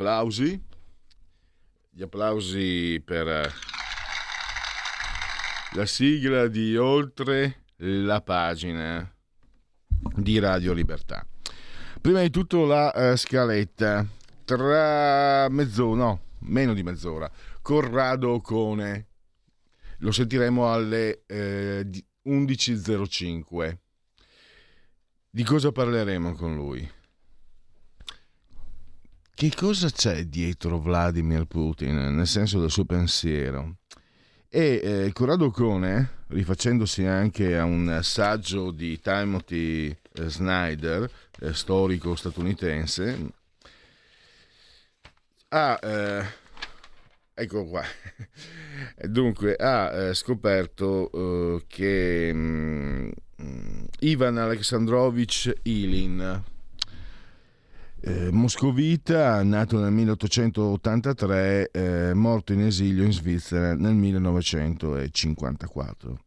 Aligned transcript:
Applausi. 0.00 0.58
Gli 1.90 2.02
applausi 2.02 3.02
per 3.04 3.28
eh, 3.28 3.50
la 5.74 5.84
sigla 5.84 6.48
di 6.48 6.74
oltre 6.78 7.64
la 7.76 8.22
pagina 8.22 9.14
di 10.16 10.38
Radio 10.38 10.72
Libertà. 10.72 11.26
Prima 12.00 12.22
di 12.22 12.30
tutto 12.30 12.64
la 12.64 12.90
eh, 12.92 13.16
scaletta. 13.18 14.06
Tra 14.44 15.48
mezz'ora, 15.50 15.96
no, 15.96 16.20
meno 16.40 16.72
di 16.72 16.82
mezz'ora, 16.82 17.30
Corrado 17.60 18.40
Cone. 18.40 19.06
Lo 19.98 20.12
sentiremo 20.12 20.72
alle 20.72 21.24
eh, 21.26 21.86
11.05. 22.24 23.76
Di 25.28 25.44
cosa 25.44 25.70
parleremo 25.70 26.32
con 26.32 26.54
lui? 26.54 26.90
Che 29.40 29.50
cosa 29.56 29.88
c'è 29.88 30.24
dietro 30.24 30.78
Vladimir 30.78 31.46
Putin, 31.46 32.14
nel 32.14 32.26
senso 32.26 32.60
del 32.60 32.70
suo 32.70 32.84
pensiero? 32.84 33.76
E 34.50 34.80
eh, 34.84 35.12
Corrado 35.14 35.50
Cone, 35.50 36.24
rifacendosi 36.26 37.06
anche 37.06 37.56
a 37.56 37.64
un 37.64 38.00
saggio 38.02 38.70
di 38.70 39.00
Timothy 39.00 39.88
eh, 39.88 40.28
Snyder, 40.28 41.10
eh, 41.40 41.54
storico 41.54 42.14
statunitense, 42.16 43.30
ha, 45.48 45.78
eh, 45.82 46.24
ecco 47.32 47.64
qua, 47.64 47.82
dunque, 49.08 49.56
ha 49.56 49.90
eh, 49.90 50.14
scoperto 50.14 51.10
eh, 51.56 51.64
che 51.66 52.30
mh, 52.30 53.10
mm, 53.40 53.84
Ivan 54.00 54.36
Alexandrovich 54.36 55.50
Ilin, 55.62 56.44
eh, 58.02 58.30
moscovita, 58.30 59.42
nato 59.42 59.78
nel 59.78 59.92
1883, 59.92 61.70
eh, 61.70 62.14
morto 62.14 62.52
in 62.52 62.62
esilio 62.62 63.04
in 63.04 63.12
Svizzera 63.12 63.74
nel 63.74 63.94
1954. 63.94 66.18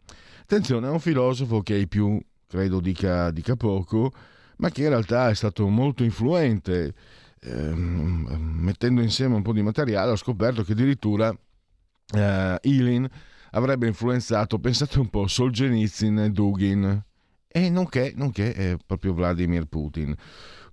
Attenzione, 0.41 0.87
è 0.87 0.91
un 0.91 0.99
filosofo 0.99 1.61
che 1.61 1.73
ai 1.73 1.87
più, 1.87 2.19
credo 2.47 2.79
dica, 2.79 3.31
dica 3.31 3.55
poco, 3.55 4.11
ma 4.57 4.69
che 4.69 4.83
in 4.83 4.89
realtà 4.89 5.29
è 5.29 5.35
stato 5.35 5.67
molto 5.67 6.03
influente. 6.03 6.93
Eh, 7.39 7.73
mettendo 7.73 9.01
insieme 9.01 9.35
un 9.35 9.41
po' 9.41 9.51
di 9.51 9.61
materiale 9.61 10.11
ho 10.11 10.15
scoperto 10.15 10.63
che 10.63 10.71
addirittura 10.71 11.35
eh, 12.15 12.57
Ilin 12.61 13.05
avrebbe 13.51 13.87
influenzato, 13.87 14.59
pensate 14.59 14.99
un 14.99 15.09
po', 15.09 15.27
Solzhenitsyn 15.27 16.19
e 16.19 16.29
Dugin, 16.29 17.03
e 17.47 17.69
nonché, 17.69 18.13
nonché 18.15 18.53
è 18.53 18.77
proprio 18.85 19.13
Vladimir 19.13 19.65
Putin. 19.65 20.15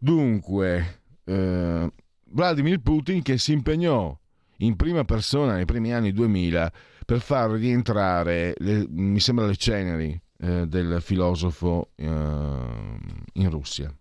Dunque, 0.03 1.03
eh, 1.25 1.93
Vladimir 2.31 2.81
Putin 2.81 3.21
che 3.21 3.37
si 3.37 3.53
impegnò 3.53 4.19
in 4.59 4.75
prima 4.75 5.05
persona 5.05 5.55
nei 5.55 5.67
primi 5.67 5.93
anni 5.93 6.13
2000 6.13 6.73
per 7.05 7.21
far 7.21 7.51
rientrare, 7.51 8.55
le, 8.57 8.87
mi 8.89 9.21
sembra, 9.21 9.45
le 9.45 9.57
ceneri 9.57 10.19
eh, 10.39 10.67
del 10.67 11.03
filosofo 11.03 11.91
eh, 11.97 12.07
in 12.07 13.51
Russia. 13.51 13.95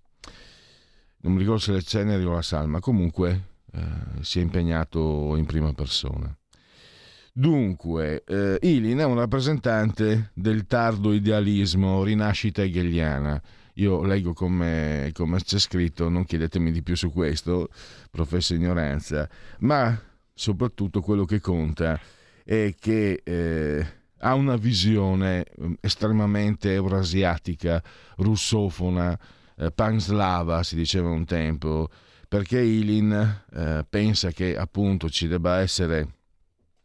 Non 1.21 1.33
mi 1.33 1.39
ricordo 1.39 1.59
se 1.59 1.73
le 1.73 1.81
ceneri 1.81 2.23
o 2.23 2.31
la 2.31 2.41
salma, 2.41 2.79
comunque 2.79 3.47
eh, 3.73 4.21
si 4.21 4.39
è 4.39 4.41
impegnato 4.41 5.35
in 5.35 5.45
prima 5.45 5.73
persona. 5.73 6.33
Dunque, 7.33 8.23
eh, 8.25 8.57
Ilin 8.61 8.99
è 8.99 9.03
un 9.03 9.15
rappresentante 9.15 10.31
del 10.33 10.65
tardo 10.65 11.11
idealismo, 11.11 12.03
rinascita 12.03 12.61
hegeliana 12.61 13.41
io 13.79 14.03
leggo 14.03 14.33
come, 14.33 15.09
come 15.13 15.39
c'è 15.41 15.57
scritto, 15.57 16.09
non 16.09 16.25
chiedetemi 16.25 16.71
di 16.71 16.83
più 16.83 16.95
su 16.95 17.11
questo, 17.11 17.69
professa 18.11 18.53
ignoranza, 18.53 19.27
ma 19.59 19.99
soprattutto 20.33 21.01
quello 21.01 21.25
che 21.25 21.39
conta 21.39 21.99
è 22.43 22.75
che 22.77 23.21
eh, 23.23 23.87
ha 24.17 24.33
una 24.33 24.57
visione 24.57 25.45
mm, 25.61 25.73
estremamente 25.79 26.73
eurasiatica, 26.73 27.81
russofona, 28.17 29.17
eh, 29.57 29.71
panslava, 29.71 30.63
si 30.63 30.75
diceva 30.75 31.09
un 31.09 31.25
tempo, 31.25 31.89
perché 32.27 32.59
Ilin 32.59 33.43
eh, 33.53 33.85
pensa 33.89 34.31
che 34.31 34.57
appunto 34.57 35.09
ci 35.09 35.27
debba 35.27 35.59
essere 35.59 36.15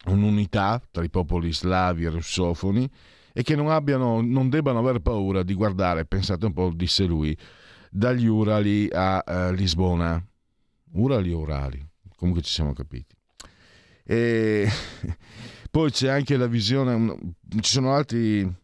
un'unità 0.06 0.80
tra 0.90 1.02
i 1.02 1.10
popoli 1.10 1.52
slavi 1.52 2.04
e 2.04 2.08
russofoni 2.08 2.90
e 3.36 3.42
che 3.42 3.56
non, 3.56 3.68
abbiano, 3.68 4.20
non 4.20 4.48
debbano 4.48 4.78
aver 4.78 5.00
paura 5.00 5.42
di 5.42 5.54
guardare, 5.54 6.06
pensate 6.06 6.46
un 6.46 6.52
po', 6.52 6.70
disse 6.72 7.04
lui, 7.04 7.36
dagli 7.90 8.26
Urali 8.26 8.88
a 8.92 9.24
uh, 9.26 9.52
Lisbona. 9.52 10.24
Urali 10.92 11.32
o 11.32 11.40
Urali? 11.40 11.84
Comunque 12.16 12.42
ci 12.42 12.52
siamo 12.52 12.72
capiti. 12.72 13.12
E 14.04 14.68
poi 15.68 15.90
c'è 15.90 16.08
anche 16.08 16.36
la 16.36 16.46
visione, 16.46 17.34
ci 17.60 17.70
sono 17.70 17.92
altri... 17.92 18.62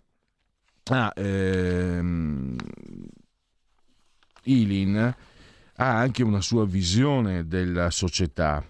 Ah, 0.84 1.12
ehm, 1.14 2.56
Ilin 4.44 5.14
ha 5.76 5.98
anche 5.98 6.22
una 6.22 6.41
sua 6.41 6.64
visione 6.64 7.47
della 7.47 7.91
società. 7.91 8.64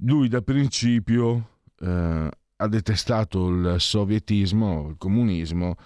Lui 0.00 0.28
da 0.28 0.42
principio 0.42 1.60
eh, 1.80 2.30
ha 2.56 2.68
detestato 2.68 3.48
il 3.48 3.76
sovietismo, 3.78 4.88
il 4.90 4.96
comunismo 4.98 5.76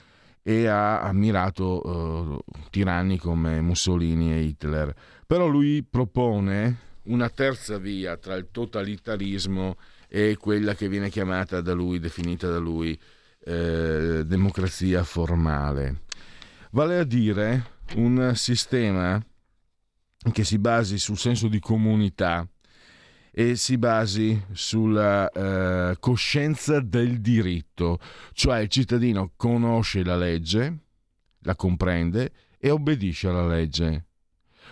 e 0.43 0.67
ha 0.67 1.03
ammirato 1.03 1.87
uh, 1.87 2.39
tiranni 2.71 3.19
come 3.19 3.61
Mussolini 3.61 4.33
e 4.33 4.41
Hitler. 4.41 4.95
Però 5.27 5.47
lui 5.47 5.83
propone 5.83 6.89
una 7.05 7.29
terza 7.29 7.79
via 7.79 8.17
tra 8.17 8.35
il 8.35 8.49
totalitarismo 8.51 9.77
e 10.09 10.37
quella 10.39 10.75
che 10.75 10.89
viene 10.89 11.09
chiamata 11.09 11.61
da 11.61 11.73
lui, 11.73 11.99
definita 11.99 12.49
da 12.49 12.59
lui, 12.59 12.99
eh, 13.45 14.23
democrazia 14.27 15.03
formale. 15.05 16.03
Vale 16.73 16.99
a 16.99 17.05
dire 17.05 17.79
un 17.95 18.33
sistema 18.35 19.23
che 20.33 20.45
si 20.45 20.59
basi 20.59 20.99
sul 20.99 21.17
senso 21.17 21.49
di 21.49 21.59
comunità, 21.59 22.47
e 23.33 23.57
si 23.57 23.79
basi 23.79 24.41
sulla 24.53 25.31
eh, 25.31 25.97
coscienza 26.01 26.81
del 26.81 27.21
diritto, 27.21 27.99
cioè 28.33 28.61
il 28.61 28.69
cittadino 28.69 29.33
conosce 29.37 30.03
la 30.03 30.17
legge, 30.17 30.79
la 31.41 31.55
comprende 31.55 32.33
e 32.59 32.71
obbedisce 32.71 33.29
alla 33.29 33.47
legge. 33.47 34.07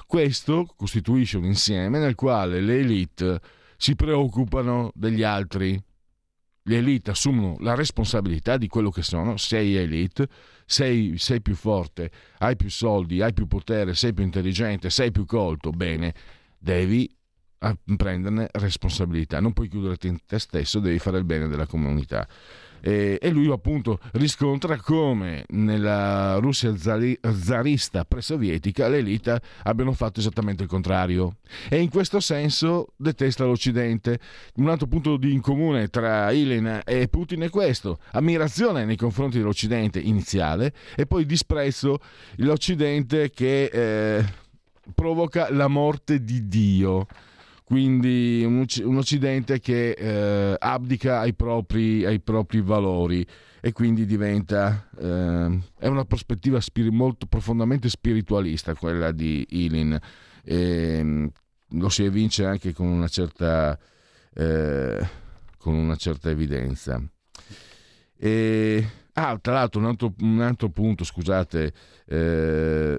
Questo 0.06 0.72
costituisce 0.76 1.36
un 1.36 1.44
insieme 1.44 1.98
nel 1.98 2.14
quale 2.14 2.60
le 2.60 2.78
elite 2.78 3.40
si 3.76 3.94
preoccupano 3.94 4.90
degli 4.94 5.22
altri. 5.22 5.80
Le 6.62 6.76
elite 6.76 7.10
assumono 7.10 7.56
la 7.60 7.74
responsabilità 7.74 8.56
di 8.56 8.68
quello 8.68 8.90
che 8.90 9.02
sono, 9.02 9.36
sei 9.36 9.76
elite, 9.76 10.28
sei, 10.66 11.16
sei 11.16 11.40
più 11.40 11.54
forte, 11.54 12.10
hai 12.38 12.56
più 12.56 12.68
soldi, 12.68 13.22
hai 13.22 13.32
più 13.32 13.46
potere, 13.46 13.94
sei 13.94 14.12
più 14.12 14.24
intelligente, 14.24 14.90
sei 14.90 15.10
più 15.10 15.24
colto, 15.24 15.70
bene, 15.70 16.14
devi 16.58 17.10
a 17.58 17.76
prenderne 17.96 18.48
responsabilità. 18.52 19.40
Non 19.40 19.52
puoi 19.52 19.68
chiuderti 19.68 20.08
in 20.08 20.18
te 20.26 20.38
stesso, 20.38 20.80
devi 20.80 20.98
fare 20.98 21.18
il 21.18 21.24
bene 21.24 21.48
della 21.48 21.66
comunità. 21.66 22.26
E, 22.80 23.18
e 23.20 23.30
lui 23.30 23.50
appunto 23.50 23.98
riscontra 24.12 24.76
come 24.76 25.44
nella 25.48 26.36
Russia 26.36 26.76
zari, 26.76 27.18
zarista 27.32 28.04
pre-sovietica 28.04 28.88
l'elite 28.88 29.40
abbiano 29.64 29.92
fatto 29.92 30.20
esattamente 30.20 30.62
il 30.62 30.68
contrario 30.68 31.38
e 31.68 31.80
in 31.80 31.88
questo 31.88 32.20
senso 32.20 32.92
detesta 32.96 33.44
l'Occidente. 33.44 34.20
Un 34.56 34.68
altro 34.68 34.86
punto 34.86 35.16
di 35.16 35.32
in 35.32 35.40
comune 35.40 35.88
tra 35.88 36.30
Ilin 36.30 36.82
e 36.84 37.08
Putin 37.08 37.40
è 37.40 37.50
questo, 37.50 37.98
ammirazione 38.12 38.84
nei 38.84 38.96
confronti 38.96 39.38
dell'Occidente 39.38 39.98
iniziale 39.98 40.72
e 40.94 41.06
poi 41.06 41.26
disprezzo 41.26 41.98
l'Occidente 42.36 43.30
che 43.30 43.64
eh, 43.64 44.24
provoca 44.94 45.52
la 45.52 45.68
morte 45.68 46.22
di 46.22 46.46
Dio 46.46 47.06
quindi 47.68 48.42
un, 48.46 48.64
un 48.84 48.96
Occidente 48.96 49.60
che 49.60 49.90
eh, 49.90 50.56
abdica 50.58 51.18
ai 51.18 51.34
propri, 51.34 52.02
ai 52.02 52.18
propri, 52.18 52.62
valori 52.62 53.26
e 53.60 53.72
quindi 53.72 54.06
diventa 54.06 54.88
eh, 54.98 55.60
è 55.78 55.86
una 55.86 56.06
prospettiva 56.06 56.62
spir- 56.62 56.90
molto 56.90 57.26
profondamente 57.26 57.90
spiritualista 57.90 58.74
quella 58.74 59.12
di 59.12 59.44
Ilin. 59.50 60.00
E, 60.44 61.30
lo 61.72 61.88
si 61.90 62.04
evince 62.04 62.46
anche 62.46 62.72
con 62.72 62.86
una 62.86 63.08
certa 63.08 63.78
eh, 64.32 65.06
con 65.58 65.74
una 65.74 65.96
certa 65.96 66.30
evidenza. 66.30 67.02
E, 68.16 68.88
ah, 69.12 69.38
tra 69.42 69.52
l'altro 69.52 69.80
un 69.80 69.86
altro, 69.88 70.14
un 70.20 70.40
altro 70.40 70.70
punto 70.70 71.04
scusate 71.04 71.74
eh, 72.06 72.98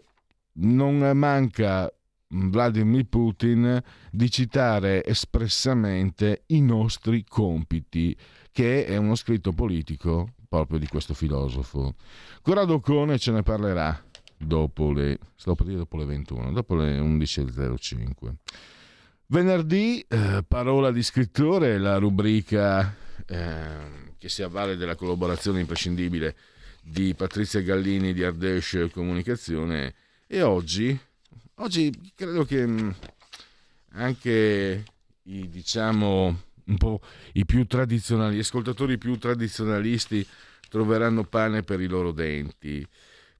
non 0.51 1.17
manca 1.17 1.91
Vladimir 2.31 3.05
Putin 3.05 3.81
di 4.11 4.29
citare 4.29 5.03
espressamente 5.03 6.43
i 6.47 6.61
nostri 6.61 7.23
compiti, 7.27 8.15
che 8.51 8.85
è 8.85 8.97
uno 8.97 9.15
scritto 9.15 9.51
politico 9.51 10.33
proprio 10.47 10.79
di 10.79 10.87
questo 10.87 11.13
filosofo. 11.13 11.95
Corrado 12.41 12.79
Cone 12.79 13.17
ce 13.17 13.31
ne 13.31 13.43
parlerà 13.43 14.03
dopo 14.37 14.91
le, 14.91 15.17
dopo 15.43 15.97
le 15.97 16.05
21, 16.05 16.51
dopo 16.51 16.75
le 16.75 16.99
11.05. 16.99 18.33
Venerdì, 19.27 20.03
eh, 20.07 20.43
parola 20.47 20.91
di 20.91 21.03
scrittore, 21.03 21.77
la 21.77 21.97
rubrica 21.97 22.95
eh, 23.27 24.13
che 24.17 24.29
si 24.29 24.41
avvale 24.41 24.75
della 24.75 24.95
collaborazione 24.95 25.59
imprescindibile 25.59 26.35
di 26.81 27.13
Patrizia 27.13 27.61
Gallini 27.61 28.13
di 28.13 28.23
Ardèche 28.23 28.89
Comunicazione 28.89 29.93
e 30.25 30.41
oggi 30.41 30.99
Oggi 31.61 31.91
credo 32.15 32.45
che 32.45 32.65
mm, 32.65 32.89
anche 33.95 34.83
i, 35.23 35.49
diciamo, 35.49 36.41
un 36.63 36.77
po' 36.77 37.01
i 37.33 37.43
più 37.43 37.65
tradizionali, 37.67 38.37
gli 38.37 38.39
ascoltatori 38.39 38.97
più 38.97 39.17
tradizionalisti 39.17 40.25
troveranno 40.69 41.25
pane 41.25 41.63
per 41.63 41.81
i 41.81 41.87
loro 41.87 42.13
denti. 42.13 42.87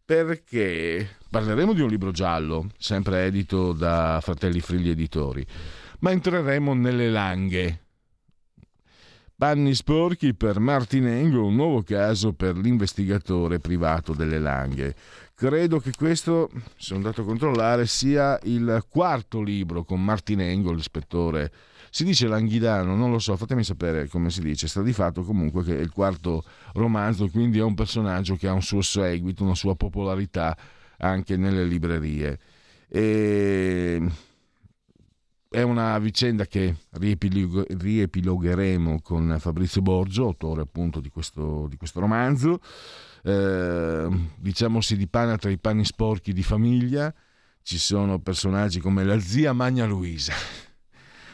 Perché 0.04 1.18
parleremo 1.30 1.72
di 1.74 1.80
un 1.80 1.88
libro 1.88 2.12
giallo, 2.12 2.70
sempre 2.78 3.24
edito 3.24 3.72
da 3.72 4.20
Fratelli 4.22 4.60
Frigli 4.60 4.90
Editori, 4.90 5.46
ma 6.00 6.12
entreremo 6.12 6.74
nelle 6.74 7.10
langhe. 7.10 7.84
Panni 9.38 9.74
sporchi 9.74 10.34
per 10.34 10.60
Martinengo, 10.60 11.46
un 11.46 11.56
nuovo 11.56 11.84
caso 11.84 12.34
per 12.34 12.58
l'investigatore 12.58 13.60
privato 13.60 14.14
delle 14.14 14.40
langhe. 14.40 14.94
Credo 15.40 15.80
che 15.80 15.94
questo, 15.96 16.50
sono 16.76 17.00
andato 17.00 17.22
a 17.22 17.24
controllare, 17.24 17.88
sia 17.88 18.38
il 18.44 18.84
quarto 18.90 19.42
libro 19.42 19.86
con 19.86 20.04
Martinengo, 20.04 20.74
l'ispettore. 20.74 21.50
Si 21.90 22.04
dice 22.04 22.28
Langhidano, 22.28 22.94
non 22.94 23.10
lo 23.10 23.20
so, 23.20 23.38
fatemi 23.38 23.64
sapere 23.64 24.10
come 24.10 24.32
si 24.32 24.42
dice. 24.42 24.68
Sta 24.68 24.82
di 24.82 24.92
fatto 24.92 25.24
comunque 25.24 25.64
che 25.64 25.78
è 25.78 25.80
il 25.80 25.92
quarto 25.92 26.44
romanzo, 26.74 27.30
quindi 27.30 27.58
è 27.58 27.64
un 27.64 27.74
personaggio 27.74 28.36
che 28.36 28.50
ha 28.50 28.52
un 28.52 28.62
suo 28.62 28.82
seguito, 28.82 29.46
una 29.46 29.56
sua 29.56 29.78
popolarità 29.78 30.58
anche 30.98 31.38
nelle 31.38 31.64
librerie. 31.64 32.38
E 32.90 34.06
è 35.48 35.62
una 35.62 35.98
vicenda 36.00 36.46
che 36.48 36.76
riepilogheremo 36.90 39.00
con 39.02 39.38
Fabrizio 39.40 39.82
Borgio, 39.82 40.26
autore 40.26 40.64
appunto 40.64 41.00
di 41.00 41.08
questo, 41.08 41.68
di 41.70 41.78
questo 41.78 42.02
romanzo 42.02 42.60
eh, 43.24 44.08
diciamo 44.38 44.82
si 44.82 44.96
dipana 44.98 45.38
tra 45.38 45.50
i 45.50 45.58
panni 45.58 45.86
sporchi 45.86 46.34
di 46.34 46.44
famiglia, 46.44 47.14
ci 47.62 47.78
sono 47.78 48.20
personaggi 48.20 48.80
come 48.80 49.04
la 49.04 49.20
zia 49.20 49.54
Magna 49.54 49.86
Luisa, 49.86 50.34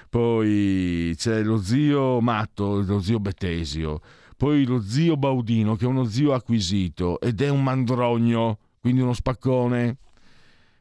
poi 0.09 1.13
c'è 1.17 1.43
lo 1.43 1.57
zio 1.57 2.19
Matto, 2.21 2.81
lo 2.81 3.01
zio 3.01 3.19
Betesio, 3.19 4.01
poi 4.37 4.65
lo 4.65 4.81
zio 4.81 5.15
Baudino 5.17 5.75
che 5.75 5.85
è 5.85 5.87
uno 5.87 6.05
zio 6.05 6.33
acquisito 6.33 7.19
ed 7.19 7.41
è 7.41 7.49
un 7.49 7.63
mandrogno, 7.63 8.59
quindi 8.79 9.01
uno 9.01 9.13
spaccone. 9.13 9.97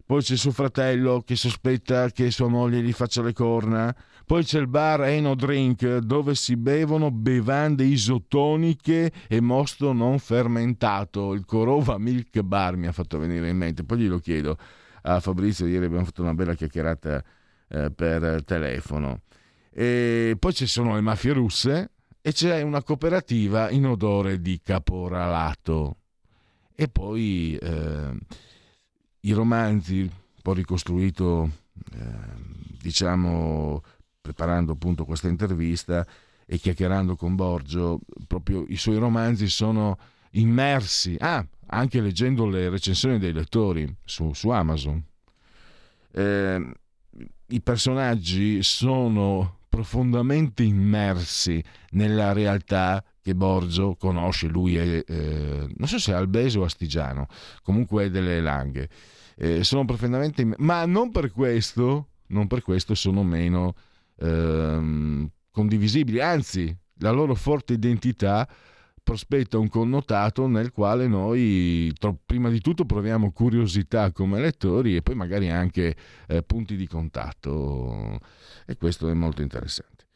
Poi 0.06 0.20
c'è 0.20 0.36
suo 0.36 0.50
fratello 0.50 1.22
che 1.24 1.34
sospetta 1.34 2.10
che 2.10 2.30
sua 2.30 2.48
moglie 2.48 2.82
gli 2.82 2.92
faccia 2.92 3.22
le 3.22 3.32
corna. 3.32 3.94
Poi 4.26 4.42
c'è 4.42 4.58
il 4.58 4.68
bar 4.68 5.02
Eno 5.02 5.34
Drink 5.34 5.98
dove 5.98 6.34
si 6.34 6.56
bevono 6.56 7.10
bevande 7.10 7.84
isotoniche 7.84 9.12
e 9.28 9.40
mosto 9.40 9.92
non 9.92 10.18
fermentato. 10.18 11.34
Il 11.34 11.44
Corova 11.44 11.98
Milk 11.98 12.40
Bar 12.40 12.76
mi 12.76 12.86
ha 12.86 12.92
fatto 12.92 13.18
venire 13.18 13.50
in 13.50 13.56
mente. 13.58 13.84
Poi 13.84 13.98
glielo 13.98 14.18
chiedo 14.18 14.56
a 15.02 15.20
Fabrizio, 15.20 15.66
ieri 15.66 15.84
abbiamo 15.84 16.06
fatto 16.06 16.22
una 16.22 16.32
bella 16.32 16.54
chiacchierata 16.54 17.22
eh, 17.68 17.90
per 17.90 18.42
telefono. 18.44 19.20
E 19.70 20.36
poi 20.38 20.54
ci 20.54 20.66
sono 20.66 20.94
le 20.94 21.02
mafie 21.02 21.32
russe 21.32 21.90
e 22.22 22.32
c'è 22.32 22.62
una 22.62 22.82
cooperativa 22.82 23.68
in 23.68 23.86
odore 23.86 24.40
di 24.40 24.58
caporalato. 24.62 25.98
E 26.74 26.88
poi 26.88 27.58
eh, 27.60 28.18
i 29.20 29.32
romanzi, 29.32 30.00
un 30.00 30.10
po' 30.40 30.54
ricostruito, 30.54 31.50
eh, 31.92 32.52
diciamo 32.80 33.82
preparando 34.24 34.72
appunto 34.72 35.04
questa 35.04 35.28
intervista 35.28 36.06
e 36.46 36.56
chiacchierando 36.56 37.14
con 37.14 37.34
Borgio, 37.34 38.00
proprio 38.26 38.64
i 38.68 38.76
suoi 38.76 38.96
romanzi 38.96 39.48
sono 39.48 39.98
immersi, 40.30 41.14
ah, 41.18 41.46
anche 41.66 42.00
leggendo 42.00 42.46
le 42.46 42.70
recensioni 42.70 43.18
dei 43.18 43.34
lettori 43.34 43.86
su, 44.02 44.32
su 44.32 44.48
Amazon. 44.48 45.04
Eh, 46.10 46.72
I 47.48 47.60
personaggi 47.60 48.62
sono 48.62 49.58
profondamente 49.68 50.62
immersi 50.62 51.62
nella 51.90 52.32
realtà 52.32 53.04
che 53.20 53.34
Borgio 53.34 53.94
conosce, 53.94 54.46
lui 54.46 54.76
è, 54.76 55.04
eh, 55.06 55.66
non 55.76 55.86
so 55.86 55.98
se 55.98 56.12
è 56.12 56.14
albese 56.14 56.58
o 56.58 56.64
astigiano, 56.64 57.26
comunque 57.62 58.04
è 58.04 58.10
delle 58.10 58.40
langhe. 58.40 58.88
Eh, 59.36 59.64
sono 59.64 59.84
profondamente 59.84 60.40
immersi, 60.40 60.62
ma 60.62 60.86
non 60.86 61.10
per 61.10 61.30
questo, 61.30 62.08
non 62.28 62.46
per 62.46 62.62
questo 62.62 62.94
sono 62.94 63.22
meno 63.22 63.74
ehm, 64.18 65.30
condivisibili, 65.50 66.20
anzi 66.20 66.76
la 66.98 67.10
loro 67.10 67.34
forte 67.34 67.72
identità 67.74 68.48
prospetta 69.04 69.58
un 69.58 69.68
connotato 69.68 70.46
nel 70.46 70.72
quale 70.72 71.06
noi 71.06 71.92
prima 72.24 72.48
di 72.48 72.60
tutto 72.60 72.86
proviamo 72.86 73.32
curiosità 73.32 74.10
come 74.12 74.40
lettori 74.40 74.96
e 74.96 75.02
poi 75.02 75.14
magari 75.14 75.50
anche 75.50 75.94
eh, 76.26 76.42
punti 76.42 76.74
di 76.74 76.86
contatto 76.88 78.18
e 78.66 78.76
questo 78.76 79.08
è 79.08 79.12
molto 79.12 79.42
interessante. 79.42 80.06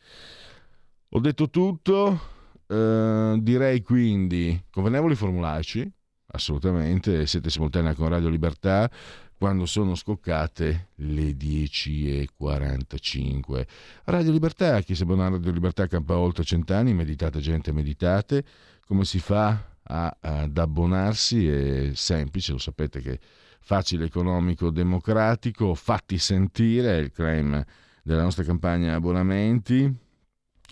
Ho 1.11 1.21
detto 1.21 1.51
tutto, 1.51 2.21
eh, 2.67 3.37
direi 3.41 3.83
quindi 3.83 4.63
convenevoli 4.71 5.15
formularci, 5.15 5.91
assolutamente, 6.33 7.27
siete 7.27 7.51
simultanea 7.51 7.95
con 7.95 8.09
Radio 8.09 8.29
Libertà, 8.31 8.91
quando 9.39 9.65
sono 9.67 9.95
scoccate 9.95 10.89
le 10.97 11.31
10.45. 11.31 13.67
Radio 14.05 14.33
Libertà, 14.33 14.81
chi 14.81 14.97
sa 14.97 15.05
buona 15.05 15.29
Radio 15.29 15.53
Libertà 15.53 15.87
campa 15.87 16.17
oltre 16.17 16.43
cent'anni, 16.43 16.93
meditate 16.93 17.39
gente, 17.39 17.71
meditate. 17.71 18.45
Come 18.85 19.05
si 19.05 19.21
fa 19.21 19.77
a, 19.81 20.17
ad 20.21 20.59
abbonarsi? 20.59 21.47
È 21.47 21.93
semplice, 21.95 22.51
lo 22.51 22.59
sapete 22.59 23.01
che 23.01 23.21
facile, 23.61 24.07
economico, 24.07 24.71
democratico, 24.71 25.73
fatti 25.75 26.19
sentire, 26.19 26.97
è 26.97 27.01
il 27.01 27.13
claim 27.13 27.65
della 28.03 28.23
nostra 28.23 28.43
campagna 28.43 28.97
abbonamenti. 28.97 29.89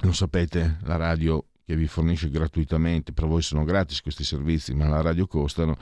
Lo 0.03 0.13
sapete, 0.13 0.79
la 0.83 0.97
radio 0.97 1.51
che 1.65 1.77
vi 1.77 1.87
fornisce 1.87 2.31
gratuitamente, 2.31 3.13
per 3.13 3.27
voi 3.27 3.43
sono 3.43 3.63
gratis 3.63 4.01
questi 4.01 4.25
servizi, 4.25 4.75
ma 4.75 4.89
la 4.89 5.03
radio 5.03 5.29
costano 5.29 5.77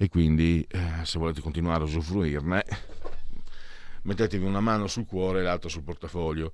e 0.00 0.08
quindi 0.08 0.64
eh, 0.70 1.04
se 1.04 1.18
volete 1.18 1.40
continuare 1.40 1.82
a 1.82 1.86
usufruirne 1.86 2.64
mettetevi 4.02 4.44
una 4.44 4.60
mano 4.60 4.86
sul 4.86 5.04
cuore 5.04 5.40
e 5.40 5.42
l'altra 5.42 5.68
sul 5.68 5.82
portafoglio. 5.82 6.52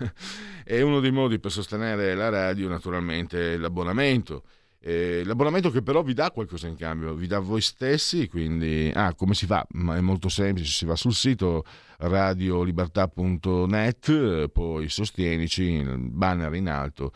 e 0.64 0.80
uno 0.82 1.00
dei 1.00 1.12
modi 1.12 1.38
per 1.38 1.52
sostenere 1.52 2.14
la 2.14 2.30
radio 2.30 2.68
naturalmente 2.68 3.54
è 3.54 3.56
l'abbonamento. 3.56 4.44
Eh, 4.80 5.22
l'abbonamento 5.24 5.70
che 5.70 5.82
però 5.82 6.02
vi 6.02 6.14
dà 6.14 6.30
qualcosa 6.30 6.66
in 6.66 6.76
cambio, 6.76 7.14
vi 7.14 7.26
dà 7.26 7.38
voi 7.38 7.60
stessi, 7.60 8.28
quindi 8.28 8.90
ah, 8.94 9.14
come 9.14 9.34
si 9.34 9.46
fa? 9.46 9.66
Ma 9.72 9.96
è 9.96 10.00
molto 10.00 10.28
semplice, 10.28 10.70
si 10.70 10.84
va 10.84 10.96
sul 10.96 11.14
sito 11.14 11.64
radiolibertà.net, 11.98 14.48
poi 14.48 14.88
sostienici, 14.88 15.62
il 15.62 15.98
banner 15.98 16.52
in 16.54 16.68
alto 16.68 17.12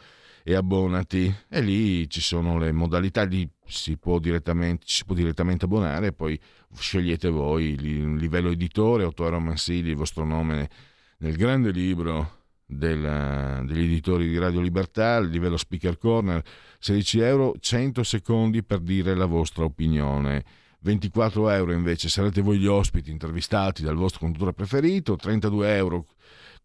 e 0.48 0.54
abbonati. 0.54 1.32
E 1.46 1.60
lì 1.60 2.08
ci 2.08 2.22
sono 2.22 2.56
le 2.56 2.72
modalità 2.72 3.26
di 3.26 3.46
si 3.66 3.98
può 3.98 4.18
direttamente, 4.18 4.84
si 4.86 5.04
può 5.04 5.14
direttamente 5.14 5.66
abbonare 5.66 6.12
poi 6.12 6.40
scegliete 6.74 7.28
voi 7.28 7.72
il 7.72 8.14
livello 8.14 8.50
editore, 8.50 9.04
autore 9.04 9.38
mensili, 9.40 9.90
il 9.90 9.96
vostro 9.96 10.24
nome 10.24 10.70
nel 11.18 11.36
grande 11.36 11.70
libro 11.70 12.36
del, 12.64 13.62
degli 13.66 13.84
editori 13.84 14.26
di 14.26 14.38
Radio 14.38 14.60
Libertà, 14.60 15.18
il 15.18 15.28
livello 15.28 15.58
speaker 15.58 15.98
corner 15.98 16.42
16 16.78 17.20
euro 17.20 17.54
100 17.60 18.02
secondi 18.02 18.62
per 18.62 18.78
dire 18.78 19.14
la 19.14 19.26
vostra 19.26 19.64
opinione. 19.64 20.44
24 20.80 21.50
euro 21.50 21.72
invece 21.72 22.08
sarete 22.08 22.40
voi 22.40 22.58
gli 22.58 22.66
ospiti 22.66 23.10
intervistati 23.10 23.82
dal 23.82 23.96
vostro 23.96 24.20
conduttore 24.20 24.54
preferito 24.54 25.16
32 25.16 25.76
euro 25.76 26.06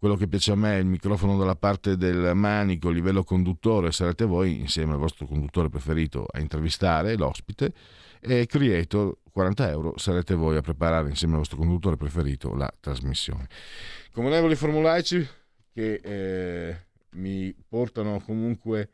quello 0.03 0.17
che 0.17 0.27
piace 0.27 0.51
a 0.51 0.55
me 0.55 0.75
è 0.75 0.79
il 0.79 0.85
microfono 0.85 1.37
dalla 1.37 1.55
parte 1.55 1.95
del 1.95 2.35
manico, 2.35 2.89
livello 2.89 3.23
conduttore, 3.23 3.93
sarete 3.93 4.25
voi 4.25 4.59
insieme 4.59 4.91
al 4.91 4.97
vostro 4.97 5.25
conduttore 5.25 5.69
preferito 5.69 6.25
a 6.29 6.41
intervistare 6.41 7.15
l'ospite 7.15 7.71
e 8.19 8.45
Creator 8.45 9.19
40 9.31 9.69
euro 9.69 9.97
sarete 9.97 10.35
voi 10.35 10.57
a 10.57 10.61
preparare 10.61 11.07
insieme 11.07 11.35
al 11.35 11.39
vostro 11.39 11.55
conduttore 11.55 11.95
preferito 11.95 12.53
la 12.53 12.69
trasmissione. 12.81 13.47
Comunevoli 14.11 14.55
formulaici 14.55 15.25
che 15.71 15.93
eh, 16.03 16.77
mi 17.11 17.55
portano 17.65 18.19
comunque 18.19 18.89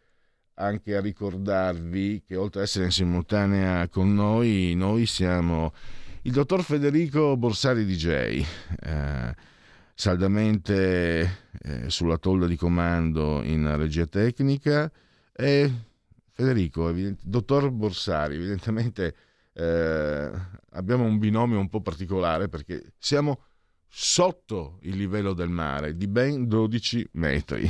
anche 0.54 0.96
a 0.96 1.02
ricordarvi 1.02 2.22
che 2.24 2.36
oltre 2.36 2.60
ad 2.60 2.68
essere 2.68 2.86
in 2.86 2.92
simultanea 2.92 3.88
con 3.88 4.14
noi, 4.14 4.76
noi 4.76 5.08
siamo 5.08 5.74
il 6.22 6.34
dottor 6.34 6.62
Federico 6.62 7.36
Borsari 7.36 7.84
DJ, 7.84 8.46
eh, 8.82 9.58
saldamente 10.00 11.50
eh, 11.62 11.90
sulla 11.90 12.18
tolla 12.18 12.48
di 12.48 12.56
comando 12.56 13.44
in 13.44 13.76
regia 13.76 14.06
tecnica 14.06 14.90
e 15.34 15.70
Federico, 16.32 16.88
evident- 16.88 17.20
dottor 17.22 17.70
Borsari, 17.70 18.36
evidentemente 18.36 19.14
eh, 19.52 20.32
abbiamo 20.70 21.04
un 21.04 21.18
binomio 21.18 21.60
un 21.60 21.68
po' 21.68 21.82
particolare 21.82 22.48
perché 22.48 22.94
siamo 22.98 23.44
sotto 23.90 24.80
il 24.84 24.96
livello 24.96 25.34
del 25.34 25.50
mare 25.50 25.98
di 25.98 26.08
ben 26.08 26.48
12 26.48 27.10
metri. 27.14 27.70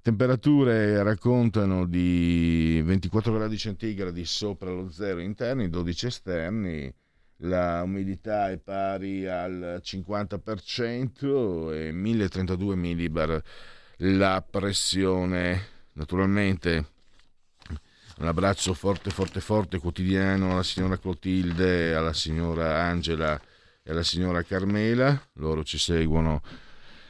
Temperature 0.00 1.02
raccontano 1.02 1.84
di 1.84 2.80
24 2.82 3.34
gradi 3.34 3.58
centigradi 3.58 4.24
sopra 4.24 4.70
lo 4.70 4.88
zero 4.88 5.20
interni, 5.20 5.68
12 5.68 6.06
esterni, 6.06 6.90
la 7.42 7.82
umidità 7.82 8.50
è 8.50 8.58
pari 8.58 9.26
al 9.26 9.80
50% 9.82 11.72
e 11.72 11.92
1032 11.92 12.76
millibar 12.76 13.42
la 13.98 14.44
pressione. 14.48 15.78
Naturalmente 15.92 16.86
un 18.18 18.26
abbraccio 18.26 18.74
forte 18.74 19.10
forte 19.10 19.40
forte 19.40 19.78
quotidiano 19.78 20.52
alla 20.52 20.62
signora 20.62 20.98
Clotilde, 20.98 21.94
alla 21.94 22.12
signora 22.12 22.82
Angela 22.82 23.40
e 23.82 23.90
alla 23.90 24.02
signora 24.02 24.42
Carmela, 24.42 25.18
loro 25.34 25.64
ci 25.64 25.78
seguono 25.78 26.42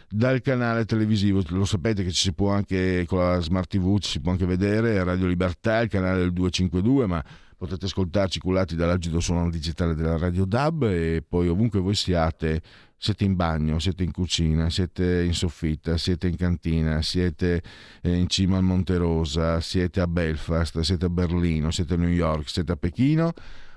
dal 0.08 0.40
canale 0.40 0.84
televisivo. 0.84 1.42
Lo 1.48 1.64
sapete 1.64 2.02
che 2.04 2.10
ci 2.10 2.22
si 2.22 2.32
può 2.32 2.50
anche 2.52 3.04
con 3.06 3.18
la 3.20 3.40
Smart 3.40 3.68
TV, 3.68 3.98
ci 3.98 4.10
si 4.10 4.20
può 4.20 4.32
anche 4.32 4.46
vedere 4.46 5.02
Radio 5.02 5.26
Libertà, 5.26 5.80
il 5.80 5.88
canale 5.88 6.18
del 6.18 6.32
252, 6.32 7.06
ma 7.06 7.24
potete 7.60 7.84
ascoltarci 7.84 8.38
cullati 8.38 8.74
dall'agido 8.74 9.20
suono 9.20 9.50
digitale 9.50 9.94
della 9.94 10.16
Radio 10.16 10.46
DAB 10.46 10.84
e 10.84 11.22
poi 11.28 11.46
ovunque 11.46 11.78
voi 11.78 11.94
siate, 11.94 12.62
siete 12.96 13.24
in 13.24 13.36
bagno, 13.36 13.78
siete 13.78 14.02
in 14.02 14.12
cucina, 14.12 14.70
siete 14.70 15.22
in 15.22 15.34
soffitta, 15.34 15.98
siete 15.98 16.26
in 16.26 16.36
cantina, 16.36 17.02
siete 17.02 17.62
eh, 18.00 18.16
in 18.16 18.28
cima 18.28 18.56
al 18.56 18.62
Monte 18.62 18.96
Rosa, 18.96 19.60
siete 19.60 20.00
a 20.00 20.06
Belfast, 20.06 20.80
siete 20.80 21.04
a 21.04 21.10
Berlino, 21.10 21.70
siete 21.70 21.92
a 21.92 21.96
New 21.98 22.08
York, 22.08 22.48
siete 22.48 22.72
a 22.72 22.76
Pechino, 22.76 23.30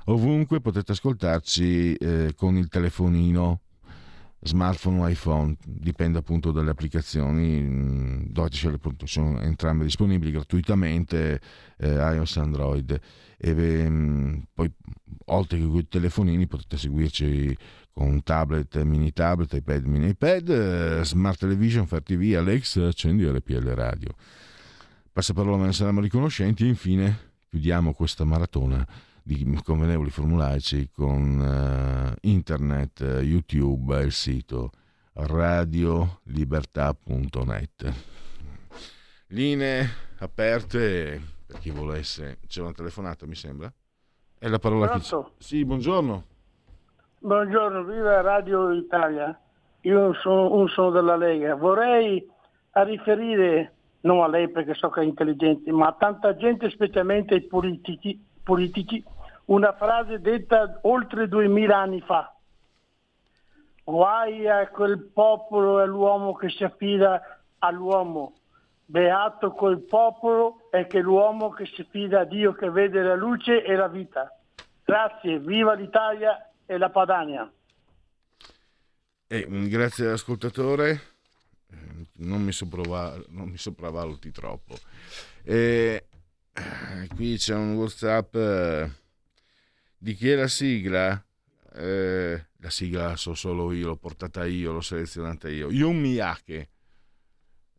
ovunque 0.05 0.61
potete 0.61 0.93
ascoltarci 0.93 1.95
eh, 1.95 2.33
con 2.37 2.55
il 2.55 2.69
telefonino 2.69 3.62
smartphone 4.43 4.99
o 4.99 5.07
iPhone, 5.07 5.55
dipende 5.65 6.19
appunto 6.19 6.51
dalle 6.51 6.71
applicazioni, 6.71 7.61
mm, 7.61 8.23
dove 8.27 8.49
sono 9.05 9.39
entrambe 9.39 9.85
disponibili 9.85 10.31
gratuitamente, 10.31 11.41
eh, 11.77 11.93
iOS 11.93 12.37
Android. 12.37 12.99
E, 13.37 13.49
ehm, 13.49 14.45
poi 14.53 14.71
oltre 15.25 15.57
che 15.57 15.65
con 15.65 15.77
i 15.77 15.87
telefonini 15.87 16.47
potete 16.47 16.77
seguirci 16.77 17.55
con 17.91 18.23
tablet, 18.23 18.81
mini 18.83 19.13
tablet, 19.13 19.53
iPad, 19.53 19.85
mini 19.85 20.09
iPad, 20.09 20.49
eh, 20.49 21.05
Smart 21.05 21.39
Television, 21.39 21.85
Fire 21.85 22.01
TV, 22.01 22.35
Alex, 22.35 22.77
accendi 22.77 23.25
RPL 23.25 23.67
Radio. 23.73 24.15
Passaparola, 25.11 25.57
me 25.57 25.65
ne 25.67 25.73
saremo 25.73 26.01
riconoscenti 26.01 26.63
e 26.63 26.67
infine 26.67 27.31
chiudiamo 27.49 27.93
questa 27.93 28.23
maratona 28.25 28.85
di 29.23 29.57
convenevoli 29.63 30.09
formulaici 30.09 30.89
con 30.91 31.39
uh, 31.39 32.13
internet, 32.27 32.99
YouTube 33.21 33.97
e 33.97 34.03
il 34.03 34.11
sito 34.11 34.71
radiolibertà.net. 35.13 37.93
Linee 39.27 39.85
aperte 40.19 41.21
per 41.45 41.59
chi 41.59 41.69
volesse. 41.69 42.39
C'è 42.47 42.61
una 42.61 42.73
telefonata, 42.73 43.25
mi 43.25 43.35
sembra? 43.35 43.71
È 44.37 44.47
la 44.47 44.59
parola 44.59 44.87
Pronto? 44.87 45.23
che... 45.23 45.31
Sì, 45.43 45.63
buongiorno. 45.63 46.23
Buongiorno, 47.19 47.85
viva 47.85 48.19
Radio 48.21 48.73
Italia. 48.73 49.39
Io 49.81 50.13
sono, 50.15 50.55
un 50.55 50.67
sono 50.67 50.89
della 50.91 51.15
Lega. 51.15 51.55
Vorrei 51.55 52.29
riferire, 52.71 53.73
non 54.01 54.21
a 54.21 54.27
lei 54.27 54.49
perché 54.49 54.73
so 54.73 54.89
che 54.89 54.99
è 55.01 55.05
intelligente, 55.05 55.71
ma 55.71 55.87
a 55.87 55.95
tanta 55.97 56.35
gente, 56.35 56.69
specialmente 56.69 57.35
ai 57.35 57.43
politici, 57.43 58.21
politici 58.43 59.03
una 59.45 59.73
frase 59.73 60.19
detta 60.19 60.79
oltre 60.83 61.27
duemila 61.27 61.79
anni 61.79 62.01
fa. 62.01 62.33
Guai 63.83 64.47
a 64.47 64.67
quel 64.69 64.99
popolo 64.99 65.79
e 65.79 65.83
all'uomo 65.83 66.33
che 66.35 66.49
si 66.49 66.63
affida 66.63 67.41
all'uomo. 67.59 68.35
Beato 68.85 69.51
quel 69.51 69.79
popolo 69.79 70.69
e 70.71 70.87
che 70.87 70.99
l'uomo 70.99 71.49
che 71.49 71.65
si 71.65 71.85
fida 71.89 72.21
a 72.21 72.25
Dio 72.25 72.53
che 72.53 72.69
vede 72.69 73.01
la 73.01 73.15
luce 73.15 73.63
e 73.63 73.75
la 73.75 73.87
vita. 73.87 74.37
Grazie, 74.83 75.39
viva 75.39 75.73
l'Italia 75.73 76.49
e 76.65 76.77
la 76.77 76.89
Padania. 76.89 77.51
Eh, 79.27 79.47
grazie 79.67 80.07
all'ascoltatore, 80.07 80.91
eh, 81.71 82.05
non 82.17 82.43
mi, 82.43 82.51
sopravvaluti 82.51 84.31
troppo. 84.31 84.75
Eh, 85.43 86.05
qui 87.15 87.37
c'è 87.37 87.55
un 87.55 87.75
WhatsApp. 87.75 88.35
Eh, 88.35 88.91
di 89.97 90.13
chi 90.13 90.29
è 90.29 90.35
la 90.35 90.47
sigla? 90.47 91.23
Eh, 91.75 92.45
la 92.57 92.69
sigla 92.69 93.07
la 93.07 93.15
so 93.15 93.33
solo 93.33 93.71
io, 93.71 93.87
l'ho 93.87 93.95
portata 93.95 94.45
io, 94.45 94.71
l'ho 94.71 94.81
selezionata 94.81 95.49
io. 95.49 95.71
Yun 95.71 95.99
Miyake. 95.99 96.69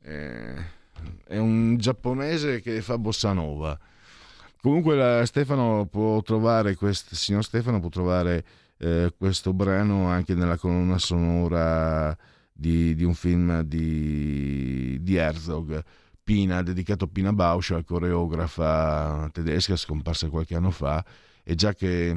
Eh, 0.02 0.82
è 1.26 1.38
un 1.38 1.76
giapponese 1.76 2.60
che 2.60 2.80
fa 2.82 2.98
bossa 2.98 3.32
nova. 3.32 3.78
Comunque 4.60 4.96
la 4.96 5.26
Stefano 5.26 5.86
può 5.86 6.22
trovare, 6.22 6.74
quest, 6.74 7.14
signor 7.14 7.44
Stefano 7.44 7.80
può 7.80 7.90
trovare 7.90 8.44
eh, 8.78 9.12
questo 9.16 9.52
brano 9.52 10.08
anche 10.08 10.34
nella 10.34 10.56
colonna 10.56 10.98
sonora 10.98 12.16
di, 12.50 12.94
di 12.94 13.04
un 13.04 13.14
film 13.14 13.60
di, 13.62 14.98
di, 15.02 15.16
Herzog, 15.16 15.82
Pina, 16.24 16.62
dedicato 16.62 17.04
a 17.04 17.08
Pina 17.08 17.34
Bausch, 17.34 17.84
coreografa 17.84 19.28
tedesca 19.30 19.76
scomparsa 19.76 20.30
qualche 20.30 20.56
anno 20.56 20.70
fa 20.70 21.04
e 21.42 21.54
già 21.54 21.74
che 21.74 22.16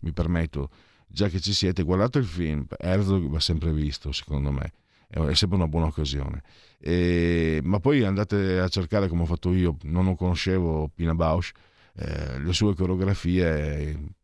mi 0.00 0.12
permetto, 0.12 0.70
già 1.06 1.28
che 1.28 1.40
ci 1.40 1.52
siete, 1.52 1.84
guardate 1.84 2.18
il 2.18 2.24
film, 2.26 2.66
Herzog 2.76 3.28
va 3.28 3.38
sempre 3.38 3.72
visto, 3.72 4.10
secondo 4.10 4.50
me, 4.50 4.72
è 5.08 5.34
sempre 5.34 5.56
una 5.56 5.68
buona 5.68 5.86
occasione. 5.86 6.42
E, 6.80 7.60
ma 7.62 7.78
poi 7.78 8.02
andate 8.04 8.58
a 8.58 8.68
cercare 8.68 9.06
come 9.08 9.22
ho 9.22 9.26
fatto 9.26 9.52
io, 9.52 9.76
non 9.84 10.16
conoscevo 10.16 10.90
Pina 10.92 11.14
Bausch, 11.14 11.52
eh, 11.94 12.40
le 12.40 12.52
sue 12.52 12.74
coreografie, 12.74 14.14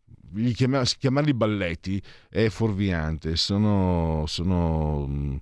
chiama, 0.55 0.83
chiamarli 0.83 1.35
balletti 1.35 2.03
è 2.29 2.49
fuorviante, 2.49 3.37
sono, 3.37 4.25
sono, 4.27 5.41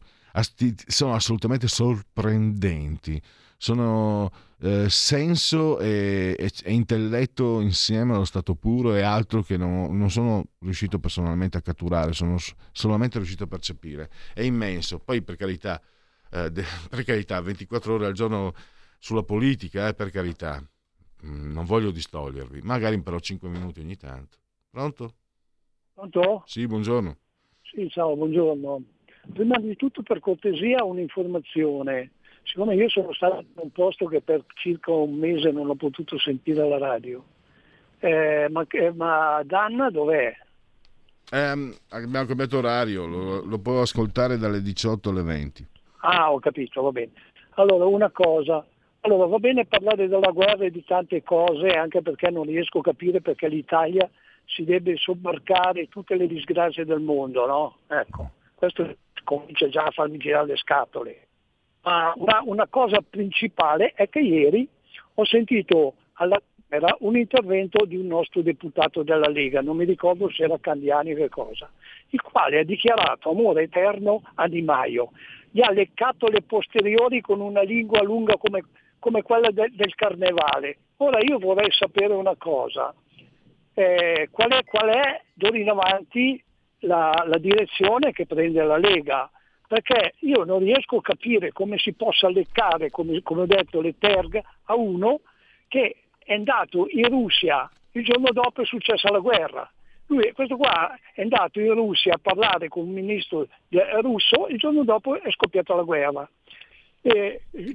sono 0.86 1.14
assolutamente 1.14 1.68
sorprendenti, 1.68 3.20
sono 3.56 4.30
eh, 4.62 4.88
senso 4.88 5.78
e, 5.78 6.36
e, 6.38 6.50
e, 6.62 6.72
intelletto 6.72 7.60
insieme 7.60 8.14
allo 8.14 8.24
stato 8.24 8.54
puro 8.54 8.94
e 8.94 9.02
altro 9.02 9.42
che 9.42 9.56
non, 9.56 9.96
non, 9.96 10.10
sono 10.10 10.44
riuscito 10.60 10.98
personalmente 10.98 11.56
a 11.56 11.62
catturare, 11.62 12.12
sono 12.12 12.36
solamente 12.72 13.18
riuscito 13.18 13.44
a 13.44 13.46
percepire. 13.46 14.10
È 14.34 14.42
immenso. 14.42 14.98
Poi 14.98 15.22
per 15.22 15.36
carità, 15.36 15.80
eh, 16.30 16.50
de, 16.50 16.62
per 16.88 17.04
carità, 17.04 17.40
24 17.40 17.94
ore 17.94 18.06
al 18.06 18.12
giorno 18.12 18.54
sulla 18.98 19.22
politica, 19.22 19.88
eh, 19.88 19.94
per 19.94 20.10
carità, 20.10 20.62
mm, 21.24 21.52
non 21.52 21.64
voglio 21.64 21.90
distogliervi, 21.90 22.60
magari 22.62 23.00
però 23.00 23.18
5 23.18 23.48
minuti 23.48 23.80
ogni 23.80 23.96
tanto. 23.96 24.36
Pronto? 24.68 25.14
Pronto? 25.94 26.42
Sì, 26.46 26.66
buongiorno. 26.66 27.16
Sì, 27.62 27.88
ciao, 27.88 28.14
buongiorno. 28.14 28.82
Prima 29.32 29.58
di 29.58 29.76
tutto 29.76 30.02
per 30.02 30.20
cortesia 30.20 30.84
un'informazione 30.84 32.10
siccome 32.44 32.74
io 32.74 32.88
sono 32.88 33.12
stato 33.12 33.40
in 33.40 33.46
un 33.54 33.70
posto 33.70 34.06
che 34.06 34.20
per 34.20 34.44
circa 34.54 34.92
un 34.92 35.14
mese 35.14 35.50
non 35.50 35.68
ho 35.68 35.74
potuto 35.74 36.18
sentire 36.18 36.68
la 36.68 36.78
radio, 36.78 37.22
eh, 38.00 38.48
ma, 38.50 38.64
eh, 38.68 38.92
ma, 38.92 39.42
Danna 39.44 39.90
dov'è? 39.90 40.36
Eh, 41.32 41.76
abbiamo 41.90 42.26
cambiato 42.26 42.58
orario, 42.58 43.06
lo, 43.06 43.44
lo 43.44 43.58
può 43.58 43.82
ascoltare 43.82 44.36
dalle 44.36 44.62
18 44.62 45.10
alle 45.10 45.22
20. 45.22 45.66
Ah, 46.00 46.32
ho 46.32 46.40
capito, 46.40 46.82
va 46.82 46.90
bene. 46.90 47.12
Allora, 47.54 47.84
una 47.86 48.10
cosa, 48.10 48.66
allora 49.02 49.26
va 49.26 49.38
bene 49.38 49.66
parlare 49.66 50.08
della 50.08 50.30
guerra 50.32 50.64
e 50.64 50.70
di 50.70 50.82
tante 50.84 51.22
cose, 51.22 51.68
anche 51.68 52.02
perché 52.02 52.30
non 52.30 52.44
riesco 52.44 52.78
a 52.78 52.82
capire 52.82 53.20
perché 53.20 53.48
l'Italia 53.48 54.08
si 54.46 54.64
deve 54.64 54.96
sobbarcare 54.96 55.88
tutte 55.88 56.16
le 56.16 56.26
disgrazie 56.26 56.84
del 56.84 57.00
mondo, 57.00 57.46
no? 57.46 57.76
Ecco, 57.86 58.30
questo 58.60 58.94
comincia 59.24 59.68
già 59.68 59.84
a 59.84 59.90
farmi 59.90 60.18
girare 60.18 60.48
le 60.48 60.56
scatole. 60.56 61.26
Ma 61.82 62.12
una, 62.16 62.42
una 62.44 62.66
cosa 62.68 63.00
principale 63.00 63.92
è 63.94 64.08
che 64.10 64.20
ieri 64.20 64.68
ho 65.14 65.24
sentito 65.24 65.94
alla 66.14 66.38
Camera 66.68 66.94
un 67.00 67.16
intervento 67.16 67.84
di 67.86 67.96
un 67.96 68.06
nostro 68.06 68.42
deputato 68.42 69.02
della 69.02 69.28
Lega, 69.28 69.60
non 69.62 69.76
mi 69.76 69.84
ricordo 69.84 70.30
se 70.30 70.44
era 70.44 70.58
Candiani 70.60 71.12
o 71.12 71.16
che 71.16 71.28
cosa, 71.28 71.68
il 72.10 72.20
quale 72.20 72.60
ha 72.60 72.64
dichiarato 72.64 73.30
amore 73.30 73.62
eterno 73.62 74.22
a 74.34 74.46
Di 74.46 74.62
Maio. 74.62 75.10
Gli 75.50 75.62
ha 75.62 75.72
leccato 75.72 76.28
le 76.28 76.42
posteriori 76.42 77.20
con 77.22 77.40
una 77.40 77.62
lingua 77.62 78.02
lunga 78.02 78.36
come, 78.36 78.62
come 79.00 79.22
quella 79.22 79.50
de, 79.50 79.72
del 79.72 79.94
carnevale. 79.96 80.76
Ora 80.98 81.18
io 81.20 81.38
vorrei 81.38 81.72
sapere 81.72 82.12
una 82.12 82.36
cosa, 82.36 82.94
eh, 83.74 84.28
qual, 84.30 84.50
è, 84.50 84.64
qual 84.64 84.90
è 84.90 85.22
d'ora 85.34 85.58
in 85.58 85.70
avanti 85.70 86.44
la, 86.80 87.24
la 87.26 87.38
direzione 87.38 88.12
che 88.12 88.26
prende 88.26 88.62
la 88.62 88.76
Lega? 88.76 89.30
perché 89.70 90.14
io 90.22 90.42
non 90.42 90.58
riesco 90.58 90.96
a 90.96 91.00
capire 91.00 91.52
come 91.52 91.78
si 91.78 91.92
possa 91.92 92.28
leccare, 92.28 92.90
come, 92.90 93.22
come 93.22 93.42
ho 93.42 93.46
detto, 93.46 93.80
le 93.80 93.94
terg 93.96 94.42
a 94.64 94.74
uno 94.74 95.20
che 95.68 95.94
è 96.18 96.34
andato 96.34 96.88
in 96.90 97.08
Russia, 97.08 97.70
il 97.92 98.04
giorno 98.04 98.32
dopo 98.32 98.62
è 98.62 98.64
successa 98.64 99.12
la 99.12 99.20
guerra. 99.20 99.70
Lui, 100.06 100.32
questo 100.32 100.56
qua 100.56 100.98
è 101.14 101.22
andato 101.22 101.60
in 101.60 101.72
Russia 101.72 102.14
a 102.14 102.18
parlare 102.20 102.66
con 102.66 102.82
un 102.82 102.92
ministro 102.92 103.46
russo, 104.00 104.48
il 104.48 104.58
giorno 104.58 104.82
dopo 104.82 105.14
è 105.22 105.30
scoppiata 105.30 105.72
la 105.76 105.82
guerra. 105.82 106.28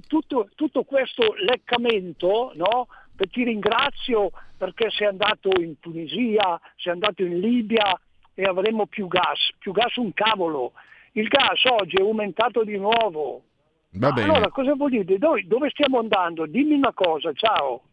Tutto, 0.05 0.49
tutto 0.53 0.83
questo 0.83 1.33
leccamento, 1.45 2.51
no? 2.55 2.87
ti 3.31 3.45
ringrazio 3.45 4.31
perché 4.57 4.89
sei 4.89 5.07
andato 5.07 5.49
in 5.61 5.79
Tunisia, 5.79 6.59
sei 6.75 6.91
andato 6.91 7.23
in 7.23 7.39
Libia 7.39 7.97
e 8.35 8.43
avremo 8.43 8.85
più 8.85 9.07
gas, 9.07 9.51
più 9.57 9.71
gas 9.71 9.95
un 9.95 10.13
cavolo 10.13 10.73
il 11.17 11.27
gas 11.27 11.63
oggi 11.79 11.95
è 11.95 12.01
aumentato 12.01 12.63
di 12.63 12.77
nuovo. 12.77 13.43
Va 13.91 14.11
bene. 14.11 14.29
Allora, 14.29 14.49
cosa 14.49 14.75
vuol 14.75 14.89
dire? 14.89 15.17
Noi 15.17 15.47
dove 15.47 15.69
stiamo 15.69 15.99
andando? 15.99 16.45
Dimmi 16.45 16.75
una 16.75 16.93
cosa, 16.93 17.31
ciao. 17.33 17.83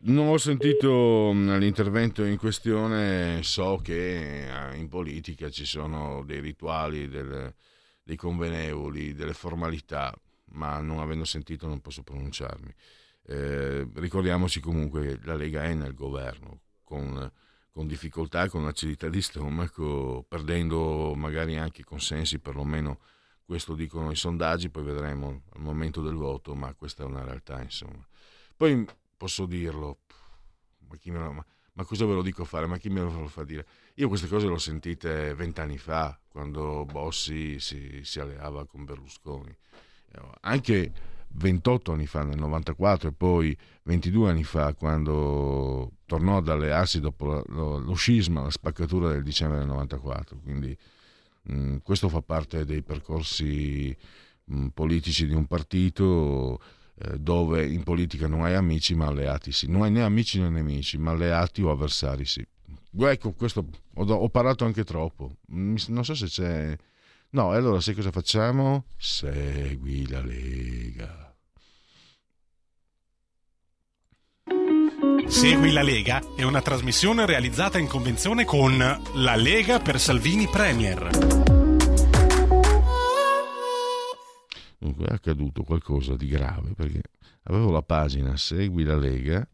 Non 0.00 0.28
ho 0.28 0.36
sentito 0.36 1.30
mm, 1.32 1.56
l'intervento 1.56 2.24
in 2.24 2.36
questione, 2.36 3.42
so 3.42 3.80
che 3.82 4.46
eh, 4.46 4.76
in 4.76 4.88
politica 4.88 5.48
ci 5.48 5.64
sono 5.64 6.22
dei 6.24 6.40
rituali, 6.40 7.08
del, 7.08 7.52
dei 8.02 8.16
convenevoli, 8.16 9.14
delle 9.14 9.32
formalità, 9.32 10.14
ma 10.52 10.80
non 10.80 10.98
avendo 10.98 11.24
sentito 11.24 11.66
non 11.66 11.80
posso 11.80 12.02
pronunciarmi. 12.02 12.72
Eh, 13.26 13.88
ricordiamoci 13.94 14.60
comunque 14.60 15.00
che 15.00 15.18
la 15.24 15.34
Lega 15.34 15.62
è 15.62 15.72
nel 15.72 15.94
governo, 15.94 16.60
con 16.84 17.30
con 17.78 17.86
difficoltà, 17.86 18.48
con 18.48 18.66
acidità 18.66 19.08
di 19.08 19.22
stomaco, 19.22 20.24
perdendo 20.26 21.14
magari 21.14 21.56
anche 21.56 21.82
i 21.82 21.84
consensi, 21.84 22.40
perlomeno 22.40 22.98
questo 23.44 23.76
dicono 23.76 24.10
i 24.10 24.16
sondaggi, 24.16 24.68
poi 24.68 24.82
vedremo 24.82 25.42
al 25.52 25.60
momento 25.60 26.02
del 26.02 26.16
voto, 26.16 26.56
ma 26.56 26.74
questa 26.74 27.04
è 27.04 27.06
una 27.06 27.22
realtà 27.22 27.62
insomma. 27.62 28.04
Poi 28.56 28.84
posso 29.16 29.46
dirlo, 29.46 30.00
ma, 30.88 31.20
lo, 31.20 31.32
ma, 31.32 31.46
ma 31.74 31.84
cosa 31.84 32.04
ve 32.04 32.14
lo 32.14 32.22
dico 32.22 32.44
fare? 32.44 32.66
Ma 32.66 32.78
chi 32.78 32.88
me 32.88 33.00
lo 33.00 33.28
fa 33.28 33.44
dire? 33.44 33.64
Io 33.94 34.08
queste 34.08 34.26
cose 34.26 34.48
le 34.48 34.54
ho 34.54 34.58
sentite 34.58 35.32
vent'anni 35.36 35.78
fa, 35.78 36.18
quando 36.26 36.84
Bossi 36.84 37.60
si, 37.60 38.00
si 38.02 38.18
alleava 38.18 38.66
con 38.66 38.84
Berlusconi. 38.84 39.56
Anche 40.40 40.92
28 41.30 41.92
anni 41.92 42.06
fa, 42.06 42.22
nel 42.22 42.38
94, 42.38 43.08
e 43.08 43.12
poi 43.12 43.56
22 43.84 44.30
anni 44.30 44.44
fa, 44.44 44.74
quando 44.74 45.92
tornò 46.06 46.38
ad 46.38 46.48
allearsi 46.48 47.00
dopo 47.00 47.42
lo, 47.46 47.78
lo 47.78 47.94
scisma, 47.94 48.42
la 48.42 48.50
spaccatura 48.50 49.10
del 49.10 49.22
dicembre 49.22 49.58
del 49.58 49.68
94. 49.68 50.38
Quindi 50.42 50.76
mh, 51.42 51.54
mm, 51.54 51.76
questo 51.82 52.08
fa 52.08 52.22
parte 52.22 52.64
dei 52.64 52.82
percorsi 52.82 53.96
mh, 54.44 54.58
mm, 54.58 54.66
politici 54.68 55.26
di 55.26 55.34
un 55.34 55.46
partito 55.46 56.60
eh, 57.00 57.18
dove 57.18 57.64
in 57.66 57.82
politica 57.84 58.26
non 58.26 58.42
hai 58.42 58.54
amici 58.54 58.94
ma 58.94 59.06
alleati 59.06 59.52
sì. 59.52 59.68
Non 59.70 59.82
hai 59.82 59.90
né 59.90 60.02
amici 60.02 60.40
né 60.40 60.48
nemici, 60.48 60.98
ma 60.98 61.12
alleati 61.12 61.62
o 61.62 61.70
avversari 61.70 62.24
sì. 62.24 62.44
Ecco, 63.00 63.32
questo 63.32 63.66
ho, 63.94 64.04
ho 64.04 64.28
parlato 64.28 64.64
anche 64.64 64.84
troppo. 64.84 65.36
Non 65.48 66.04
so 66.04 66.14
se 66.14 66.26
c'è 66.26 66.76
No, 67.30 67.52
e 67.52 67.56
allora 67.58 67.78
sai 67.78 67.94
cosa 67.94 68.10
facciamo? 68.10 68.86
Segui 68.96 70.08
la 70.08 70.22
Lega. 70.22 71.36
Segui 75.26 75.72
la 75.72 75.82
Lega 75.82 76.22
è 76.34 76.42
una 76.44 76.62
trasmissione 76.62 77.26
realizzata 77.26 77.76
in 77.76 77.86
convenzione 77.86 78.46
con 78.46 78.78
La 78.78 79.36
Lega 79.36 79.78
per 79.78 80.00
Salvini 80.00 80.48
Premier. 80.48 81.10
Dunque 84.78 85.06
è 85.08 85.12
accaduto 85.12 85.64
qualcosa 85.64 86.16
di 86.16 86.28
grave 86.28 86.72
perché 86.72 87.02
avevo 87.42 87.70
la 87.70 87.82
pagina 87.82 88.38
Segui 88.38 88.84
la 88.84 88.96
Lega 88.96 89.46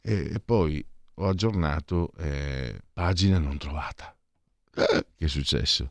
e, 0.00 0.40
poi 0.44 0.86
ho 1.14 1.26
aggiornato 1.26 2.12
eh, 2.18 2.82
pagina 2.92 3.38
non 3.38 3.58
trovata. 3.58 4.14
Eh, 4.76 5.06
che 5.16 5.24
è 5.24 5.28
successo? 5.28 5.90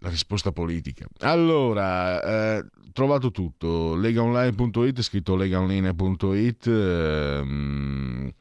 La 0.00 0.08
risposta 0.08 0.52
politica. 0.52 1.06
Allora, 1.20 2.56
eh, 2.56 2.64
trovato 2.92 3.30
tutto, 3.30 3.94
legaonline.it, 3.94 5.02
scritto 5.02 5.36
legaonline.it, 5.36 6.66
ehm, 6.66 8.32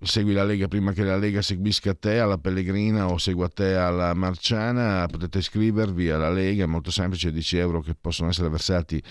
segui 0.00 0.32
la 0.32 0.44
Lega 0.44 0.68
prima 0.68 0.92
che 0.92 1.02
la 1.02 1.16
Lega 1.16 1.42
seguisca 1.42 1.94
te 1.94 2.18
alla 2.18 2.38
Pellegrina 2.38 3.08
o 3.08 3.18
segua 3.18 3.48
te 3.48 3.74
alla 3.74 4.14
Marciana, 4.14 5.06
potete 5.06 5.38
iscrivervi 5.38 6.10
alla 6.10 6.30
Lega, 6.30 6.64
è 6.64 6.66
molto 6.66 6.90
semplice, 6.90 7.32
10 7.32 7.56
euro 7.56 7.80
che 7.80 7.94
possono 7.94 8.28
essere 8.28 8.48
versati 8.48 9.02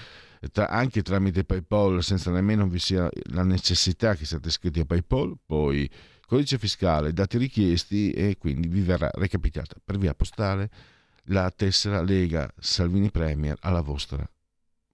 tra, 0.51 0.69
anche 0.69 1.01
tramite 1.01 1.43
PayPal 1.43 2.03
senza 2.03 2.31
nemmeno 2.31 2.67
vi 2.67 2.79
sia 2.79 3.09
la 3.31 3.43
necessità 3.43 4.15
che 4.15 4.25
siate 4.25 4.49
iscritti 4.49 4.79
a 4.79 4.85
PayPal, 4.85 5.37
poi 5.45 5.89
codice 6.25 6.57
fiscale, 6.57 7.13
dati 7.13 7.37
richiesti 7.37 8.11
e 8.11 8.37
quindi 8.37 8.67
vi 8.67 8.81
verrà 8.81 9.09
recapitata 9.13 9.75
per 9.83 9.97
via 9.97 10.13
postale 10.13 10.69
la 11.27 11.51
tessera 11.51 12.01
Lega 12.01 12.51
Salvini 12.59 13.11
Premier 13.11 13.57
alla 13.61 13.81
vostra 13.81 14.27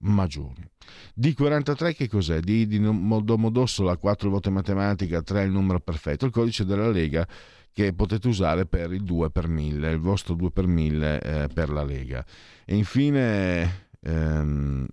Magione. 0.02 0.70
D43 1.18 1.94
che 1.94 2.08
cos'è? 2.08 2.40
D 2.40 2.64
di 2.64 2.80
Domodossola, 2.80 3.96
4 3.96 4.30
volte 4.30 4.48
matematica, 4.50 5.20
3 5.20 5.42
il 5.42 5.50
numero 5.50 5.80
perfetto, 5.80 6.24
il 6.24 6.32
codice 6.32 6.64
della 6.64 6.88
Lega 6.88 7.26
che 7.72 7.92
potete 7.92 8.26
usare 8.26 8.66
per 8.66 8.92
il 8.92 9.02
2 9.02 9.30
per 9.30 9.46
1000, 9.46 9.90
il 9.90 9.98
vostro 9.98 10.34
2 10.34 10.50
per 10.50 10.66
1000 10.66 11.20
eh, 11.20 11.48
per 11.52 11.68
la 11.70 11.84
Lega. 11.84 12.24
E 12.64 12.74
infine 12.76 13.88
ehm, 14.00 14.86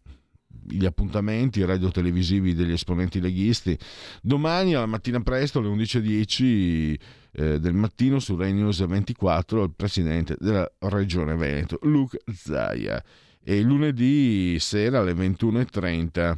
gli 0.69 0.85
appuntamenti 0.85 1.63
radio-televisivi 1.63 2.53
degli 2.53 2.73
esponenti 2.73 3.21
leghisti. 3.21 3.77
Domani 4.21 4.75
alla 4.75 4.85
mattina 4.85 5.21
presto 5.21 5.59
alle 5.59 5.69
11.10 5.69 6.99
eh, 7.39 7.59
del 7.59 7.73
mattino 7.73 8.17
su 8.17 8.35
Rai 8.35 8.51
News 8.51 8.83
24 8.83 9.63
il 9.63 9.73
presidente 9.75 10.35
della 10.39 10.67
regione 10.79 11.35
Veneto, 11.35 11.77
Luke 11.83 12.19
Zaia. 12.33 13.03
E 13.43 13.61
lunedì 13.61 14.57
sera 14.59 14.99
alle 14.99 15.13
21.30 15.13 16.35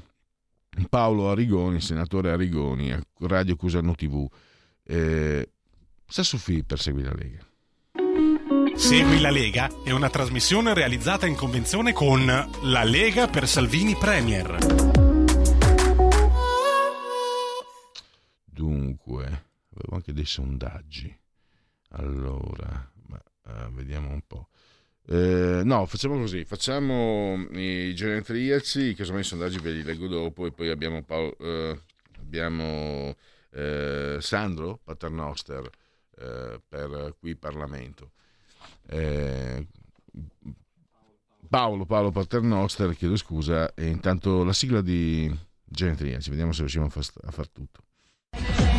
Paolo 0.89 1.29
Arigoni, 1.29 1.79
senatore 1.79 2.31
Arigoni, 2.31 2.91
a 2.91 3.01
Radio 3.19 3.55
Cusano 3.55 3.95
TV. 3.95 4.27
Eh, 4.83 5.49
Sassufi 6.05 6.63
per 6.63 6.79
seguire 6.79 7.07
la 7.07 7.15
Lega. 7.15 7.47
Segui 8.75 9.21
la 9.21 9.31
Lega 9.31 9.69
è 9.83 9.91
una 9.91 10.09
trasmissione 10.09 10.73
realizzata 10.73 11.25
in 11.25 11.35
convenzione 11.35 11.93
con 11.93 12.25
La 12.25 12.83
Lega 12.83 13.27
per 13.27 13.47
Salvini 13.47 13.95
Premier. 13.95 14.57
Dunque, 18.45 19.48
avevo 19.81 19.95
anche 19.95 20.13
dei 20.13 20.25
sondaggi. 20.25 21.15
Allora, 21.91 22.91
ma, 23.07 23.21
uh, 23.45 23.71
vediamo 23.71 24.09
un 24.11 24.21
po'. 24.25 24.49
Eh, 25.11 25.63
no, 25.63 25.87
facciamo 25.87 26.19
così, 26.19 26.45
facciamo 26.45 27.33
i 27.53 27.95
genetriaci, 27.95 28.95
sono 29.03 29.17
i 29.17 29.23
sondaggi 29.23 29.57
ve 29.57 29.71
li 29.71 29.81
leggo 29.81 30.07
dopo 30.07 30.45
e 30.45 30.51
poi 30.51 30.69
abbiamo, 30.69 31.01
Paolo, 31.01 31.35
eh, 31.39 31.81
abbiamo 32.19 33.15
eh, 33.51 34.17
Sandro 34.19 34.79
Paternoster 34.83 35.67
eh, 36.15 36.61
per 36.67 37.15
qui 37.17 37.35
Parlamento. 37.35 38.11
Eh, 38.87 39.65
Paolo, 41.47 41.85
Paolo 41.85 42.11
Paternoster, 42.11 42.95
chiedo 42.95 43.15
scusa, 43.15 43.73
e 43.73 43.87
intanto 43.87 44.43
la 44.43 44.53
sigla 44.53 44.81
di 44.81 45.35
Genetriaci, 45.63 46.29
vediamo 46.29 46.51
se 46.51 46.59
riusciamo 46.59 46.85
a 46.85 46.89
far, 46.89 47.05
a 47.23 47.31
far 47.31 47.47
tutto. 47.49 47.81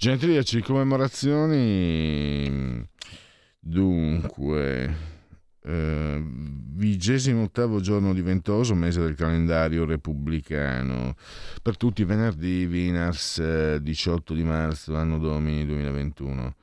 Genetriaci, 0.00 0.62
commemorazioni. 0.62 2.82
Dunque, 3.58 4.96
eh, 5.62 6.24
vigesimo 6.24 7.42
ottavo 7.42 7.80
giorno 7.80 8.14
di 8.14 8.22
ventoso, 8.22 8.74
mese 8.74 9.02
del 9.02 9.14
calendario 9.14 9.84
repubblicano. 9.84 11.16
Per 11.60 11.76
tutti 11.76 12.02
venerdì, 12.04 12.64
Vinars, 12.64 13.76
18 13.76 14.32
di 14.32 14.42
marzo, 14.42 14.96
anno 14.96 15.18
domini 15.18 15.66
2021. 15.66 16.54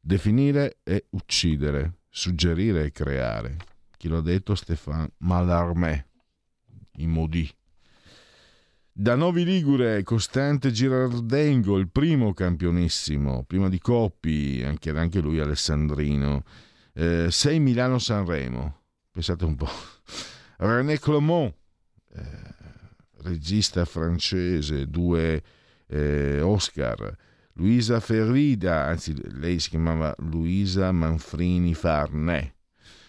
Definire 0.00 0.78
e 0.82 1.04
uccidere, 1.10 1.96
suggerire 2.08 2.86
e 2.86 2.92
creare. 2.92 3.58
Chi 3.98 4.08
l'ha 4.08 4.22
detto? 4.22 4.54
Stéphane 4.54 5.10
Mallarmé, 5.18 6.06
i 6.96 7.06
modi. 7.06 7.55
Da 8.98 9.14
Novi 9.14 9.44
Ligure, 9.44 10.02
Costante 10.04 10.70
Girardengo, 10.70 11.76
il 11.76 11.90
primo 11.90 12.32
campionissimo, 12.32 13.44
prima 13.44 13.68
di 13.68 13.78
Coppi, 13.78 14.62
anche, 14.64 14.88
anche 14.88 15.20
lui 15.20 15.38
Alessandrino. 15.38 16.42
6 16.94 17.54
eh, 17.54 17.58
Milano-Sanremo, 17.58 18.80
pensate 19.10 19.44
un 19.44 19.54
po'. 19.54 19.68
René 20.56 20.98
Clomont, 20.98 21.54
eh, 22.14 22.22
regista 23.18 23.84
francese, 23.84 24.86
due 24.86 25.42
eh, 25.88 26.40
Oscar. 26.40 27.14
Luisa 27.52 28.00
Ferrida, 28.00 28.86
anzi 28.86 29.14
lei 29.38 29.58
si 29.58 29.68
chiamava 29.68 30.14
Luisa 30.20 30.90
Manfrini 30.90 31.74
Farnè, 31.74 32.50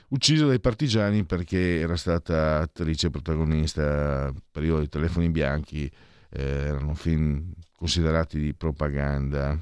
uccisa 0.09 0.45
dai 0.45 0.59
partigiani 0.59 1.25
perché 1.25 1.79
era 1.79 1.95
stata 1.95 2.59
attrice 2.59 3.09
protagonista 3.09 4.31
periodo 4.51 4.79
dei 4.79 4.89
telefoni 4.89 5.29
bianchi, 5.29 5.89
eh, 6.29 6.43
erano 6.43 6.93
film 6.93 7.51
considerati 7.75 8.39
di 8.39 8.53
propaganda 8.53 9.57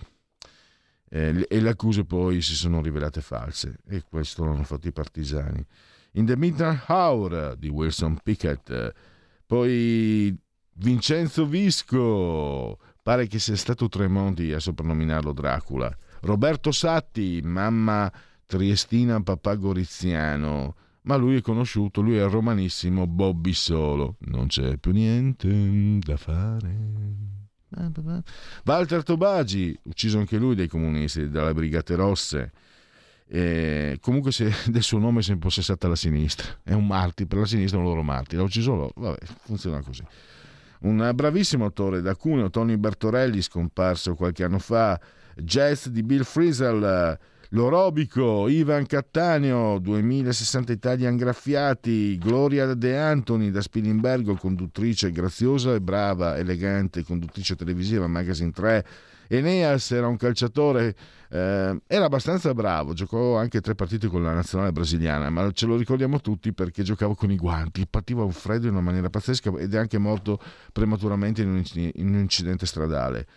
eh, 1.09 1.45
e 1.47 1.59
le 1.61 1.69
accuse 1.69 2.05
poi 2.05 2.41
si 2.41 2.55
sono 2.55 2.81
rivelate 2.81 3.21
false 3.21 3.77
e 3.87 4.03
questo 4.03 4.43
l'hanno 4.43 4.63
fatto 4.63 4.87
i 4.87 4.91
partigiani. 4.91 5.65
In 6.13 6.25
the 6.25 6.37
Midnight 6.37 6.89
Hour 6.89 7.55
di 7.57 7.67
Wilson 7.67 8.19
Pickett, 8.23 8.93
poi 9.45 10.35
Vincenzo 10.73 11.45
Visco, 11.45 12.79
pare 13.01 13.27
che 13.27 13.39
sia 13.39 13.55
stato 13.55 13.87
Tremonti 13.87 14.51
a 14.53 14.59
soprannominarlo 14.59 15.33
Dracula. 15.33 15.95
Roberto 16.21 16.71
Satti, 16.71 17.41
mamma 17.43 18.11
triestina 18.45 19.21
papà 19.21 19.55
goriziano, 19.55 20.75
ma 21.01 21.15
lui 21.15 21.37
è 21.37 21.41
conosciuto, 21.41 22.01
lui 22.01 22.17
è 22.17 22.27
romanissimo 22.27 23.07
Bobby 23.07 23.53
Solo. 23.53 24.15
Non 24.19 24.47
c'è 24.47 24.77
più 24.77 24.91
niente 24.91 25.99
da 25.99 26.17
fare. 26.17 26.93
Walter 28.63 29.03
Tobagi, 29.03 29.77
ucciso 29.83 30.17
anche 30.19 30.37
lui 30.37 30.55
dai 30.55 30.67
comunisti, 30.67 31.29
dalle 31.29 31.53
Brigate 31.53 31.95
Rosse. 31.95 32.51
E 33.27 33.97
comunque 34.01 34.31
se 34.31 34.51
del 34.69 34.83
suo 34.83 34.99
nome 34.99 35.21
si 35.21 35.31
è 35.31 35.33
impossessata 35.33 35.87
la 35.87 35.95
sinistra. 35.95 36.47
È 36.63 36.73
un 36.73 36.87
martire, 36.87 37.27
per 37.27 37.39
la 37.39 37.45
sinistra 37.45 37.77
è 37.77 37.81
un 37.81 37.87
loro 37.87 38.03
martire. 38.03 38.37
L'ha 38.37 38.47
ucciso 38.47 38.75
loro, 38.75 38.93
vabbè, 38.95 39.17
funziona 39.43 39.81
così. 39.81 40.03
Un 40.81 41.11
bravissimo 41.13 41.65
attore 41.65 42.01
da 42.01 42.15
Cuneo, 42.15 42.49
Tony 42.49 42.77
Bertorelli, 42.77 43.41
scomparso 43.41 44.13
qualche 44.13 44.43
anno 44.43 44.59
fa, 44.59 44.99
jazz 45.35 45.87
di 45.87 46.03
Bill 46.03 46.23
Frisell 46.23 47.17
L'Orobico, 47.49 48.47
Ivan 48.47 48.85
Cattaneo, 48.87 49.77
2060 49.77 50.71
Italian 50.71 51.15
Graffiati, 51.15 52.17
Gloria 52.17 52.73
De 52.73 52.97
Antoni 52.97 53.51
da 53.51 53.61
Spilimbergo, 53.61 54.35
conduttrice 54.35 55.11
graziosa 55.11 55.73
e 55.73 55.81
brava, 55.81 56.37
elegante, 56.37 57.03
conduttrice 57.03 57.55
televisiva, 57.55 58.07
Magazine 58.07 58.51
3. 58.51 58.85
Eneas 59.27 59.91
era 59.91 60.07
un 60.07 60.17
calciatore, 60.17 60.95
eh, 61.29 61.79
era 61.87 62.05
abbastanza 62.05 62.53
bravo, 62.53 62.93
giocò 62.93 63.37
anche 63.37 63.61
tre 63.61 63.75
partite 63.75 64.07
con 64.07 64.23
la 64.23 64.33
nazionale 64.33 64.71
brasiliana, 64.71 65.29
ma 65.29 65.51
ce 65.51 65.65
lo 65.65 65.77
ricordiamo 65.77 66.21
tutti 66.21 66.53
perché 66.53 66.83
giocava 66.83 67.15
con 67.15 67.31
i 67.31 67.35
guanti, 67.35 67.87
partiva 67.87 68.23
un 68.23 68.31
freddo 68.31 68.67
in 68.67 68.73
una 68.73 68.81
maniera 68.81 69.09
pazzesca 69.09 69.51
ed 69.57 69.73
è 69.73 69.77
anche 69.77 69.97
morto 69.97 70.39
prematuramente 70.71 71.41
in 71.41 71.49
un 71.49 72.19
incidente 72.19 72.65
stradale. 72.65 73.27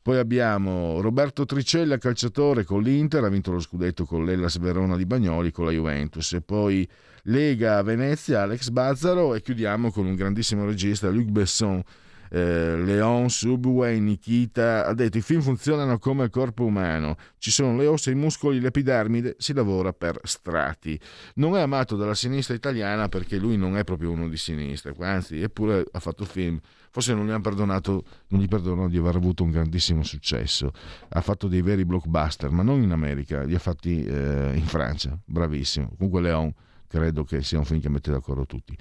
Poi 0.00 0.18
abbiamo 0.18 1.00
Roberto 1.00 1.44
Tricella, 1.44 1.98
calciatore 1.98 2.64
con 2.64 2.82
l'Inter, 2.82 3.24
ha 3.24 3.28
vinto 3.28 3.52
lo 3.52 3.60
scudetto 3.60 4.04
con 4.04 4.24
l'Ellas 4.24 4.58
Verona 4.58 4.96
di 4.96 5.04
Bagnoli, 5.04 5.50
con 5.50 5.64
la 5.64 5.70
Juventus. 5.72 6.32
E 6.32 6.40
poi 6.40 6.88
Lega 7.24 7.82
Venezia, 7.82 8.42
Alex 8.42 8.70
Bazzaro 8.70 9.34
e 9.34 9.42
chiudiamo 9.42 9.90
con 9.90 10.06
un 10.06 10.14
grandissimo 10.14 10.64
regista, 10.64 11.08
Luc 11.10 11.28
Besson, 11.28 11.82
eh, 12.30 12.76
Leon 12.76 13.28
Subway, 13.30 13.98
Nikita, 14.00 14.86
ha 14.86 14.94
detto 14.94 15.18
i 15.18 15.22
film 15.22 15.40
funzionano 15.40 15.98
come 15.98 16.24
il 16.24 16.30
corpo 16.30 16.64
umano, 16.64 17.16
ci 17.38 17.50
sono 17.50 17.76
le 17.76 17.86
ossa, 17.86 18.10
i 18.10 18.14
muscoli, 18.14 18.60
l'epidermide, 18.60 19.36
si 19.38 19.52
lavora 19.52 19.92
per 19.92 20.18
strati. 20.24 20.98
Non 21.34 21.56
è 21.56 21.60
amato 21.60 21.96
dalla 21.96 22.14
sinistra 22.14 22.54
italiana 22.54 23.08
perché 23.08 23.36
lui 23.36 23.56
non 23.56 23.76
è 23.76 23.84
proprio 23.84 24.10
uno 24.10 24.28
di 24.28 24.36
sinistra, 24.36 24.94
anzi, 25.00 25.40
eppure 25.40 25.84
ha 25.90 26.00
fatto 26.00 26.24
film. 26.24 26.58
Forse 26.98 27.14
non 27.14 27.26
gli 27.26 27.30
hanno 27.30 27.40
perdonato, 27.42 28.04
non 28.30 28.40
gli 28.40 28.48
perdonano 28.48 28.88
di 28.88 28.96
aver 28.96 29.14
avuto 29.14 29.44
un 29.44 29.52
grandissimo 29.52 30.02
successo. 30.02 30.72
Ha 31.10 31.20
fatto 31.20 31.46
dei 31.46 31.62
veri 31.62 31.84
blockbuster, 31.84 32.50
ma 32.50 32.64
non 32.64 32.82
in 32.82 32.90
America, 32.90 33.44
li 33.44 33.54
ha 33.54 33.60
fatti 33.60 34.04
eh, 34.04 34.56
in 34.56 34.66
Francia. 34.66 35.16
Bravissimo. 35.24 35.94
Comunque 35.96 36.22
Leon 36.22 36.52
credo 36.88 37.22
che 37.22 37.44
sia 37.44 37.56
un 37.56 37.64
film 37.64 37.80
che 37.80 37.88
mette 37.88 38.10
d'accordo 38.10 38.46
tutti. 38.46 38.76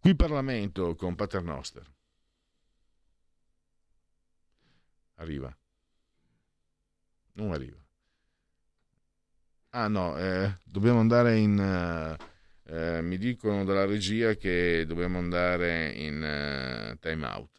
Qui 0.00 0.16
Parlamento 0.16 0.96
con 0.96 1.14
Paternoster. 1.14 1.86
Arriva. 5.18 5.56
Non 7.34 7.52
arriva. 7.52 7.78
Ah 9.68 9.86
no, 9.86 10.18
eh, 10.18 10.56
dobbiamo 10.64 10.98
andare 10.98 11.38
in... 11.38 12.16
Uh, 12.18 12.24
eh, 12.72 13.00
mi 13.00 13.16
dicono 13.16 13.62
dalla 13.62 13.84
regia 13.84 14.34
che 14.34 14.84
dobbiamo 14.88 15.18
andare 15.18 15.92
in 15.92 16.16
uh, 16.16 16.98
time 16.98 17.26
out. 17.26 17.58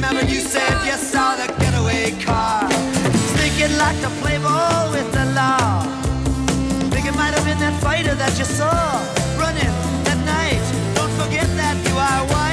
remember 0.00 0.24
you 0.32 0.40
said 0.40 0.72
you 0.86 0.96
saw 0.96 1.36
the 1.36 1.46
getaway 1.60 2.10
car. 2.24 2.70
Sneaking 3.32 3.76
like 3.76 4.00
to 4.00 4.08
play 4.22 4.38
ball 4.38 4.90
with 4.92 5.12
the 5.12 5.26
law. 5.36 5.82
Think 6.90 7.04
it 7.06 7.14
might 7.14 7.34
have 7.36 7.44
been 7.44 7.58
that 7.58 7.78
fighter 7.82 8.14
that 8.14 8.38
you 8.38 8.46
saw 8.46 8.72
running 9.36 9.74
that 10.04 10.18
night. 10.24 10.64
Don't 10.94 11.12
forget 11.20 11.46
that 11.60 11.76
you 11.86 11.96
are 12.08 12.22
wired. 12.32 12.48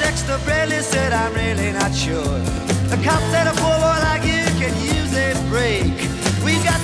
Dexter 0.00 0.38
Bradley 0.44 0.82
said, 0.82 1.12
I'm 1.12 1.32
really 1.34 1.72
not 1.72 1.94
sure. 1.94 2.38
The 2.90 2.98
cop 3.04 3.22
said 3.30 3.46
a 3.46 3.52
poor 3.62 3.76
boy 3.78 3.98
like 4.08 4.24
you 4.24 4.44
can 4.58 4.74
use 4.82 5.14
a 5.16 5.34
break 5.48 6.13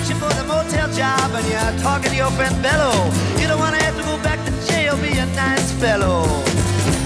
got 0.01 0.09
you 0.09 0.15
for 0.15 0.33
the 0.33 0.43
motel 0.45 0.89
job 0.93 1.31
and 1.31 1.45
you're 1.47 1.83
talking 1.83 2.09
to 2.09 2.17
your 2.17 2.31
friend 2.31 2.55
Bello. 2.61 2.91
You 3.39 3.47
don't 3.47 3.59
wanna 3.59 3.81
have 3.83 3.95
to 3.97 4.03
go 4.03 4.17
back 4.23 4.43
to 4.45 4.51
jail, 4.67 4.97
be 4.97 5.17
a 5.17 5.25
nice 5.35 5.71
fellow. 5.73 6.25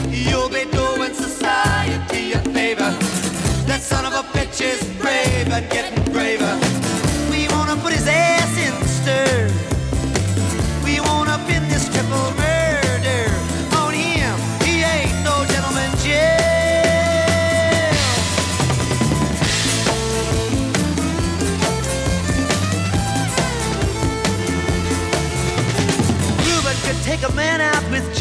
You'll 0.10 0.50
be 0.50 0.66
doing 0.72 1.14
society 1.14 2.34
a 2.34 2.40
favor. 2.54 2.92
That 3.68 3.82
son 3.82 4.06
of 4.06 4.14
a 4.14 4.24
bitch 4.38 4.62
is 4.62 4.85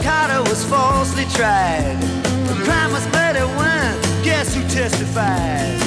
Carter 0.00 0.42
was 0.48 0.64
falsely 0.64 1.26
tried. 1.34 1.98
The 2.48 2.54
crime 2.64 2.92
was 2.92 3.04
murder 3.12 3.46
one. 3.56 3.96
Guess 4.22 4.54
who 4.54 4.62
testified? 4.68 5.78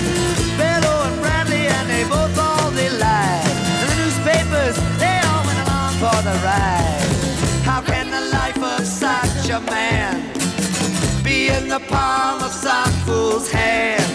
Bellow 0.57 1.07
and 1.07 1.21
Bradley, 1.21 1.67
and 1.67 1.89
they 1.89 2.03
both 2.03 2.37
all 2.37 2.69
they 2.71 2.89
lied. 2.89 3.55
And 3.81 3.89
the 3.89 3.97
newspapers, 4.03 4.75
they 4.99 5.19
all 5.25 5.43
went 5.45 5.59
along 5.65 5.93
for 6.03 6.17
the 6.27 6.35
ride. 6.43 7.09
How 7.63 7.81
can 7.81 8.11
the 8.11 8.21
life 8.31 8.61
of 8.61 8.85
such 8.85 9.49
a 9.49 9.59
man 9.71 10.21
be 11.23 11.49
in 11.49 11.67
the 11.67 11.79
palm 11.87 12.43
of 12.43 12.51
some 12.51 12.91
fool's 13.05 13.49
hand? 13.51 14.05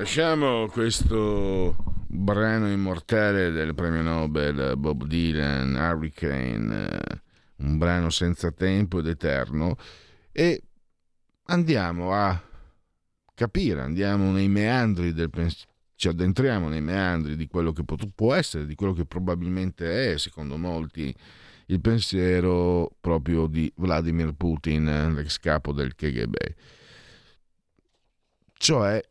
Lasciamo 0.00 0.66
questo 0.72 1.76
brano 2.20 2.70
immortale 2.70 3.50
del 3.50 3.74
premio 3.74 4.02
Nobel 4.02 4.76
Bob 4.76 5.04
Dylan, 5.04 5.74
Hurricane, 5.74 6.88
eh, 6.88 7.20
un 7.56 7.78
brano 7.78 8.10
senza 8.10 8.50
tempo 8.52 8.98
ed 8.98 9.06
eterno, 9.06 9.76
e 10.30 10.62
andiamo 11.44 12.12
a 12.12 12.40
capire, 13.34 13.80
andiamo 13.80 14.30
nei 14.32 14.48
meandri 14.48 15.12
del 15.12 15.30
pensiero, 15.30 15.72
ci 15.94 16.08
addentriamo 16.08 16.68
nei 16.68 16.80
meandri 16.80 17.36
di 17.36 17.46
quello 17.46 17.72
che 17.72 17.84
può 18.14 18.34
essere, 18.34 18.66
di 18.66 18.74
quello 18.74 18.92
che 18.92 19.04
probabilmente 19.06 20.12
è, 20.12 20.18
secondo 20.18 20.56
molti, 20.56 21.14
il 21.66 21.80
pensiero 21.80 22.90
proprio 23.00 23.46
di 23.46 23.72
Vladimir 23.76 24.32
Putin, 24.32 25.12
l'ex 25.14 25.38
capo 25.38 25.72
del 25.72 25.94
KGB. 25.94 26.36
Cioè, 28.54 29.02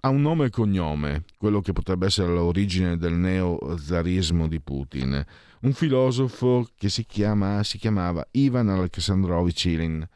ha 0.00 0.08
un 0.08 0.22
nome 0.22 0.46
e 0.46 0.50
cognome, 0.50 1.24
quello 1.36 1.60
che 1.60 1.72
potrebbe 1.72 2.06
essere 2.06 2.32
l'origine 2.32 2.96
del 2.96 3.14
neo-zarismo 3.14 4.48
di 4.48 4.60
Putin, 4.60 5.24
un 5.60 5.72
filosofo 5.72 6.66
che 6.76 6.88
si, 6.88 7.04
chiama, 7.04 7.62
si 7.62 7.78
chiamava 7.78 8.26
Ivan 8.32 8.68
Alexandrovich 8.68 9.64
Ilin. 9.66 10.06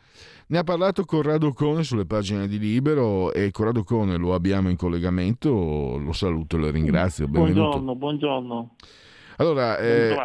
Ne 0.47 0.59
ha 0.59 0.65
parlato 0.65 1.05
Corrado 1.05 1.53
Cone 1.53 1.83
sulle 1.85 2.07
pagine 2.07 2.47
di 2.47 2.59
Libero 2.59 3.33
e 3.33 3.51
Corrado 3.51 3.83
Cone 3.83 4.17
lo 4.17 4.35
abbiamo 4.35 4.69
in 4.69 4.77
collegamento, 4.77 5.99
lo 5.99 6.13
saluto 6.13 6.57
e 6.57 6.61
lo 6.61 6.71
ringrazio. 6.71 7.27
Benvenuto. 7.27 7.61
Buongiorno, 7.61 7.97
buongiorno. 7.97 8.77
Allora, 9.37 9.79
eh. 9.79 10.17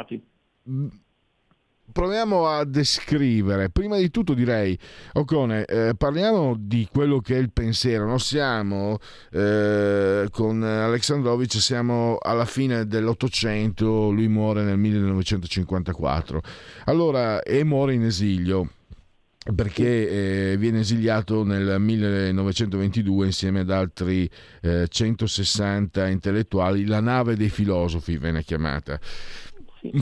Proviamo 1.92 2.48
a 2.48 2.64
descrivere. 2.66 3.70
Prima 3.70 3.98
di 3.98 4.10
tutto 4.10 4.34
direi, 4.34 4.78
Ocone, 5.14 5.66
eh, 5.66 5.94
parliamo 5.98 6.56
di 6.58 6.88
quello 6.92 7.20
che 7.20 7.36
è 7.36 7.40
il 7.40 7.52
pensiero. 7.52 8.06
No? 8.06 8.18
Siamo 8.18 8.98
eh, 9.32 10.28
con 10.32 10.64
Alexandrovich, 10.64 11.60
siamo 11.60 12.18
alla 12.20 12.46
fine 12.46 12.86
dell'Ottocento, 12.88 14.10
lui 14.10 14.28
muore 14.28 14.64
nel 14.64 14.78
1954. 14.78 16.42
Allora, 16.86 17.42
e 17.42 17.64
muore 17.64 17.94
in 17.94 18.04
esilio 18.04 18.70
perché 19.56 20.52
eh, 20.52 20.58
viene 20.58 20.82
esiliato 20.82 21.44
nel 21.44 21.80
1922 21.80 23.26
insieme 23.26 23.62
ad 23.62 23.72
altri 23.72 24.30
eh, 24.62 24.88
160 24.88 26.08
intellettuali, 26.08 26.86
la 26.86 27.00
nave 27.00 27.36
dei 27.36 27.50
filosofi 27.50 28.18
venne 28.18 28.44
chiamata. 28.44 29.00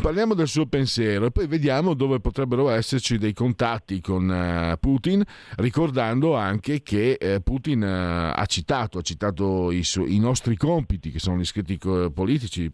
Parliamo 0.02 0.34
del 0.34 0.48
suo 0.48 0.66
pensiero 0.66 1.28
e 1.28 1.32
poi 1.32 1.46
vediamo 1.46 1.94
dove 1.94 2.20
potrebbero 2.20 2.70
esserci 2.70 3.20
dei 3.20 3.34
contatti 3.34 4.02
con 4.02 4.28
uh, 4.28 4.78
Putin, 4.80 5.24
ricordando 5.58 6.36
anche 6.36 6.82
che 6.82 7.18
uh, 7.22 7.42
Putin 7.44 7.82
uh, 7.84 8.34
ha 8.36 8.46
citato, 8.48 8.98
ha 8.98 9.02
citato 9.02 9.72
i, 9.72 9.84
su- 9.84 10.06
i, 10.06 10.18
nostri 10.18 10.58
compiti, 10.58 11.12
che 11.12 11.20
sono 11.20 11.38
gli 11.38 11.46
scritti 11.46 11.78
politici, 12.12 12.72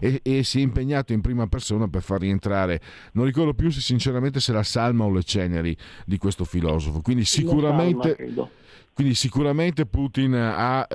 e-, 0.00 0.20
e, 0.22 0.44
si 0.44 0.60
è 0.60 0.62
impegnato 0.62 1.12
in 1.12 1.20
prima 1.20 1.48
persona 1.48 1.88
per 1.88 2.02
far 2.02 2.20
rientrare, 2.20 2.80
non 3.12 3.24
ricordo 3.24 3.54
più 3.54 3.70
se 3.70 3.80
sinceramente 3.80 4.38
se 4.38 4.52
la 4.52 4.62
salma 4.62 5.04
o 5.04 5.10
le 5.10 5.24
ceneri 5.24 5.76
di 6.06 6.18
questo 6.18 6.44
filosofo. 6.44 7.00
Quindi 7.00 7.24
sicuramente, 7.24 8.14
Salma, 8.16 8.48
quindi 8.92 9.14
sicuramente 9.14 9.86
Putin 9.86 10.34
ha 10.34 10.86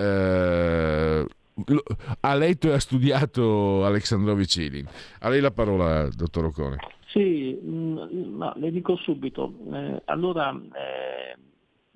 ha 2.21 2.35
letto 2.35 2.69
e 2.69 2.73
ha 2.73 2.79
studiato 2.79 3.85
Alexandrovich 3.85 4.55
Ilin. 4.57 4.87
A 5.19 5.29
lei 5.29 5.41
la 5.41 5.51
parola, 5.51 6.09
dottor 6.09 6.45
Ocone. 6.45 6.77
Sì, 7.07 7.59
no, 7.61 8.53
le 8.55 8.71
dico 8.71 8.95
subito. 8.95 9.53
Eh, 9.71 10.01
allora, 10.05 10.51
eh, 10.51 11.37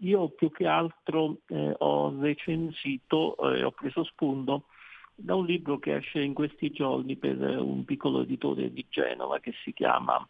io 0.02 0.30
più 0.30 0.52
che 0.52 0.68
altro 0.68 1.40
eh, 1.48 1.74
ho 1.76 2.16
recensito 2.20 3.36
ho 3.40 3.72
preso 3.72 4.04
spunto 4.04 4.66
da 5.16 5.34
un 5.34 5.46
libro 5.46 5.80
che 5.80 5.96
esce 5.96 6.22
in 6.22 6.36
questi 6.36 6.70
giorni 6.70 7.16
per 7.16 7.40
un 7.40 7.84
piccolo 7.84 8.22
editore 8.22 8.72
di 8.72 8.86
Genova 8.88 9.40
che 9.40 9.54
si 9.64 9.74
chiama 9.74 10.26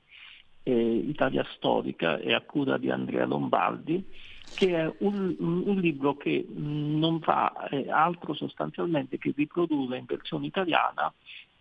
Italia 0.63 1.45
Storica 1.55 2.17
e 2.19 2.33
a 2.33 2.41
cura 2.41 2.77
di 2.77 2.89
Andrea 2.89 3.25
Lombardi 3.25 4.05
che 4.55 4.75
è 4.75 4.93
un, 4.99 5.35
un, 5.39 5.79
libro 5.79 6.15
che 6.15 6.45
non 6.49 7.19
fa 7.21 7.67
eh, 7.69 7.89
altro 7.89 8.33
sostanzialmente 8.33 9.17
che 9.17 9.33
riprodurre 9.35 9.97
in 9.97 10.05
versione 10.05 10.47
italiana 10.47 11.13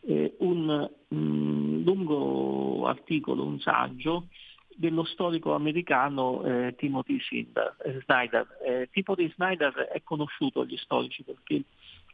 eh, 0.03 0.35
un 0.39 0.91
mh, 1.09 1.83
lungo 1.85 2.87
articolo, 2.87 3.45
un 3.45 3.61
saggio 3.61 4.29
dello 4.77 5.05
storico 5.05 5.55
americano 5.55 6.45
eh, 6.45 6.75
Timothy 6.77 7.19
Snyder. 7.21 8.47
Eh, 8.65 8.89
Timothy 8.93 9.33
Snyder 9.35 9.73
è 9.73 10.03
conosciuto 10.03 10.61
agli 10.61 10.77
storici 10.77 11.23
perché 11.23 11.63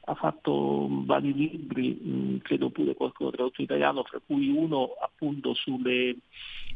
ha 0.04 0.14
fatto 0.14 0.88
vari 1.04 1.32
libri, 1.32 1.92
mh, 1.92 2.38
credo 2.38 2.70
pure 2.70 2.94
qualcuno 2.94 3.30
tradotto 3.30 3.60
in 3.60 3.66
italiano, 3.66 4.02
fra 4.02 4.20
cui 4.24 4.48
uno 4.48 4.96
appunto 5.00 5.54
sulle, 5.54 6.16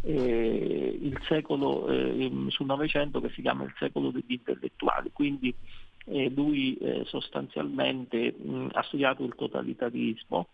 eh, 0.02 0.98
il 1.00 1.18
secolo, 1.26 1.88
eh, 1.88 2.30
sul 2.48 2.66
Novecento 2.66 3.20
che 3.20 3.30
si 3.30 3.42
chiama 3.42 3.64
Il 3.64 3.74
secolo 3.78 4.10
degli 4.10 4.32
intellettuali. 4.32 5.10
Quindi 5.12 5.52
eh, 6.06 6.30
lui 6.30 6.76
eh, 6.76 7.02
sostanzialmente 7.06 8.32
mh, 8.32 8.68
ha 8.72 8.82
studiato 8.84 9.24
il 9.24 9.34
totalitarismo 9.34 10.48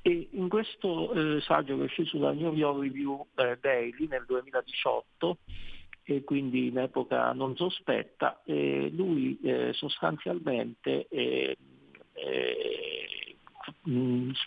e 0.00 0.28
in 0.32 0.48
questo 0.48 1.12
eh, 1.12 1.40
saggio 1.42 1.76
che 1.76 1.82
è 1.82 1.84
uscito 1.84 2.16
dalla 2.16 2.32
New 2.32 2.54
York 2.54 2.80
Review 2.80 3.26
eh, 3.34 3.58
Daily 3.60 4.06
nel 4.08 4.24
2018 4.26 5.38
e 6.02 6.22
quindi 6.24 6.68
in 6.68 6.78
epoca 6.78 7.32
non 7.32 7.56
sospetta, 7.56 8.40
lui 8.44 9.36
sostanzialmente 9.72 11.08
eh, 11.08 11.56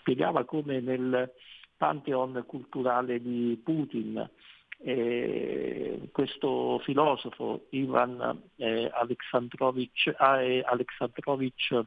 spiegava 0.00 0.44
come 0.44 0.80
nel 0.80 1.32
pantheon 1.76 2.44
culturale 2.46 3.20
di 3.20 3.60
Putin 3.62 4.28
eh, 4.82 6.08
questo 6.10 6.78
filosofo 6.80 7.66
Ivan 7.70 8.42
eh, 8.56 8.90
Alexandrovich, 8.92 10.06
eh, 10.06 10.62
Alexandrovich 10.64 11.84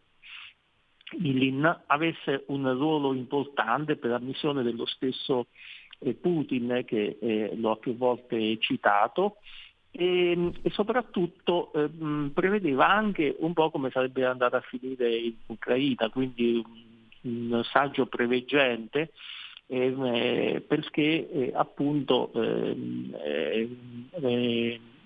Ilin 1.20 1.84
avesse 1.88 2.44
un 2.48 2.72
ruolo 2.78 3.14
importante 3.14 3.96
per 3.96 4.12
la 4.12 4.20
missione 4.20 4.64
dello 4.64 4.86
stesso 4.86 5.48
eh, 6.00 6.14
Putin 6.14 6.84
che 6.86 7.18
eh, 7.20 7.56
lo 7.56 7.72
ha 7.72 7.78
più 7.78 7.96
volte 7.98 8.60
citato 8.60 9.38
e, 9.96 10.52
e 10.62 10.70
soprattutto 10.72 11.72
eh, 11.74 11.90
prevedeva 12.34 12.90
anche 12.90 13.36
un 13.40 13.54
po' 13.54 13.70
come 13.70 13.92
sarebbe 13.92 14.26
andata 14.26 14.58
a 14.58 14.62
finire 14.62 15.16
in 15.16 15.36
Ucraina, 15.46 16.10
quindi 16.10 16.64
un, 17.22 17.52
un 17.52 17.64
saggio 17.64 18.08
preveggente 18.08 19.12
eh, 19.68 20.64
perché 20.68 21.30
eh, 21.30 21.52
appunto 21.54 22.32
ehm, 22.34 23.16
eh, 23.24 23.70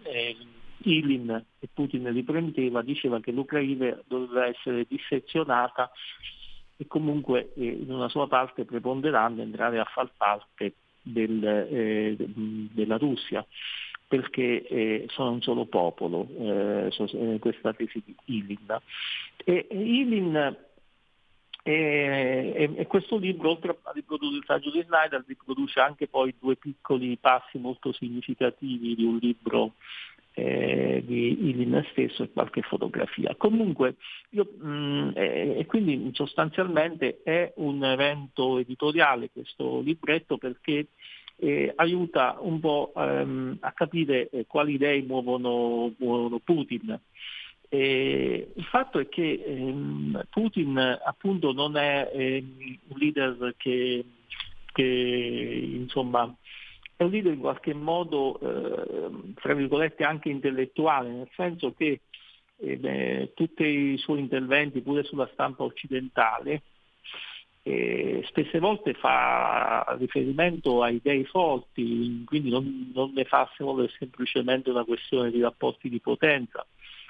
eh, 0.04 0.36
Ilin 0.84 1.46
e 1.60 1.68
Putin 1.74 2.12
riprendeva, 2.14 2.82
diceva 2.82 3.20
che 3.20 3.32
l'Ucraina 3.32 4.02
doveva 4.08 4.48
essere 4.48 4.86
dissezionata 4.88 5.92
e 6.78 6.88
comunque 6.88 7.52
eh, 7.56 7.66
in 7.66 7.92
una 7.92 8.08
sua 8.08 8.28
parte 8.28 8.64
preponderante 8.64 9.42
entrare 9.42 9.80
a 9.80 9.86
far 9.86 10.10
parte 10.16 10.76
del, 11.02 11.44
eh, 11.46 12.16
della 12.72 12.98
Russia 12.98 13.46
perché 14.08 14.66
eh, 14.68 15.06
sono 15.10 15.32
un 15.32 15.42
solo 15.42 15.66
popolo, 15.66 16.28
eh, 16.40 16.90
eh 16.90 17.40
questa 17.40 17.74
tesi 17.74 18.02
di 18.06 18.16
Ilin. 18.26 18.80
E, 19.44 19.68
Ilin 19.70 20.56
e, 21.64 22.74
e, 22.76 22.88
questo 22.88 23.18
libro, 23.18 23.50
oltre 23.50 23.78
a 23.82 23.92
riprodurre 23.92 24.38
il 24.38 24.44
saggio 24.46 24.72
di 24.72 24.82
Snyder, 24.88 25.24
riproduce 25.28 25.82
anche 25.82 26.08
poi 26.08 26.34
due 26.40 26.56
piccoli 26.56 27.18
passi 27.18 27.58
molto 27.58 27.92
significativi 27.92 28.96
di 28.96 29.04
un 29.04 29.18
libro 29.22 29.74
eh, 30.38 31.04
di 31.06 31.50
Ilin 31.50 31.86
stesso 31.92 32.24
e 32.24 32.32
qualche 32.32 32.62
fotografia. 32.62 33.36
Comunque, 33.36 33.96
io, 34.30 34.46
mh, 34.46 35.12
eh, 35.16 35.56
e 35.58 35.66
quindi 35.66 36.12
sostanzialmente 36.14 37.22
è 37.24 37.52
un 37.56 37.84
evento 37.84 38.60
editoriale 38.60 39.32
questo 39.34 39.82
libretto 39.82 40.38
perché 40.38 40.88
eh, 41.40 41.72
aiuta 41.76 42.38
un 42.40 42.60
po' 42.60 42.94
ehm, 42.96 43.58
a 43.62 43.72
capire 43.72 44.30
eh, 44.30 44.46
quali 44.48 44.74
idee 44.74 45.02
muovono, 45.04 45.94
muovono 45.98 46.40
Putin. 46.40 47.00
E 47.70 48.52
il 48.56 48.64
fatto 48.66 49.00
è 49.00 49.08
che 49.10 49.44
ehm, 49.46 50.26
Putin 50.30 50.78
appunto 50.78 51.52
non 51.52 51.78
è 51.78 52.10
ehm, 52.14 52.78
un 52.88 52.98
leader 52.98 53.54
che, 53.58 54.04
che 54.72 55.70
insomma, 55.74 56.34
è 56.96 57.04
un 57.04 57.12
leader 57.12 57.34
in 57.34 57.40
qualche 57.40 57.74
modo, 57.74 58.40
eh, 58.40 59.34
tra 59.36 59.54
virgolette, 59.54 60.04
anche 60.04 60.30
intellettuale, 60.30 61.10
nel 61.10 61.30
senso 61.36 61.74
che 61.74 62.02
eh, 62.60 62.78
beh, 62.78 63.34
tutti 63.36 63.64
i 63.64 63.98
suoi 63.98 64.20
interventi, 64.20 64.82
pure 64.82 65.04
sulla 65.04 65.30
stampa 65.34 65.64
occidentale, 65.64 66.64
eh, 67.68 68.24
spesse 68.28 68.60
volte 68.60 68.94
fa 68.94 69.98
riferimento 70.00 70.82
a 70.82 70.90
idee 70.90 71.26
forti, 71.26 72.24
quindi 72.24 72.50
non, 72.50 72.92
non 72.94 73.12
ne 73.14 73.26
fa 73.26 73.50
solo 73.58 73.88
semplicemente 74.00 74.70
una 74.70 74.86
questione 74.86 75.32
di 75.32 75.42
rapporti 75.42 75.90
di 75.90 76.00
potenza. 76.00 76.66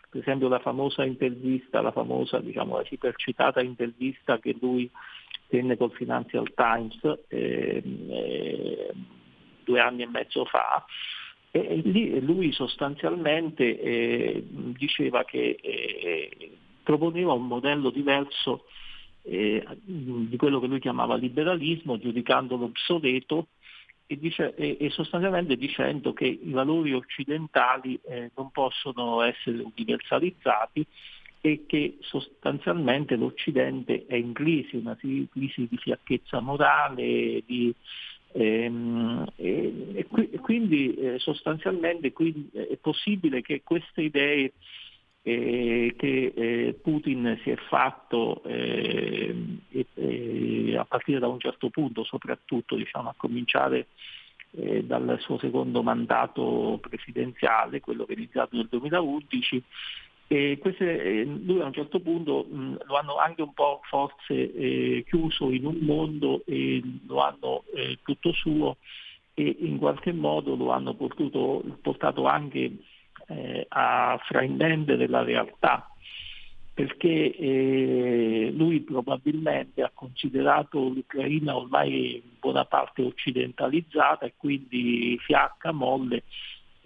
Per 0.09 0.21
esempio 0.21 0.47
la 0.47 0.59
famosa 0.59 1.03
intervista, 1.03 1.81
la 1.81 1.91
famosa, 1.91 2.39
diciamo, 2.39 2.77
la 2.77 2.85
ipercitata 2.89 3.61
intervista 3.61 4.39
che 4.39 4.55
lui 4.59 4.89
tenne 5.47 5.77
col 5.77 5.91
Financial 5.91 6.51
Times 6.55 7.19
eh, 7.27 7.83
eh, 8.09 8.93
due 9.63 9.79
anni 9.79 10.01
e 10.01 10.07
mezzo 10.07 10.45
fa, 10.45 10.83
e 11.51 11.81
lì 11.83 12.19
lui 12.19 12.51
sostanzialmente 12.51 13.79
eh, 13.79 14.43
diceva 14.49 15.23
che 15.23 15.57
eh, 15.61 16.51
proponeva 16.81 17.33
un 17.33 17.45
modello 17.45 17.91
diverso 17.91 18.63
eh, 19.27 19.65
di 19.83 20.35
quello 20.37 20.59
che 20.59 20.67
lui 20.67 20.79
chiamava 20.79 21.15
liberalismo, 21.15 21.99
giudicandolo 21.99 22.65
obsoleto 22.65 23.47
e, 24.07 24.17
dice, 24.17 24.55
e, 24.55 24.77
e 24.79 24.89
sostanzialmente 24.89 25.57
dicendo 25.57 26.13
che 26.13 26.25
i 26.25 26.51
valori 26.51 26.93
occidentali 26.93 27.99
eh, 28.07 28.31
non 28.35 28.51
possono 28.51 29.21
essere 29.21 29.59
universalizzati 29.59 30.85
e 31.41 31.65
che 31.67 31.97
sostanzialmente 32.01 33.15
l'Occidente 33.15 34.05
è 34.07 34.15
in 34.15 34.33
crisi, 34.33 34.77
una 34.77 34.95
crisi 34.95 35.67
di 35.69 35.77
fiacchezza 35.77 36.39
morale, 36.39 37.43
di, 37.45 37.73
ehm, 38.31 39.25
e, 39.35 40.05
e, 40.07 40.39
quindi 40.39 40.93
eh, 40.95 41.19
sostanzialmente 41.19 42.11
quindi 42.11 42.49
è 42.53 42.77
possibile 42.77 43.41
che 43.41 43.61
queste 43.63 44.01
idee 44.01 44.53
eh, 45.27 45.93
che 45.97 46.33
eh, 46.33 46.79
Putin 46.81 47.37
si 47.43 47.49
è 47.49 47.57
fatto 47.67 48.41
eh, 48.45 49.35
a 50.77 50.85
partire 50.85 51.19
da 51.19 51.27
un 51.27 51.37
certo 51.37 51.69
punto, 51.69 52.05
soprattutto 52.05 52.77
diciamo, 52.77 53.09
a 53.09 53.13
cominciare 53.17 53.87
eh, 54.51 54.85
dal 54.85 55.17
suo 55.19 55.37
secondo 55.37 55.83
mandato 55.83 56.79
presidenziale, 56.79 57.81
quello 57.81 58.05
che 58.05 58.13
è 58.13 58.15
iniziato 58.15 58.55
nel 58.55 58.67
2011, 58.69 59.63
e 60.27 60.57
queste, 60.61 61.03
eh, 61.03 61.25
lui 61.25 61.59
a 61.59 61.65
un 61.65 61.73
certo 61.73 61.99
punto 61.99 62.45
mh, 62.49 62.85
lo 62.85 62.95
hanno 62.95 63.17
anche 63.17 63.41
un 63.41 63.53
po' 63.53 63.81
forse 63.83 64.53
eh, 64.53 65.03
chiuso 65.09 65.51
in 65.51 65.65
un 65.65 65.79
mondo 65.81 66.43
e 66.45 66.81
lo 67.05 67.19
hanno 67.19 67.63
tutto 68.01 68.31
suo 68.31 68.77
e 69.33 69.57
in 69.59 69.77
qualche 69.77 70.13
modo 70.13 70.55
lo 70.55 70.71
hanno 70.71 70.93
portato, 70.93 71.63
portato 71.81 72.25
anche 72.27 72.77
eh, 73.27 73.65
a 73.69 74.19
fraintendere 74.25 75.07
la 75.07 75.23
realtà, 75.23 75.89
perché 76.73 77.35
eh, 77.35 78.51
lui 78.55 78.81
probabilmente 78.81 79.81
ha 79.81 79.91
considerato 79.93 80.79
l'Ucraina 80.89 81.55
ormai 81.55 82.15
in 82.15 82.21
buona 82.39 82.65
parte 82.65 83.01
occidentalizzata 83.01 84.25
e 84.25 84.33
quindi 84.37 85.17
fiacca, 85.19 85.71
molle, 85.71 86.23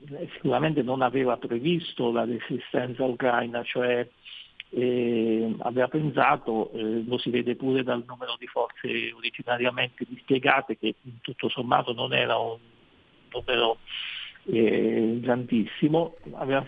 eh, 0.10 0.30
sicuramente 0.34 0.82
non 0.82 1.02
aveva 1.02 1.38
previsto 1.38 2.12
la 2.12 2.26
resistenza 2.26 3.04
ucraina, 3.04 3.64
cioè 3.64 4.08
eh, 4.74 5.56
aveva 5.60 5.90
pensato, 5.90 6.72
eh, 6.72 7.04
lo 7.06 7.18
si 7.18 7.30
vede 7.30 7.56
pure 7.56 7.84
dal 7.84 8.04
numero 8.08 8.38
di 8.40 8.48
forze 8.48 9.12
originariamente 9.14 10.06
dispiegate, 10.08 10.78
che 10.78 10.96
tutto 11.22 11.50
sommato 11.50 11.92
non 11.94 12.14
era 12.14 12.38
un 12.38 12.58
numero 13.32 13.80
grandissimo, 14.44 16.16
aveva 16.34 16.68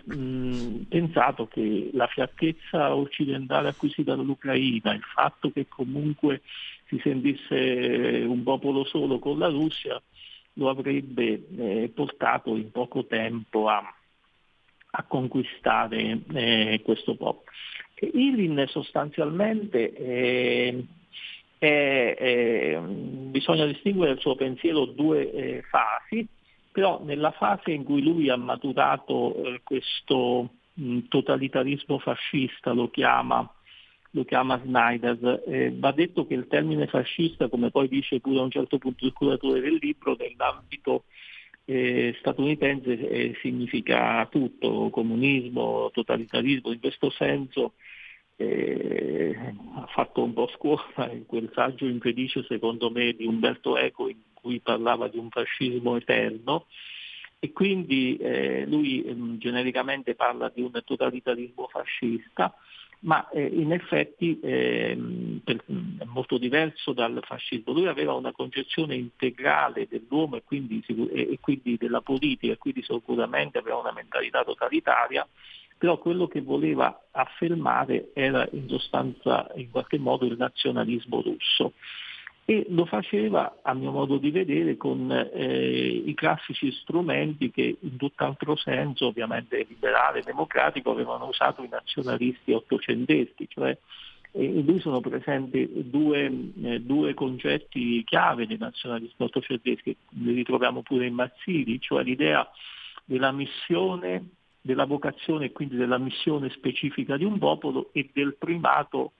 pensato 0.87 1.47
che 1.47 1.89
la 1.93 2.07
fiacchezza 2.07 2.95
occidentale 2.95 3.69
acquisita 3.69 4.15
dall'Ucraina, 4.15 4.93
il 4.93 5.01
fatto 5.01 5.51
che 5.51 5.67
comunque 5.67 6.41
si 6.87 6.99
sentisse 7.01 8.23
un 8.27 8.43
popolo 8.43 8.85
solo 8.85 9.19
con 9.19 9.39
la 9.39 9.47
Russia, 9.47 10.01
lo 10.53 10.69
avrebbe 10.69 11.47
eh, 11.57 11.91
portato 11.93 12.55
in 12.55 12.71
poco 12.71 13.05
tempo 13.05 13.67
a, 13.67 13.81
a 14.91 15.03
conquistare 15.03 16.19
eh, 16.33 16.81
questo 16.83 17.15
popolo. 17.15 17.45
Ilin 17.95 18.65
sostanzialmente 18.67 19.95
eh, 19.95 20.85
bisogna 23.31 23.65
distinguere 23.65 24.11
il 24.11 24.19
suo 24.19 24.35
pensiero 24.35 24.85
due 24.85 25.31
eh, 25.31 25.61
fasi 25.69 26.27
però 26.73 26.99
nella 27.03 27.31
fase 27.31 27.71
in 27.71 27.83
cui 27.83 28.01
lui 28.01 28.29
ha 28.29 28.35
maturato 28.35 29.35
eh, 29.35 29.61
questo 29.63 30.49
mh, 30.73 30.99
totalitarismo 31.07 31.99
fascista, 31.99 32.73
lo 32.73 32.89
chiama, 32.89 33.47
lo 34.09 34.25
chiama 34.25 34.59
Snyder, 34.63 35.43
eh, 35.47 35.71
va 35.77 35.91
detto 35.91 36.25
che 36.25 36.33
il 36.33 36.47
termine 36.47 36.87
fascista, 36.87 37.47
come 37.47 37.69
poi 37.69 37.87
dice 37.87 38.19
pure 38.19 38.39
a 38.39 38.43
un 38.43 38.49
certo 38.49 38.79
punto 38.79 39.05
il 39.05 39.13
curatore 39.13 39.61
del 39.61 39.77
libro, 39.79 40.15
nell'ambito 40.17 41.03
eh, 41.65 42.15
statunitense 42.17 43.07
eh, 43.07 43.37
significa 43.41 44.25
tutto, 44.31 44.89
comunismo, 44.89 45.91
totalitarismo, 45.93 46.71
in 46.71 46.79
questo 46.79 47.11
senso 47.11 47.73
eh, 48.35 49.35
ha 49.75 49.85
fatto 49.93 50.23
un 50.23 50.33
po' 50.33 50.49
scuola 50.55 51.11
in 51.11 51.25
quel 51.27 51.51
saggio 51.53 51.85
infelice 51.85 52.43
secondo 52.47 52.89
me 52.89 53.13
di 53.13 53.27
Umberto 53.27 53.77
Eco 53.77 54.09
in 54.09 54.17
cui 54.43 54.59
parlava 54.59 55.07
di 55.07 55.17
un 55.17 55.29
fascismo 55.29 55.95
eterno 55.95 56.67
e 57.39 57.51
quindi 57.51 58.17
eh, 58.17 58.65
lui 58.67 59.03
eh, 59.03 59.15
genericamente 59.37 60.15
parla 60.15 60.51
di 60.53 60.61
un 60.61 60.71
totalitarismo 60.85 61.67
fascista, 61.67 62.53
ma 62.99 63.27
eh, 63.29 63.45
in 63.45 63.73
effetti 63.73 64.39
ehm, 64.41 65.41
per, 65.43 65.61
è 65.65 66.05
molto 66.05 66.37
diverso 66.37 66.93
dal 66.93 67.19
fascismo. 67.25 67.73
Lui 67.73 67.87
aveva 67.87 68.13
una 68.13 68.31
concezione 68.31 68.95
integrale 68.95 69.87
dell'uomo 69.89 70.37
e 70.37 70.43
quindi, 70.45 70.81
e 70.87 71.37
quindi 71.41 71.75
della 71.77 71.99
politica, 71.99 72.53
e 72.53 72.57
quindi 72.57 72.81
sicuramente 72.81 73.57
aveva 73.57 73.77
una 73.77 73.91
mentalità 73.91 74.45
totalitaria, 74.45 75.27
però 75.77 75.97
quello 75.97 76.27
che 76.27 76.39
voleva 76.39 77.07
affermare 77.11 78.11
era 78.13 78.47
in 78.53 78.69
sostanza 78.69 79.51
in 79.55 79.69
qualche 79.69 79.97
modo 79.97 80.25
il 80.25 80.37
nazionalismo 80.37 81.21
russo 81.21 81.73
e 82.45 82.65
lo 82.69 82.85
faceva 82.85 83.59
a 83.61 83.73
mio 83.73 83.91
modo 83.91 84.17
di 84.17 84.29
vedere 84.29 84.75
con 84.75 85.09
eh, 85.11 86.03
i 86.05 86.13
classici 86.13 86.71
strumenti 86.71 87.51
che 87.51 87.77
in 87.79 87.95
tutt'altro 87.95 88.57
senso, 88.57 89.07
ovviamente 89.07 89.65
liberale 89.67 90.19
e 90.19 90.23
democratico, 90.23 90.91
avevano 90.91 91.27
usato 91.27 91.63
i 91.63 91.69
nazionalisti 91.69 92.51
ottocenteschi, 92.51 93.47
cioè 93.47 93.77
in 94.35 94.65
lui 94.65 94.79
sono 94.79 94.99
presenti 94.99 95.69
due, 95.89 96.25
eh, 96.63 96.81
due, 96.81 97.13
concetti 97.13 98.03
chiave 98.03 98.47
dei 98.47 98.57
nazionalisti 98.57 99.21
ottocenteschi, 99.21 99.95
li 100.09 100.33
ritroviamo 100.33 100.81
pure 100.81 101.05
in 101.05 101.13
Mazzini, 101.13 101.79
cioè 101.79 102.03
l'idea 102.03 102.49
della 103.05 103.31
missione, 103.31 104.31
della 104.59 104.85
vocazione 104.85 105.45
e 105.45 105.51
quindi 105.51 105.75
della 105.75 105.99
missione 105.99 106.49
specifica 106.49 107.15
di 107.15 107.25
un 107.25 107.37
popolo 107.37 107.89
e 107.93 108.09
del 108.11 108.35
primato 108.35 109.13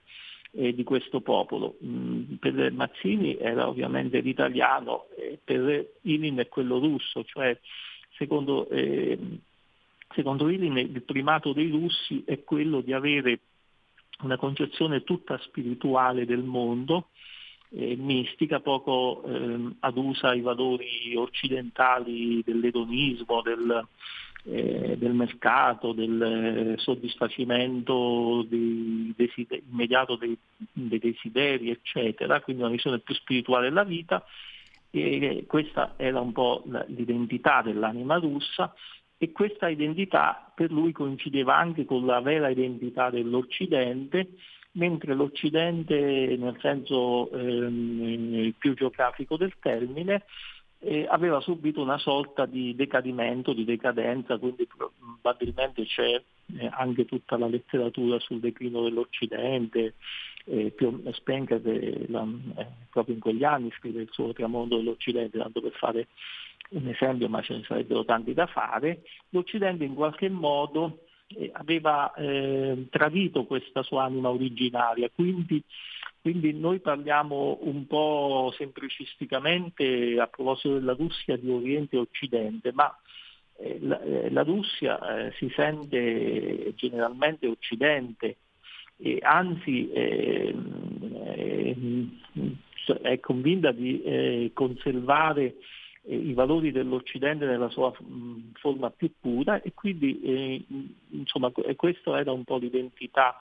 eh, 0.56 0.74
di 0.74 0.84
questo 0.84 1.20
popolo. 1.20 1.76
Mm, 1.84 2.34
per 2.34 2.72
Mazzini 2.72 3.36
era 3.36 3.68
ovviamente 3.68 4.20
l'italiano, 4.20 5.06
eh, 5.16 5.38
per 5.42 5.94
Ilin 6.02 6.36
è 6.36 6.48
quello 6.48 6.78
russo, 6.78 7.24
cioè 7.24 7.58
secondo, 8.16 8.68
eh, 8.68 9.18
secondo 10.14 10.48
Ilin 10.48 10.76
il 10.76 11.02
primato 11.02 11.52
dei 11.52 11.70
russi 11.70 12.22
è 12.24 12.42
quello 12.44 12.80
di 12.80 12.92
avere 12.92 13.40
una 14.22 14.36
concezione 14.36 15.02
tutta 15.02 15.38
spirituale 15.38 16.24
del 16.24 16.42
mondo 16.42 17.08
eh, 17.70 17.96
mistica, 17.96 18.60
poco 18.60 19.22
ehm, 19.26 19.76
adusa 19.80 20.28
ai 20.28 20.40
valori 20.40 21.14
occidentali 21.16 22.42
dell'edonismo, 22.44 23.42
del, 23.42 23.86
eh, 24.46 24.96
del 24.98 25.14
mercato, 25.14 25.92
del 25.92 26.74
soddisfacimento 26.76 28.44
dei 28.48 29.12
desideri, 29.16 29.62
immediato 29.70 30.16
dei, 30.16 30.36
dei, 30.72 30.98
desideri, 30.98 31.70
eccetera, 31.70 32.40
quindi 32.40 32.62
una 32.62 32.70
visione 32.70 32.98
più 32.98 33.14
spirituale 33.14 33.68
della 33.68 33.84
vita. 33.84 34.24
E 34.90 35.44
questa 35.48 35.94
era 35.96 36.20
un 36.20 36.32
po' 36.32 36.62
l'identità 36.86 37.62
dell'anima 37.62 38.16
russa 38.16 38.72
e 39.18 39.32
questa 39.32 39.68
identità 39.68 40.52
per 40.54 40.70
lui 40.70 40.92
coincideva 40.92 41.56
anche 41.56 41.84
con 41.84 42.04
la 42.04 42.20
vera 42.20 42.48
identità 42.48 43.10
dell'Occidente, 43.10 44.28
mentre 44.72 45.14
l'Occidente, 45.14 46.36
nel 46.38 46.56
senso 46.60 47.30
ehm, 47.30 48.52
più 48.58 48.74
geografico 48.74 49.36
del 49.36 49.54
termine, 49.60 50.24
eh, 50.84 51.06
aveva 51.08 51.40
subito 51.40 51.80
una 51.80 51.98
sorta 51.98 52.44
di 52.44 52.74
decadimento, 52.74 53.52
di 53.52 53.64
decadenza, 53.64 54.36
quindi 54.36 54.66
probabilmente 54.66 55.84
c'è 55.84 56.22
eh, 56.56 56.70
anche 56.70 57.06
tutta 57.06 57.38
la 57.38 57.46
letteratura 57.46 58.18
sul 58.18 58.40
declino 58.40 58.82
dell'Occidente, 58.82 59.94
eh, 60.44 60.74
Spenker 61.12 61.62
la, 62.08 62.26
eh, 62.56 62.66
proprio 62.90 63.14
in 63.14 63.20
quegli 63.20 63.44
anni 63.44 63.72
scrive 63.78 64.02
il 64.02 64.10
suo 64.10 64.32
tramondo 64.34 64.76
dell'Occidente, 64.76 65.38
tanto 65.38 65.62
per 65.62 65.72
fare 65.72 66.08
un 66.70 66.86
esempio, 66.88 67.28
ma 67.28 67.40
ce 67.40 67.56
ne 67.56 67.64
sarebbero 67.66 68.04
tanti 68.04 68.34
da 68.34 68.46
fare, 68.46 69.02
l'Occidente 69.30 69.84
in 69.84 69.94
qualche 69.94 70.28
modo 70.28 70.98
eh, 71.28 71.50
aveva 71.54 72.12
eh, 72.14 72.86
tradito 72.90 73.44
questa 73.44 73.82
sua 73.82 74.04
anima 74.04 74.28
originaria, 74.28 75.08
quindi, 75.14 75.62
quindi, 76.24 76.54
noi 76.54 76.80
parliamo 76.80 77.58
un 77.64 77.86
po' 77.86 78.50
semplicisticamente 78.56 80.18
a 80.18 80.26
proposito 80.26 80.72
della 80.72 80.94
Russia 80.94 81.36
di 81.36 81.50
Oriente 81.50 81.96
e 81.96 81.98
Occidente, 81.98 82.72
ma 82.72 82.98
eh, 83.58 83.78
la, 83.82 84.00
eh, 84.00 84.30
la, 84.30 84.42
Russia 84.42 85.26
eh, 85.26 85.32
si 85.32 85.52
sente 85.54 86.72
generalmente 86.76 87.46
Occidente 87.46 88.38
e 88.96 89.18
anzi 89.20 89.90
ehm, 89.92 90.62
è 93.02 93.20
convinta 93.20 93.72
di 93.72 94.50
conservare 94.54 95.56
i 96.06 96.32
valori 96.32 96.72
dell'Occidente 96.72 97.44
nella 97.44 97.68
sua 97.68 97.92
forma 98.54 98.88
più 98.88 99.10
pura 99.20 99.60
e 99.60 99.74
quindi 99.74 100.64
insomma 101.10 101.52
questo 101.76 102.16
era 102.16 102.32
un 102.32 102.44
po' 102.44 102.56
l'identità, 102.56 103.38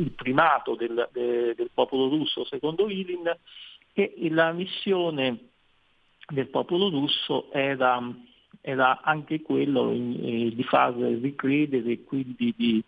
il 0.00 0.12
primato 0.12 0.74
del, 0.74 1.08
de, 1.12 1.54
del, 1.54 1.70
popolo 1.72 2.08
russo 2.08 2.44
secondo 2.44 2.88
Ilin 2.88 3.30
e 3.92 4.28
la 4.30 4.52
missione 4.52 5.38
del 6.28 6.48
popolo 6.48 6.88
russo 6.88 7.52
era, 7.52 8.00
era 8.60 9.00
anche 9.02 9.42
quello 9.42 9.90
eh, 9.90 10.52
di 10.54 10.64
far 10.64 10.94
ricredere 10.94 11.90
e 11.90 12.04
quindi 12.04 12.54
di 12.56 12.84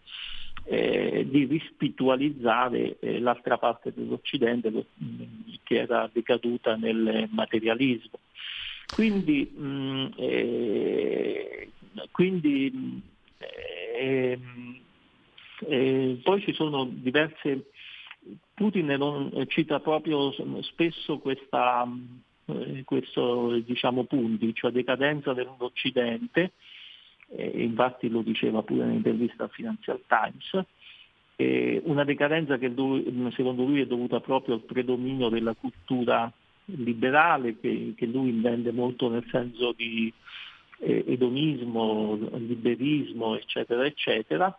eh, 0.64 1.26
di 1.28 1.44
rispiritualizzare 1.44 2.96
eh, 3.00 3.18
l'altra 3.18 3.58
parte 3.58 3.92
dell'Occidente 3.92 4.70
lo, 4.70 4.84
che 5.64 5.80
era 5.80 6.08
decaduta 6.12 6.76
nel 6.76 7.28
materialismo. 7.32 8.20
Quindi, 8.94 9.42
mh, 9.42 10.12
eh, 10.16 11.70
quindi 12.10 13.02
ehm, 13.96 14.80
eh, 15.68 16.20
poi 16.22 16.40
ci 16.42 16.52
sono 16.52 16.84
diverse, 16.84 17.70
Putin 18.54 19.46
cita 19.48 19.80
proprio 19.80 20.32
spesso 20.62 21.18
questa, 21.18 21.86
eh, 22.46 22.82
questo 22.84 23.58
diciamo, 23.60 24.04
punti, 24.04 24.54
cioè 24.54 24.70
decadenza 24.70 25.32
dell'Occidente, 25.32 26.52
eh, 27.28 27.62
infatti 27.62 28.08
lo 28.08 28.22
diceva 28.22 28.62
pure 28.62 28.84
nell'intervista 28.84 29.44
al 29.44 29.50
Financial 29.50 30.00
Times, 30.06 30.66
eh, 31.36 31.80
una 31.84 32.04
decadenza 32.04 32.58
che 32.58 32.68
lui, 32.68 33.30
secondo 33.34 33.64
lui 33.64 33.80
è 33.80 33.86
dovuta 33.86 34.20
proprio 34.20 34.54
al 34.54 34.62
predominio 34.62 35.28
della 35.28 35.54
cultura 35.54 36.30
liberale 36.66 37.58
che, 37.58 37.94
che 37.96 38.06
lui 38.06 38.30
intende 38.30 38.70
molto 38.70 39.08
nel 39.08 39.26
senso 39.30 39.72
di 39.76 40.12
eh, 40.80 41.04
edonismo, 41.06 42.18
liberismo, 42.34 43.36
eccetera, 43.36 43.84
eccetera, 43.84 44.56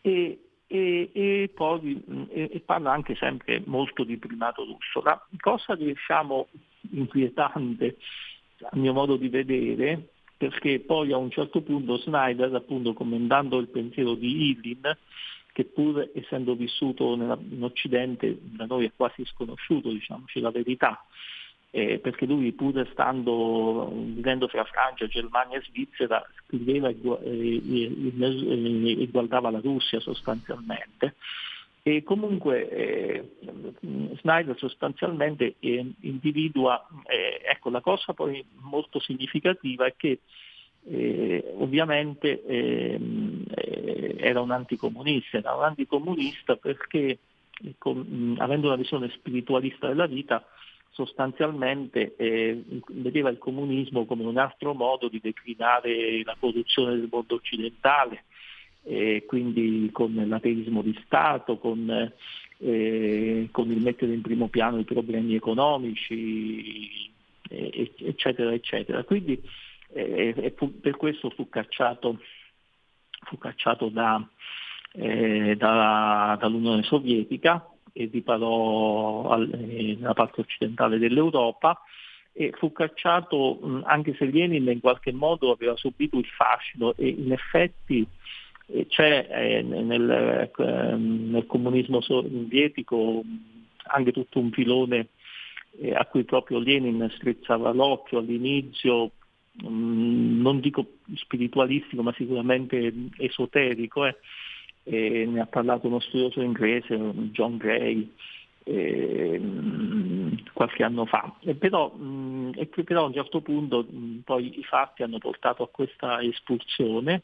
e, 0.00 0.40
e, 0.66 1.10
e 1.12 1.50
poi 1.54 2.02
e 2.30 2.62
parla 2.64 2.92
anche 2.92 3.14
sempre 3.16 3.62
molto 3.66 4.04
di 4.04 4.16
primato 4.16 4.64
russo. 4.64 5.02
La 5.02 5.20
cosa 5.38 5.74
diciamo 5.74 6.48
inquietante 6.90 7.96
a 8.62 8.76
mio 8.76 8.92
modo 8.92 9.16
di 9.16 9.28
vedere 9.28 10.08
perché 10.36 10.80
poi 10.80 11.12
a 11.12 11.18
un 11.18 11.30
certo 11.30 11.60
punto 11.60 11.98
Snyder, 11.98 12.54
appunto 12.54 12.94
commentando 12.94 13.58
il 13.58 13.68
pensiero 13.68 14.14
di 14.14 14.50
Illin, 14.50 14.96
che 15.52 15.64
pur 15.66 16.08
essendo 16.14 16.54
vissuto 16.54 17.12
in 17.12 17.62
Occidente 17.62 18.38
da 18.40 18.64
noi 18.64 18.86
è 18.86 18.92
quasi 18.96 19.22
sconosciuto, 19.26 19.90
diciamoci 19.90 20.40
la 20.40 20.50
verità, 20.50 21.04
eh, 21.70 21.98
perché 21.98 22.26
lui 22.26 22.52
pur 22.52 22.86
stando 22.92 23.90
vivendo 23.92 24.48
fra 24.48 24.64
Francia, 24.64 25.06
Germania 25.06 25.58
e 25.58 25.62
Svizzera 25.62 26.24
scriveva 26.44 26.88
e, 26.88 26.96
e, 26.96 28.12
e, 28.18 29.02
e 29.02 29.06
guardava 29.08 29.50
la 29.50 29.60
Russia 29.60 30.00
sostanzialmente. 30.00 31.14
E 31.82 32.02
comunque 32.02 32.68
eh, 32.68 33.36
Snyder 34.20 34.56
sostanzialmente 34.58 35.54
eh, 35.60 35.92
individua, 36.00 36.86
eh, 37.06 37.40
ecco 37.42 37.70
la 37.70 37.80
cosa 37.80 38.12
poi 38.12 38.44
molto 38.60 39.00
significativa 39.00 39.86
è 39.86 39.94
che 39.96 40.20
eh, 40.88 41.54
ovviamente 41.56 42.44
eh, 42.44 43.00
era 44.18 44.42
un 44.42 44.50
anticomunista, 44.50 45.38
era 45.38 45.54
un 45.54 45.64
anticomunista 45.64 46.56
perché 46.56 47.18
con, 47.78 48.36
avendo 48.38 48.66
una 48.66 48.76
visione 48.76 49.08
spiritualista 49.10 49.88
della 49.88 50.06
vita 50.06 50.44
sostanzialmente 51.04 52.14
eh, 52.16 52.62
vedeva 52.88 53.30
il 53.30 53.38
comunismo 53.38 54.04
come 54.04 54.24
un 54.24 54.36
altro 54.36 54.74
modo 54.74 55.08
di 55.08 55.18
declinare 55.18 56.22
la 56.24 56.36
corruzione 56.38 56.96
del 56.96 57.08
mondo 57.10 57.36
occidentale, 57.36 58.24
eh, 58.82 59.24
quindi 59.26 59.88
con 59.92 60.12
l'ateismo 60.14 60.82
di 60.82 60.98
Stato, 61.06 61.56
con, 61.56 62.12
eh, 62.58 63.48
con, 63.50 63.70
il 63.70 63.82
mettere 63.82 64.12
in 64.12 64.20
primo 64.20 64.48
piano 64.48 64.78
i 64.78 64.84
problemi 64.84 65.34
economici, 65.34 67.10
eccetera, 67.48 68.52
eccetera. 68.52 69.02
Quindi 69.04 69.40
eh, 69.94 70.54
per 70.82 70.96
questo 70.98 71.30
fu 71.30 71.48
cacciato, 71.48 72.20
fu 73.24 73.38
cacciato 73.38 73.88
da, 73.88 74.22
eh, 74.92 75.56
da, 75.56 76.36
dall'Unione 76.38 76.82
Sovietica 76.82 77.69
e 77.92 78.08
riparò 78.10 79.28
al, 79.30 79.50
eh, 79.52 79.96
nella 79.98 80.14
parte 80.14 80.40
occidentale 80.40 80.98
dell'Europa 80.98 81.80
e 82.32 82.52
fu 82.56 82.72
cacciato 82.72 83.82
anche 83.84 84.14
se 84.14 84.24
Lenin 84.26 84.68
in 84.68 84.80
qualche 84.80 85.12
modo 85.12 85.50
aveva 85.50 85.76
subito 85.76 86.16
il 86.16 86.26
fascino 86.26 86.94
e 86.96 87.08
in 87.08 87.32
effetti 87.32 88.06
c'è 88.88 89.26
eh, 89.28 89.62
nel, 89.62 90.10
eh, 90.56 90.96
nel, 90.96 91.46
comunismo 91.46 92.00
sovietico 92.00 93.22
anche 93.82 94.12
tutto 94.12 94.38
un 94.38 94.50
filone 94.52 95.08
eh, 95.80 95.94
a 95.94 96.04
cui 96.06 96.24
proprio 96.24 96.58
Lenin 96.58 97.10
strizzava 97.16 97.72
l'occhio 97.72 98.18
all'inizio, 98.18 99.10
non 99.62 100.60
dico 100.60 100.98
spiritualistico 101.14 102.02
ma 102.02 102.12
sicuramente 102.16 102.92
esoterico, 103.18 104.06
eh. 104.06 104.16
Ne 104.84 105.40
ha 105.40 105.46
parlato 105.46 105.86
uno 105.86 106.00
studioso 106.00 106.40
inglese, 106.40 106.96
John 107.32 107.56
Gray, 107.56 108.10
eh, 108.64 109.40
qualche 110.52 110.82
anno 110.84 111.06
fa. 111.06 111.34
E 111.40 111.54
però, 111.54 111.88
mh, 111.94 112.52
e 112.56 112.66
però, 112.66 113.04
a 113.04 113.06
un 113.06 113.14
certo 113.14 113.40
punto 113.40 113.86
mh, 113.88 114.20
poi 114.24 114.58
i 114.58 114.64
fatti 114.64 115.02
hanno 115.02 115.18
portato 115.18 115.62
a 115.62 115.68
questa 115.68 116.22
espulsione 116.22 117.22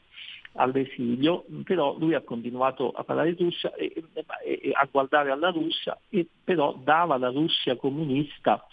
all'esilio, 0.53 1.45
però 1.63 1.95
lui 1.97 2.15
ha 2.15 2.21
continuato 2.21 2.91
a 2.91 3.03
parlare 3.03 3.35
di 3.35 3.43
Russia 3.43 3.73
e, 3.75 3.93
e, 3.93 4.59
e 4.63 4.71
a 4.73 4.87
guardare 4.89 5.31
alla 5.31 5.49
Russia 5.49 5.97
e 6.09 6.27
però 6.43 6.75
dava 6.83 7.17
la 7.17 7.29
Russia 7.29 7.75
comunista 7.75 8.65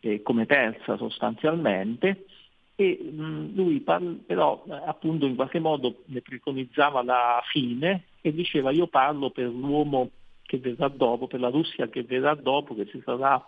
eh, 0.00 0.22
come 0.22 0.46
terza 0.46 0.96
sostanzialmente 0.96 2.26
e 2.74 2.98
mh, 3.00 3.54
lui 3.54 3.80
par- 3.80 4.16
però 4.26 4.64
appunto 4.84 5.26
in 5.26 5.36
qualche 5.36 5.60
modo 5.60 6.02
ne 6.06 6.20
preconizzava 6.22 7.02
la 7.04 7.40
fine 7.52 8.06
e 8.22 8.32
diceva 8.32 8.70
io 8.70 8.86
parlo 8.86 9.30
per 9.30 9.48
l'uomo 9.48 10.10
che 10.42 10.58
verrà 10.58 10.88
dopo, 10.88 11.26
per 11.26 11.40
la 11.40 11.50
Russia 11.50 11.88
che 11.88 12.04
verrà 12.04 12.34
dopo, 12.34 12.74
che 12.74 12.86
si 12.86 13.02
sarà 13.04 13.44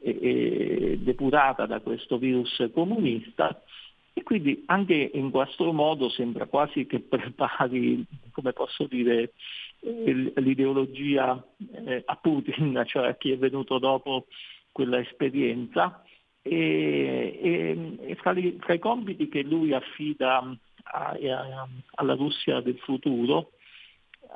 eh, 0.00 0.18
eh 0.20 0.98
depurata 0.98 1.66
da 1.66 1.80
questo 1.80 2.18
virus 2.18 2.68
comunista 2.74 3.62
E 4.12 4.24
quindi 4.24 4.64
anche 4.66 5.10
in 5.14 5.30
questo 5.30 5.72
modo 5.72 6.08
sembra 6.08 6.46
quasi 6.46 6.86
che 6.86 6.98
prepari, 7.00 8.04
come 8.32 8.52
posso 8.52 8.86
dire, 8.88 9.32
eh, 9.80 10.32
l'ideologia 10.34 11.40
eh, 11.86 12.02
a 12.04 12.16
Putin, 12.16 12.82
cioè 12.86 13.08
a 13.08 13.14
chi 13.14 13.30
è 13.30 13.38
venuto 13.38 13.78
dopo 13.78 14.26
quella 14.72 14.98
esperienza. 14.98 16.02
E, 16.42 17.38
e, 17.42 17.96
e 18.00 18.14
fra, 18.16 18.32
li, 18.32 18.56
fra, 18.60 18.74
i 18.74 18.78
compiti 18.78 19.28
che 19.28 19.42
lui 19.42 19.72
affida 19.72 20.38
a, 20.38 21.10
a, 21.10 21.68
alla 21.96 22.14
Russia 22.14 22.60
del 22.60 22.78
futuro 22.78 23.52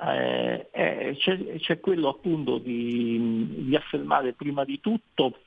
eh, 0.01 0.69
eh, 0.71 1.17
c'è, 1.19 1.57
c'è, 1.59 1.81
quello 1.81 2.09
appunto 2.09 2.59
di, 2.59 3.65
di, 3.67 3.77
affermare 3.77 4.33
prima 4.33 4.65
di 4.65 4.81
tutto 4.81 5.39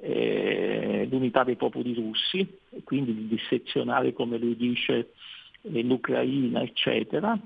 eh, 0.00 1.06
l'unità 1.10 1.44
dei 1.44 1.56
popoli 1.56 1.94
russi, 1.94 2.58
quindi 2.84 3.14
di 3.14 3.28
dissezionare, 3.28 4.12
come 4.12 4.38
lui 4.38 4.56
dice, 4.56 5.12
eh, 5.62 5.82
l'Ucraina, 5.82 6.62
eccetera. 6.62 7.38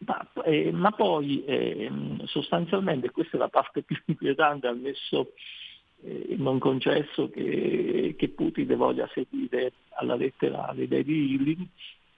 Ma, 0.00 0.30
eh, 0.44 0.70
ma 0.70 0.92
poi 0.92 1.44
ehm, 1.44 2.24
sostanzialmente, 2.24 3.10
questa 3.10 3.36
è 3.36 3.40
la 3.40 3.48
parte 3.48 3.82
più 3.82 3.96
inquietante, 4.06 4.68
ammesso 4.68 5.32
eh, 6.02 6.36
non 6.38 6.58
concesso 6.58 7.28
che, 7.30 8.14
che 8.16 8.28
Putin 8.28 8.76
voglia 8.76 9.10
seguire 9.12 9.72
alla 9.90 10.14
lettera 10.14 10.72
le 10.72 10.84
idee 10.84 11.02
di 11.02 11.32
Ilin, 11.32 11.66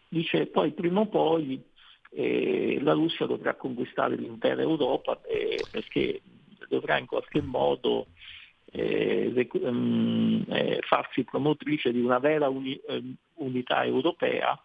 dice 0.09 0.46
poi 0.46 0.72
prima 0.72 1.01
o 1.01 1.07
poi 1.07 1.62
eh, 2.11 2.78
la 2.82 2.92
Russia 2.92 3.26
dovrà 3.26 3.54
conquistare 3.54 4.16
l'intera 4.16 4.62
Europa 4.62 5.20
eh, 5.22 5.62
perché 5.70 6.20
dovrà 6.68 6.98
in 6.98 7.06
qualche 7.06 7.40
modo 7.40 8.06
eh, 8.72 9.48
um, 9.52 10.44
farsi 10.82 11.24
promotrice 11.24 11.92
di 11.92 12.00
una 12.00 12.18
vera 12.18 12.48
uni, 12.48 12.78
um, 12.88 13.14
unità 13.34 13.84
europea. 13.84 14.61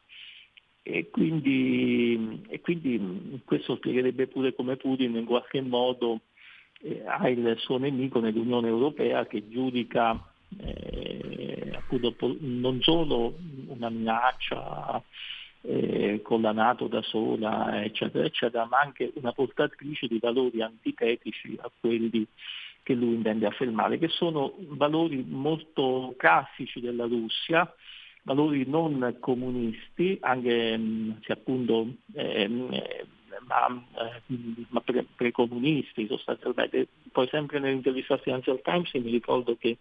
E 0.87 1.09
quindi, 1.09 2.43
e 2.47 2.61
quindi, 2.61 3.41
questo 3.43 3.75
spiegherebbe 3.77 4.27
pure 4.27 4.53
come 4.53 4.75
Putin 4.75 5.15
in 5.15 5.25
qualche 5.25 5.59
modo 5.61 6.21
eh, 6.81 7.01
ha 7.05 7.27
il 7.27 7.55
suo 7.57 7.79
nemico 7.79 8.19
nell'Unione 8.19 8.67
Europea 8.67 9.25
che 9.25 9.49
giudica 9.49 10.31
eh, 10.59 11.71
appunto, 11.73 12.37
non 12.39 12.81
solo 12.81 13.35
una 13.67 13.89
minaccia 13.89 15.01
eh, 15.67 16.21
con 16.23 16.41
la 16.41 16.51
Nato 16.51 16.87
da 16.87 17.01
sola, 17.01 17.83
eccetera, 17.83 18.25
eccetera, 18.25 18.65
ma 18.65 18.79
anche 18.79 19.11
una 19.15 19.31
portatrice 19.31 20.07
di 20.07 20.19
valori 20.19 20.61
antitetici 20.61 21.57
a 21.61 21.71
quelli 21.79 22.27
che 22.83 22.93
lui 22.93 23.15
intende 23.15 23.47
affermare, 23.47 23.97
che 23.97 24.09
sono 24.09 24.53
valori 24.59 25.25
molto 25.27 26.13
classici 26.17 26.79
della 26.79 27.05
Russia, 27.05 27.73
valori 28.21 28.65
non 28.67 29.17
comunisti, 29.19 30.17
anche 30.21 30.77
mm, 30.77 31.11
se 31.21 31.31
appunto 31.31 31.87
ehm, 32.13 32.73
eh, 32.73 33.05
ma, 33.47 33.67
eh, 33.67 34.21
ma 34.69 34.81
pre- 34.81 35.05
precomunisti 35.15 36.07
sostanzialmente. 36.07 36.87
Poi 37.11 37.27
sempre 37.29 37.59
nell'intervista 37.59 38.13
al 38.13 38.21
Financial 38.21 38.61
Times 38.61 38.93
mi 38.93 39.11
ricordo 39.11 39.55
che, 39.57 39.77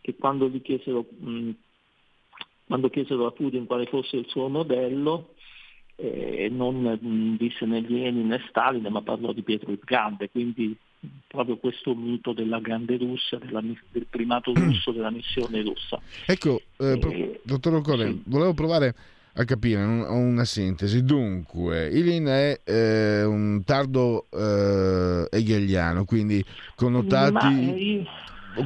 che 0.00 0.16
quando 0.16 0.48
gli 0.48 0.62
chiesero 0.62 1.06
mh, 1.18 1.30
mm, 1.30 1.50
quando 2.66 2.88
chiesero 2.88 3.26
a 3.26 3.32
Putin 3.32 3.66
quale 3.66 3.86
fosse 3.86 4.16
il 4.16 4.26
suo 4.28 4.48
modello, 4.48 5.34
eh, 5.96 6.48
non 6.50 6.98
mm, 7.02 7.36
disse 7.36 7.64
né 7.66 7.80
Lenin 7.80 8.26
né 8.26 8.42
Stalin, 8.48 8.86
ma 8.90 9.02
parlò 9.02 9.32
di 9.32 9.42
Pietro 9.42 9.70
il 9.70 9.80
Grande, 9.84 10.30
quindi 10.30 10.76
proprio 11.26 11.56
questo 11.56 11.94
mito 11.94 12.32
della 12.32 12.60
grande 12.60 12.96
Russia, 12.96 13.38
della, 13.38 13.60
del 13.60 14.06
primato 14.08 14.52
russo, 14.54 14.92
della 14.92 15.10
missione 15.10 15.62
russa. 15.62 16.00
Ecco, 16.26 16.60
eh, 16.78 16.98
eh, 17.00 17.40
dottor 17.42 17.74
Occorre, 17.74 18.06
sì. 18.06 18.22
volevo 18.26 18.54
provare 18.54 18.94
a 19.34 19.44
capire 19.44 19.82
una 19.82 20.44
sintesi. 20.44 21.04
Dunque, 21.04 21.88
Ilin 21.88 22.26
è 22.26 22.60
eh, 22.64 23.24
un 23.24 23.62
tardo 23.64 24.26
eh, 24.30 25.26
hegeliano, 25.30 26.04
quindi 26.04 26.44
connotati... 26.74 27.98
Eh, 27.98 28.06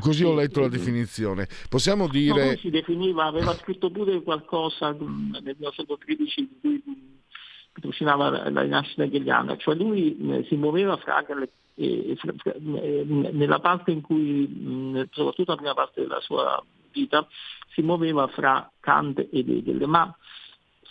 Così 0.00 0.24
ho 0.24 0.34
letto 0.34 0.60
la 0.60 0.68
definizione. 0.68 1.48
Possiamo 1.68 2.08
dire... 2.08 2.50
No, 2.50 2.56
si 2.56 2.70
definiva, 2.70 3.24
aveva 3.24 3.54
scritto 3.54 3.90
pure 3.90 4.22
qualcosa 4.22 4.92
mm, 4.92 5.32
nel 5.42 5.56
1913 5.58 6.40
in 6.40 6.48
cui 6.60 6.82
patrocinava 7.72 8.50
la 8.50 8.62
rinascita 8.62 9.04
hegeliana, 9.04 9.56
cioè 9.56 9.74
lui 9.74 10.16
eh, 10.30 10.44
si 10.48 10.56
muoveva 10.56 10.96
fra, 10.96 11.24
eh, 11.74 12.16
fra, 12.16 12.32
fra, 12.36 12.52
eh, 12.54 13.04
nella 13.04 13.58
parte 13.58 13.90
in 13.90 14.00
cui, 14.00 14.46
mh, 14.48 15.08
soprattutto 15.10 15.50
la 15.50 15.56
prima 15.56 15.74
parte 15.74 16.00
della 16.00 16.20
sua 16.20 16.64
vita, 16.92 17.26
si 17.72 17.82
muoveva 17.82 18.26
fra 18.28 18.70
Kant 18.80 19.18
ed 19.30 19.48
Hegel, 19.48 19.86
ma 19.86 20.14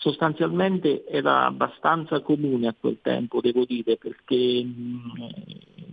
sostanzialmente 0.06 1.04
era 1.08 1.46
abbastanza 1.46 2.22
comune 2.22 2.68
a 2.68 2.76
quel 2.80 3.00
tempo, 3.02 3.42
devo 3.42 3.66
dire, 3.66 3.98
perché 3.98 4.64
mh, 4.64 5.18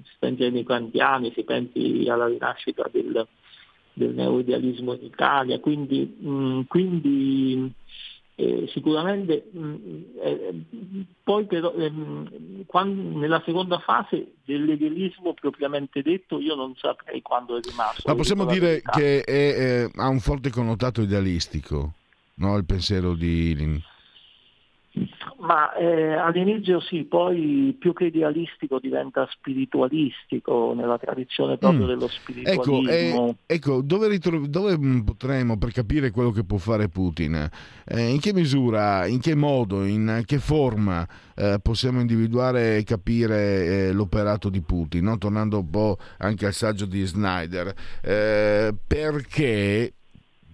si 0.05 0.17
pensi 0.19 0.45
ai 0.45 0.65
kantiani, 0.65 1.33
si 1.35 1.43
pensi 1.45 2.07
alla 2.11 2.27
rinascita 2.27 2.91
del, 2.93 3.27
del 3.95 4.13
neoidealismo 4.13 4.93
in 4.93 5.05
Italia, 5.05 5.59
quindi, 5.61 6.05
mh, 6.05 6.67
quindi 6.69 7.73
eh, 8.35 8.69
sicuramente 8.75 9.49
mh, 9.51 9.75
eh, 10.23 10.63
poi 11.23 11.47
però 11.47 11.73
ehm, 11.73 12.67
quando, 12.67 13.19
nella 13.19 13.43
seconda 13.47 13.79
fase 13.79 14.35
dell'idealismo 14.45 15.33
propriamente 15.33 16.03
detto 16.03 16.39
io 16.39 16.55
non 16.55 16.75
saprei 16.77 17.23
quando 17.23 17.57
è 17.57 17.61
rimasto. 17.63 18.03
Ma 18.05 18.15
possiamo 18.15 18.45
dire 18.45 18.83
che 18.83 19.23
è, 19.23 19.55
è, 19.55 19.91
ha 19.95 20.09
un 20.09 20.21
forte 20.21 20.51
connotato 20.51 21.01
idealistico, 21.01 21.95
no? 22.35 22.59
il 22.59 22.67
pensiero 22.67 23.15
di 23.15 23.53
Ilin. 23.53 23.83
Ma 25.43 25.75
eh, 25.75 26.13
all'inizio 26.15 26.79
sì, 26.81 27.03
poi 27.03 27.77
più 27.77 27.93
che 27.93 28.05
idealistico 28.05 28.79
diventa 28.79 29.27
spiritualistico 29.29 30.73
nella 30.73 30.99
tradizione 30.99 31.59
proprio 31.59 31.85
mm. 31.85 31.89
dello 31.89 32.07
spiritualismo. 32.07 33.27
Ecco, 33.27 33.37
eh, 33.47 33.55
ecco 33.55 33.83
dove, 33.83 34.07
ritro- 34.07 34.47
dove, 34.47 34.79
mm, 34.79 35.01
potremo, 35.01 35.59
per 35.59 35.73
capire 35.73 36.13
quello 36.13 36.31
che 36.31 36.45
può 36.45 36.59
fare 36.59 36.89
Putin, 36.89 37.51
eh, 37.87 38.09
in 38.09 38.21
che 38.21 38.33
misura, 38.33 39.07
in 39.07 39.19
che 39.19 39.35
modo, 39.35 39.85
in 39.85 40.23
che 40.25 40.39
forma 40.39 41.05
eh, 41.35 41.59
possiamo 41.61 41.99
individuare 41.99 42.77
e 42.77 42.85
capire 42.85 43.89
eh, 43.89 43.93
l'operato 43.93 44.49
di 44.49 44.61
Putin, 44.61 45.03
no? 45.03 45.19
tornando 45.19 45.59
un 45.59 45.71
po' 45.71 45.99
anche 46.19 46.47
al 46.47 46.53
saggio 46.53 46.87
di 46.87 47.05
Snyder, 47.05 47.75
eh, 48.01 48.73
perché 48.87 49.93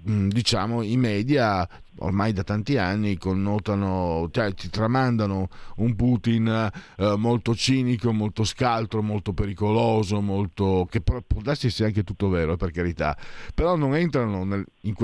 mm, 0.08 0.28
diciamo 0.28 0.80
i 0.80 0.96
media 0.96 1.68
ormai 1.98 2.32
da 2.32 2.42
tanti 2.42 2.76
anni 2.76 3.16
connotano, 3.16 4.28
cioè 4.30 4.52
ti 4.54 4.70
tramandano 4.70 5.48
un 5.76 5.94
Putin 5.94 6.70
eh, 6.96 7.14
molto 7.16 7.54
cinico, 7.54 8.12
molto 8.12 8.44
scaltro, 8.44 9.02
molto 9.02 9.32
pericoloso, 9.32 10.20
molto, 10.20 10.86
che 10.90 11.00
può 11.00 11.20
darsi 11.42 11.70
sia 11.70 11.86
anche 11.86 12.04
tutto 12.04 12.28
vero, 12.28 12.56
per 12.56 12.70
carità, 12.70 13.16
però 13.54 13.76
non 13.76 13.94
entrano 13.94 14.44
nel, 14.44 14.64
in, 14.82 14.94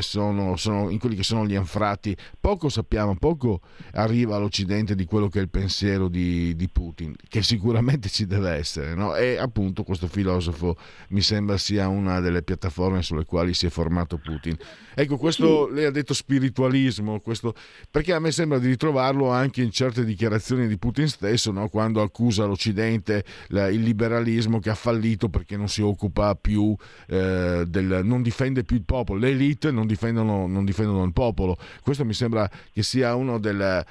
sono, 0.00 0.56
sono, 0.56 0.90
in 0.90 0.98
quelli 0.98 1.16
che 1.16 1.22
sono 1.22 1.46
gli 1.46 1.54
anfratti. 1.54 2.16
Poco 2.40 2.68
sappiamo, 2.68 3.14
poco 3.16 3.60
arriva 3.92 4.36
all'Occidente 4.36 4.94
di 4.94 5.04
quello 5.04 5.28
che 5.28 5.38
è 5.38 5.42
il 5.42 5.50
pensiero 5.50 6.08
di, 6.08 6.54
di 6.56 6.68
Putin, 6.68 7.14
che 7.28 7.42
sicuramente 7.42 8.08
ci 8.08 8.26
deve 8.26 8.50
essere, 8.50 8.94
no? 8.94 9.14
e 9.14 9.36
appunto 9.36 9.82
questo 9.82 10.06
filosofo 10.06 10.76
mi 11.08 11.20
sembra 11.20 11.56
sia 11.56 11.88
una 11.88 12.20
delle 12.20 12.42
piattaforme 12.42 13.02
sulle 13.02 13.24
quali 13.24 13.54
si 13.54 13.66
è 13.66 13.70
formato 13.70 14.18
Putin. 14.18 14.56
Ecco, 14.94 15.16
questo 15.16 15.68
lei 15.68 15.84
ha 15.84 15.90
detto 15.90 16.14
spiritualismo, 16.32 17.20
questo, 17.20 17.54
perché 17.90 18.14
a 18.14 18.18
me 18.18 18.30
sembra 18.30 18.58
di 18.58 18.68
ritrovarlo 18.68 19.28
anche 19.30 19.62
in 19.62 19.70
certe 19.70 20.04
dichiarazioni 20.04 20.66
di 20.66 20.78
Putin 20.78 21.08
stesso, 21.08 21.52
no? 21.52 21.68
quando 21.68 22.00
accusa 22.00 22.46
l'Occidente, 22.46 23.24
la, 23.48 23.68
il 23.68 23.82
liberalismo 23.82 24.58
che 24.58 24.70
ha 24.70 24.74
fallito 24.74 25.28
perché 25.28 25.56
non 25.56 25.68
si 25.68 25.82
occupa 25.82 26.34
più 26.34 26.74
eh, 27.08 27.64
del, 27.66 28.00
non 28.04 28.22
difende 28.22 28.64
più 28.64 28.76
il 28.76 28.84
popolo, 28.84 29.18
le 29.18 29.30
elite 29.30 29.70
non 29.70 29.86
difendono, 29.86 30.46
non 30.46 30.64
difendono 30.64 31.04
il 31.04 31.12
popolo. 31.12 31.56
Questo 31.82 32.04
mi 32.04 32.14
sembra 32.14 32.48
che 32.72 32.82
sia 32.82 33.14
una 33.14 33.38
delle, 33.38 33.84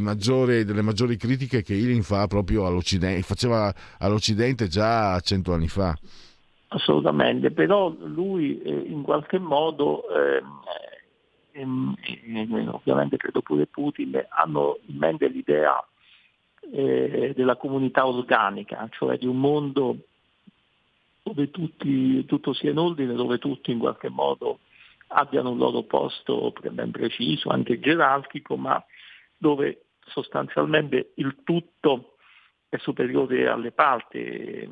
maggiori 0.00 1.16
critiche 1.16 1.62
che 1.62 1.74
Ilin 1.74 2.02
fa 2.02 2.26
proprio 2.26 2.66
all'Occidente, 2.66 3.22
faceva 3.22 3.72
all'Occidente 3.98 4.66
già 4.66 5.18
cento 5.20 5.52
anni 5.52 5.68
fa. 5.68 5.96
Assolutamente, 6.70 7.50
però 7.50 7.94
lui 8.04 8.60
eh, 8.60 8.70
in 8.70 9.00
qualche 9.02 9.38
modo 9.38 10.02
eh, 10.10 10.42
Ehm, 11.58 11.94
e, 12.00 12.68
ovviamente 12.68 13.16
credo 13.16 13.42
pure 13.42 13.66
Putin, 13.66 14.24
hanno 14.28 14.78
in 14.86 14.96
mente 14.96 15.26
l'idea 15.28 15.84
eh, 16.72 17.32
della 17.34 17.56
comunità 17.56 18.06
organica, 18.06 18.88
cioè 18.92 19.18
di 19.18 19.26
un 19.26 19.38
mondo 19.40 19.96
dove 21.22 21.50
tutti, 21.50 22.24
tutto 22.24 22.52
sia 22.52 22.70
in 22.70 22.78
ordine, 22.78 23.14
dove 23.14 23.38
tutti 23.38 23.72
in 23.72 23.78
qualche 23.78 24.08
modo 24.08 24.60
abbiano 25.08 25.50
un 25.50 25.58
loro 25.58 25.82
posto 25.82 26.52
ben 26.70 26.90
preciso, 26.90 27.50
anche 27.50 27.80
gerarchico, 27.80 28.56
ma 28.56 28.82
dove 29.36 29.84
sostanzialmente 30.06 31.12
il 31.16 31.36
tutto 31.44 32.14
è 32.68 32.76
superiore 32.78 33.48
alle 33.48 33.72
parti. 33.72 34.68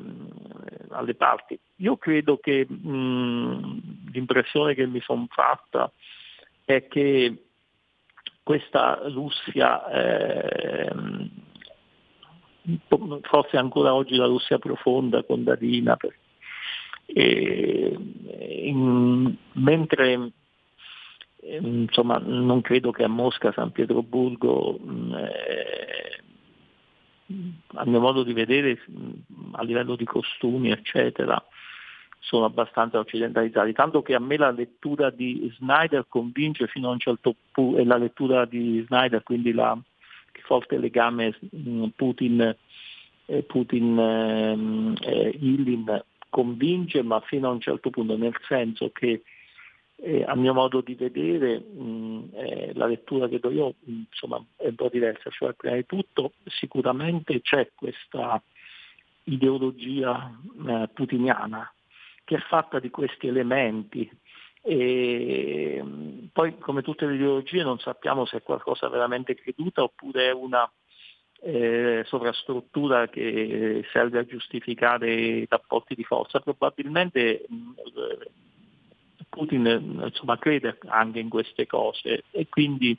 Alle 0.89 1.15
parti. 1.15 1.59
Io 1.77 1.97
credo 1.97 2.37
che 2.37 2.65
mh, 2.67 4.11
l'impressione 4.11 4.73
che 4.73 4.85
mi 4.87 5.01
sono 5.01 5.27
fatta 5.29 5.91
è 6.67 6.85
che 6.89 7.45
questa 8.43 8.99
Russia, 9.05 9.89
eh, 9.89 10.91
forse 13.21 13.55
ancora 13.55 13.93
oggi 13.93 14.17
la 14.17 14.25
Russia 14.25 14.59
profonda, 14.59 15.23
contadina, 15.23 15.95
e, 17.05 17.97
in, 18.65 19.33
mentre 19.53 20.31
insomma, 21.41 22.17
non 22.17 22.59
credo 22.59 22.91
che 22.91 23.03
a 23.03 23.07
Mosca, 23.07 23.53
San 23.53 23.71
Pietroburgo, 23.71 24.77
eh, 25.15 26.21
a 27.75 27.85
mio 27.85 27.99
modo 28.01 28.23
di 28.23 28.33
vedere, 28.33 28.77
a 29.53 29.63
livello 29.63 29.95
di 29.95 30.03
costumi, 30.03 30.71
eccetera, 30.71 31.41
sono 32.19 32.45
abbastanza 32.45 32.99
occidentalizzati, 32.99 33.73
tanto 33.73 34.01
che 34.01 34.13
a 34.13 34.19
me 34.19 34.37
la 34.37 34.51
lettura 34.51 35.09
di 35.09 35.51
Snyder 35.57 36.05
convince 36.07 36.67
fino 36.67 36.89
a 36.89 36.91
un 36.91 36.99
certo 36.99 37.35
punto, 37.51 37.79
e 37.79 37.85
la 37.85 37.97
lettura 37.97 38.45
di 38.45 38.83
Snyder, 38.87 39.23
quindi 39.23 39.53
la, 39.53 39.77
il 40.33 40.41
forte 40.41 40.77
legame 40.77 41.37
Putin, 41.95 42.55
eh, 43.25 43.43
Putin 43.43 44.95
eh, 44.99 45.37
Ilin 45.39 46.03
convince, 46.29 47.01
ma 47.01 47.19
fino 47.21 47.47
a 47.47 47.51
un 47.51 47.61
certo 47.61 47.89
punto, 47.89 48.17
nel 48.17 48.35
senso 48.47 48.91
che 48.91 49.23
eh, 49.99 50.23
a 50.27 50.35
mio 50.35 50.53
modo 50.53 50.81
di 50.81 50.95
vedere 50.95 51.59
mh, 51.59 52.29
eh, 52.33 52.71
la 52.75 52.85
lettura 52.85 53.27
che 53.27 53.39
do 53.39 53.49
io 53.49 53.75
insomma, 53.85 54.43
è 54.55 54.67
un 54.67 54.75
po' 54.75 54.89
diversa, 54.89 55.29
cioè 55.29 55.53
prima 55.53 55.75
di 55.75 55.85
tutto 55.85 56.33
sicuramente 56.45 57.41
c'è 57.41 57.71
questa 57.73 58.41
ideologia 59.23 60.31
eh, 60.67 60.89
putiniana 60.93 61.71
che 62.27 62.35
è 62.35 62.39
fatta 62.39 62.79
di 62.79 62.89
questi 62.89 63.27
elementi 63.27 64.09
e 64.61 65.81
poi 66.33 66.57
come 66.57 66.81
tutte 66.81 67.05
le 67.05 67.15
ideologie 67.15 67.63
non 67.63 67.79
sappiamo 67.79 68.25
se 68.25 68.37
è 68.37 68.43
qualcosa 68.43 68.89
veramente 68.89 69.33
creduta 69.33 69.81
oppure 69.81 70.27
è 70.27 70.33
una 70.33 70.69
eh, 71.39 72.03
sovrastruttura 72.05 73.07
che 73.07 73.85
serve 73.93 74.19
a 74.19 74.25
giustificare 74.25 75.13
i 75.13 75.45
rapporti 75.47 75.95
di 75.95 76.03
forza. 76.03 76.41
Probabilmente 76.41 77.45
Putin 79.29 80.01
insomma, 80.03 80.37
crede 80.37 80.77
anche 80.87 81.19
in 81.19 81.29
queste 81.29 81.65
cose 81.65 82.25
e 82.31 82.47
quindi 82.49 82.97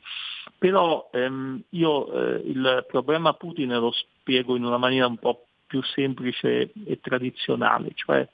però 0.57 1.11
ehm, 1.13 1.65
io 1.71 2.13
eh, 2.13 2.43
il 2.47 2.87
problema 2.89 3.35
Putin 3.35 3.75
lo 3.75 3.93
spiego 3.93 4.57
in 4.57 4.65
una 4.65 4.79
maniera 4.79 5.07
un 5.07 5.19
po' 5.19 5.49
più 5.67 5.83
semplice 5.83 6.73
e 6.87 6.99
tradizionale, 7.03 7.91
cioè 7.95 8.27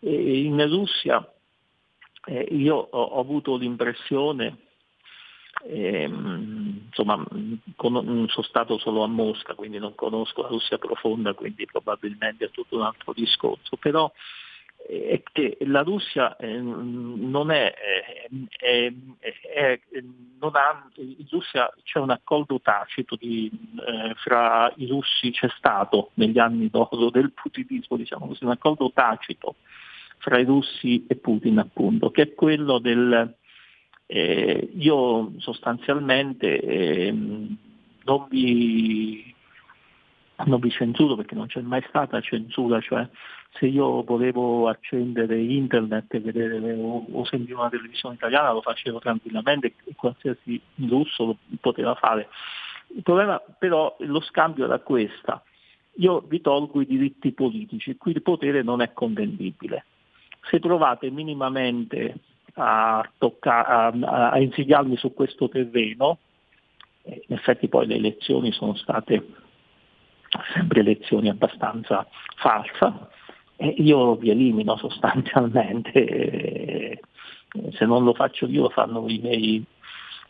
in 0.00 0.68
Russia 0.68 1.26
eh, 2.26 2.48
io 2.50 2.74
ho, 2.76 3.20
avuto 3.20 3.56
l'impressione, 3.56 4.56
ehm, 5.64 6.86
insomma 6.86 7.24
sono 7.76 8.42
stato 8.42 8.78
solo 8.78 9.02
a 9.02 9.06
Mosca, 9.06 9.54
quindi 9.54 9.78
non 9.78 9.94
conosco 9.94 10.42
la 10.42 10.48
Russia 10.48 10.78
profonda, 10.78 11.34
quindi 11.34 11.66
probabilmente 11.66 12.46
è 12.46 12.50
tutto 12.50 12.76
un 12.76 12.82
altro 12.82 13.12
discorso, 13.12 13.76
però 13.76 14.10
è 14.86 15.20
che 15.32 15.56
la 15.62 15.82
Russia 15.82 16.36
eh, 16.36 16.58
non 16.58 17.50
è, 17.50 17.74
è, 18.56 18.92
è, 19.40 19.80
non 20.38 20.52
ha, 20.54 20.88
in 20.96 21.26
Russia 21.28 21.72
c'è 21.82 21.98
un 21.98 22.10
accordo 22.10 22.60
tacito 22.60 23.16
di, 23.16 23.50
eh, 23.50 24.14
fra 24.14 24.72
i 24.76 24.86
russi, 24.86 25.32
c'è 25.32 25.48
stato 25.56 26.10
negli 26.14 26.38
anni 26.38 26.70
d'oro 26.70 27.10
del 27.10 27.32
putinismo, 27.32 27.96
diciamo 27.96 28.28
così, 28.28 28.44
un 28.44 28.50
accordo 28.50 28.92
tacito 28.94 29.56
fra 30.18 30.38
i 30.38 30.44
russi 30.44 31.04
e 31.08 31.16
Putin 31.16 31.58
appunto, 31.58 32.10
che 32.10 32.22
è 32.22 32.34
quello 32.34 32.78
del 32.78 33.34
eh, 34.08 34.70
io 34.76 35.32
sostanzialmente 35.38 36.60
ehm, 36.60 37.56
non 38.04 38.26
vi 38.28 39.34
non 40.44 40.60
vi 40.60 40.70
censuro 40.70 41.16
perché 41.16 41.34
non 41.34 41.46
c'è 41.46 41.60
mai 41.60 41.82
stata 41.88 42.20
censura, 42.20 42.80
cioè 42.80 43.08
se 43.58 43.66
io 43.66 44.02
volevo 44.02 44.68
accendere 44.68 45.40
internet 45.40 46.12
e 46.14 46.20
vedere 46.20 46.72
o, 46.72 47.04
o 47.10 47.24
sentire 47.24 47.54
una 47.54 47.68
televisione 47.68 48.14
italiana 48.14 48.52
lo 48.52 48.62
facevo 48.62 48.98
tranquillamente 48.98 49.74
e 49.84 49.94
qualsiasi 49.94 50.60
russo 50.88 51.24
lo 51.24 51.36
poteva 51.60 51.94
fare. 51.94 52.28
Il 52.94 53.02
problema 53.02 53.40
però 53.58 53.96
lo 54.00 54.20
scambio 54.20 54.64
era 54.64 54.78
questo, 54.78 55.42
io 55.96 56.20
vi 56.20 56.40
tolgo 56.40 56.80
i 56.80 56.86
diritti 56.86 57.32
politici, 57.32 57.96
qui 57.96 58.12
il 58.12 58.22
potere 58.22 58.62
non 58.62 58.80
è 58.80 58.92
convendibile. 58.92 59.84
Se 60.48 60.60
provate 60.60 61.10
minimamente 61.10 62.18
a, 62.54 63.08
tocca- 63.18 63.66
a, 63.66 64.30
a 64.30 64.38
insidiarmi 64.38 64.96
su 64.96 65.12
questo 65.14 65.48
terreno, 65.48 66.18
in 67.02 67.34
effetti 67.34 67.68
poi 67.68 67.86
le 67.86 67.96
elezioni 67.96 68.52
sono 68.52 68.74
state 68.74 69.24
sempre 70.52 70.80
elezioni 70.80 71.28
abbastanza 71.28 72.06
falsa, 72.36 73.08
io 73.58 74.16
vi 74.16 74.30
elimino 74.30 74.76
sostanzialmente, 74.78 77.00
se 77.72 77.84
non 77.84 78.04
lo 78.04 78.14
faccio 78.14 78.46
io 78.46 78.62
lo 78.62 78.70
fanno 78.70 79.06
i 79.08 79.18
miei. 79.18 79.64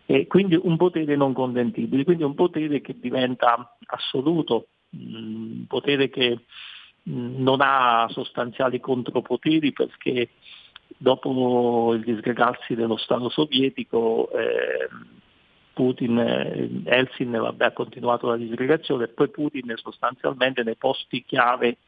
E 0.08 0.28
quindi 0.28 0.56
un 0.60 0.76
potere 0.76 1.16
non 1.16 1.32
contentibile, 1.32 2.04
quindi 2.04 2.22
un 2.22 2.34
potere 2.34 2.80
che 2.80 2.96
diventa 3.00 3.76
assoluto, 3.86 4.68
un 4.90 5.64
potere 5.66 6.08
che 6.10 6.38
non 7.08 7.58
ha 7.60 8.06
sostanziali 8.10 8.80
contropoteri 8.80 9.72
perché 9.72 10.30
dopo 10.96 11.92
il 11.94 12.02
disgregarsi 12.02 12.74
dello 12.74 12.96
Stato 12.96 13.28
sovietico 13.28 14.28
eh, 14.30 14.88
Putin, 15.72 16.18
eh, 16.18 16.70
Elsin 16.84 17.30
vabbè, 17.30 17.66
ha 17.66 17.72
continuato 17.72 18.28
la 18.28 18.36
disgregazione 18.36 19.04
e 19.04 19.08
poi 19.08 19.28
Putin 19.28 19.72
sostanzialmente 19.76 20.62
nei 20.62 20.76
posti 20.76 21.24
chiave 21.24 21.78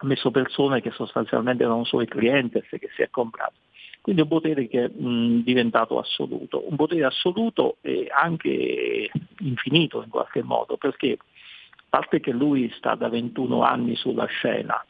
ha 0.00 0.06
messo 0.06 0.30
persone 0.30 0.80
che 0.80 0.90
sostanzialmente 0.92 1.64
erano 1.64 1.84
suoi 1.84 2.06
clienti 2.06 2.60
che 2.60 2.88
si 2.94 3.02
è 3.02 3.10
comprato. 3.10 3.54
Quindi 4.00 4.22
un 4.22 4.28
potere 4.28 4.68
che 4.68 4.84
è 4.84 4.88
mh, 4.88 5.42
diventato 5.42 5.98
assoluto, 5.98 6.64
un 6.68 6.76
potere 6.76 7.04
assoluto 7.04 7.76
e 7.80 8.08
anche 8.10 9.10
infinito 9.40 10.02
in 10.02 10.08
qualche 10.08 10.42
modo, 10.42 10.76
perché 10.76 11.18
a 11.18 11.82
parte 11.88 12.20
che 12.20 12.30
lui 12.30 12.70
sta 12.76 12.94
da 12.94 13.08
21 13.08 13.62
anni 13.62 13.96
sulla 13.96 14.26
scena, 14.26 14.82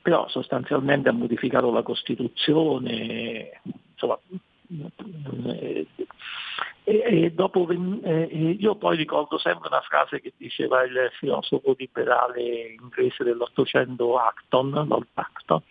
però 0.00 0.28
sostanzialmente 0.28 1.08
ha 1.08 1.12
modificato 1.12 1.70
la 1.72 1.82
Costituzione, 1.82 3.60
insomma, 3.92 4.18
e, 6.84 7.02
e 7.04 7.32
eh, 8.02 8.56
io 8.58 8.76
poi 8.76 8.96
ricordo 8.96 9.38
sempre 9.38 9.68
una 9.68 9.80
frase 9.80 10.20
che 10.20 10.32
diceva 10.36 10.82
il 10.84 11.10
filosofo 11.18 11.74
liberale 11.76 12.76
inglese 12.80 13.24
dell'Ottocento 13.24 14.16
Acton, 14.18 14.70
Lord 14.86 15.08
Acton, 15.14 15.62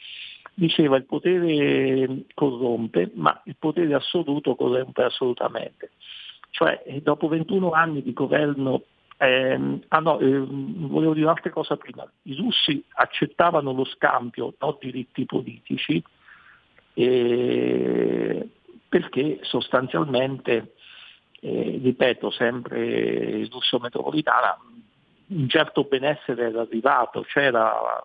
diceva 0.55 0.97
il 0.97 1.05
potere 1.05 2.25
corrompe, 2.33 3.11
ma 3.13 3.39
il 3.45 3.55
potere 3.57 3.93
assoluto 3.93 4.55
corrompe 4.55 5.03
assolutamente. 5.03 5.91
Cioè 6.49 6.83
dopo 7.01 7.27
21 7.27 7.71
anni 7.71 8.01
di 8.01 8.13
governo 8.13 8.83
eh, 9.17 9.79
ah 9.87 9.99
no, 9.99 10.19
eh, 10.19 10.39
volevo 10.47 11.13
dire 11.13 11.25
un'altra 11.25 11.49
cosa 11.51 11.77
prima. 11.77 12.09
I 12.23 12.35
russi 12.35 12.83
accettavano 12.95 13.71
lo 13.71 13.85
scambio, 13.85 14.55
non 14.59 14.77
diritti 14.81 15.25
politici, 15.25 16.03
eh, 16.95 18.49
perché 18.89 19.39
sostanzialmente, 19.41 20.73
eh, 21.43 21.77
ripeto, 21.83 22.31
sempre 22.31 22.79
il 22.85 23.49
russo 23.51 23.77
metropolitana, 23.77 24.57
un 25.27 25.49
certo 25.49 25.83
benessere 25.83 26.47
era 26.47 26.61
arrivato, 26.61 27.21
c'era, 27.23 28.01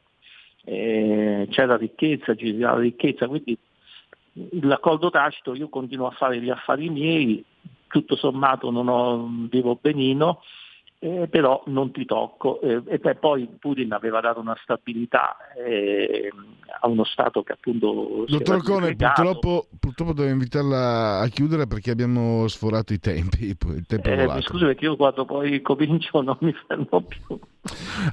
eh, 0.64 1.46
c'era 1.48 1.76
ricchezza, 1.76 2.34
girava 2.34 2.80
ricchezza, 2.80 3.28
quindi 3.28 3.56
l'accordo 4.62 5.10
tacito 5.10 5.54
io 5.54 5.68
continuo 5.68 6.08
a 6.08 6.12
fare 6.12 6.40
gli 6.40 6.50
affari 6.50 6.90
miei, 6.90 7.44
tutto 7.86 8.16
sommato 8.16 8.72
non 8.72 8.88
ho, 8.88 9.28
vivo 9.48 9.78
benino, 9.80 10.42
eh, 11.00 11.28
però 11.28 11.62
non 11.66 11.92
ti 11.92 12.04
tocco. 12.04 12.60
Eh, 12.60 12.82
e 12.86 13.14
poi 13.14 13.48
Putin 13.58 13.92
aveva 13.92 14.20
dato 14.20 14.40
una 14.40 14.56
stabilità 14.62 15.36
eh, 15.56 16.28
a 16.80 16.88
uno 16.88 17.04
Stato 17.04 17.42
che 17.42 17.52
appunto... 17.52 18.24
Dottor 18.26 18.62
Cone, 18.64 18.96
purtroppo, 18.96 19.68
purtroppo 19.78 20.12
devo 20.12 20.28
invitarla 20.28 21.20
a 21.20 21.28
chiudere 21.28 21.68
perché 21.68 21.92
abbiamo 21.92 22.48
sforato 22.48 22.92
i 22.92 22.98
tempi. 22.98 23.46
Il 23.46 23.86
tempo 23.86 24.08
eh, 24.08 24.42
scusi 24.42 24.64
perché 24.64 24.86
io 24.86 24.96
quando 24.96 25.24
poi 25.24 25.62
comincio 25.62 26.20
non 26.22 26.36
mi 26.40 26.52
fermo 26.66 27.02
più. 27.02 27.38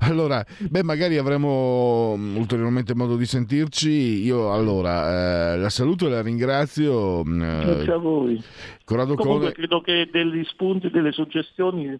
Allora, 0.01 0.45
beh, 0.69 0.83
magari 0.83 1.17
avremo 1.17 2.15
mm, 2.15 2.38
ulteriormente 2.38 2.93
modo 2.93 3.15
di 3.15 3.25
sentirci. 3.25 4.23
Io 4.23 4.51
allora 4.51 5.53
eh, 5.53 5.57
la 5.57 5.69
saluto 5.69 6.05
e 6.05 6.09
la 6.09 6.21
ringrazio. 6.21 7.23
Mm, 7.25 7.39
Grazie 7.39 7.93
a 7.93 7.97
voi. 7.97 8.43
Corrado 8.83 9.15
Comunque 9.15 9.51
Cone... 9.51 9.53
credo 9.53 9.81
che 9.81 10.07
degli 10.11 10.43
spunti, 10.43 10.91
delle 10.91 11.11
suggestioni 11.11 11.99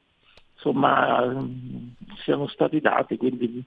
insomma 0.70 1.48
siano 2.24 2.48
stati 2.48 2.80
dati, 2.80 3.18
quindi 3.18 3.64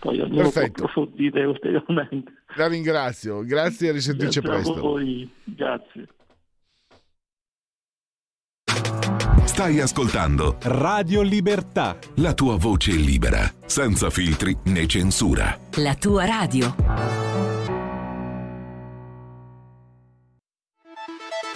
poi 0.00 0.20
ognuno 0.20 0.42
Perfetto. 0.42 0.72
può 0.72 0.84
approfondire 0.86 1.44
ulteriormente. 1.46 2.32
La 2.56 2.66
ringrazio, 2.68 3.44
grazie 3.44 3.88
e 3.88 3.90
a 3.90 3.92
risentirci 3.92 4.40
grazie 4.40 4.60
presto. 4.72 4.78
A 4.78 4.80
voi. 4.80 5.30
Grazie. 5.44 6.08
Stai 9.44 9.80
ascoltando 9.80 10.56
Radio 10.62 11.20
Libertà. 11.22 11.98
la 12.16 12.32
tua 12.32 12.56
voce 12.56 12.92
libera, 12.92 13.40
senza 13.66 14.08
filtri 14.08 14.56
né 14.66 14.86
censura. 14.86 15.56
La 15.76 15.94
tua 15.94 16.24
radio. 16.24 16.74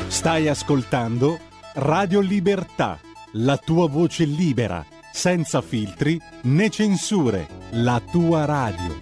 Stai 0.09 0.49
ascoltando 0.49 1.39
Radio 1.75 2.21
Libertà. 2.21 2.99
La 3.39 3.59
tua 3.59 3.87
voce 3.87 4.25
libera, 4.25 4.83
senza 5.13 5.61
filtri 5.61 6.19
né 6.45 6.71
censure. 6.71 7.47
La 7.73 8.01
tua 8.01 8.47
radio. 8.47 8.95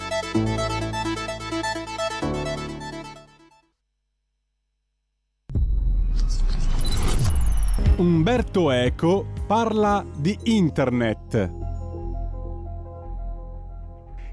Umberto 7.98 8.72
Eco 8.72 9.28
parla 9.46 10.04
di 10.16 10.36
Internet. 10.42 11.52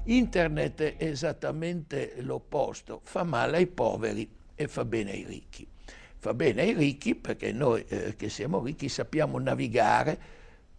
Internet 0.06 0.82
è 0.82 0.96
esattamente 0.98 2.14
l'opposto, 2.22 3.02
fa 3.04 3.22
male 3.22 3.58
ai 3.58 3.68
poveri 3.68 4.28
e 4.56 4.66
fa 4.66 4.84
bene 4.84 5.12
ai 5.12 5.24
ricchi. 5.24 5.71
Fa 6.22 6.34
bene 6.34 6.62
ai 6.62 6.72
ricchi 6.72 7.16
perché 7.16 7.50
noi 7.50 7.84
eh, 7.88 8.14
che 8.14 8.28
siamo 8.28 8.62
ricchi 8.62 8.88
sappiamo 8.88 9.40
navigare, 9.40 10.16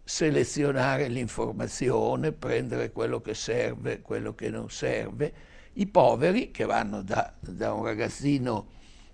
selezionare 0.02 1.08
l'informazione, 1.08 2.32
prendere 2.32 2.90
quello 2.92 3.20
che 3.20 3.34
serve, 3.34 4.00
quello 4.00 4.34
che 4.34 4.48
non 4.48 4.70
serve. 4.70 5.32
I 5.74 5.86
poveri 5.86 6.50
che 6.50 6.64
vanno 6.64 7.02
da, 7.02 7.30
da 7.40 7.74
un 7.74 7.84
ragazzino 7.84 8.68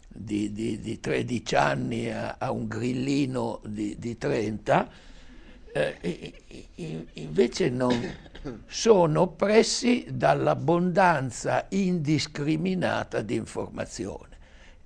di, 0.06 0.52
di- 0.52 0.78
di 0.78 1.00
13 1.00 1.56
anni 1.56 2.08
a, 2.12 2.36
a 2.38 2.52
un 2.52 2.68
grillino 2.68 3.60
di, 3.64 3.98
di 3.98 4.16
30, 4.16 4.88
eh, 5.72 6.32
invece 7.14 7.70
non 7.70 8.00
sono 8.66 9.20
oppressi 9.22 10.06
dall'abbondanza 10.08 11.66
indiscriminata 11.70 13.20
di 13.20 13.34
informazione. 13.34 14.28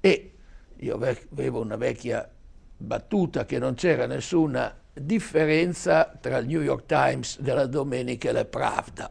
E 0.01 0.31
io 0.77 0.95
ave- 0.95 1.27
avevo 1.33 1.61
una 1.61 1.77
vecchia 1.77 2.29
battuta 2.77 3.45
che 3.45 3.59
non 3.59 3.75
c'era 3.75 4.07
nessuna 4.07 4.75
differenza 4.93 6.17
tra 6.21 6.39
il 6.39 6.47
New 6.47 6.61
York 6.63 6.87
Times 6.87 7.41
della 7.41 7.67
domenica 7.67 8.29
e 8.29 8.33
la 8.33 8.45
Pravda. 8.45 9.11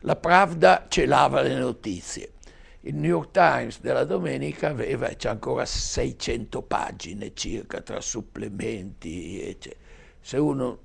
La 0.00 0.16
Pravda 0.16 0.86
celava 0.88 1.40
le 1.40 1.54
notizie. 1.54 2.32
Il 2.80 2.94
New 2.94 3.10
York 3.10 3.32
Times 3.32 3.80
della 3.80 4.04
domenica 4.04 4.68
aveva, 4.68 5.08
c'è 5.08 5.28
ancora 5.28 5.64
600 5.64 6.62
pagine 6.62 7.32
circa 7.34 7.80
tra 7.80 8.00
supplementi, 8.00 9.42
eccetera. 9.42 9.80
Se 10.20 10.36
uno, 10.36 10.78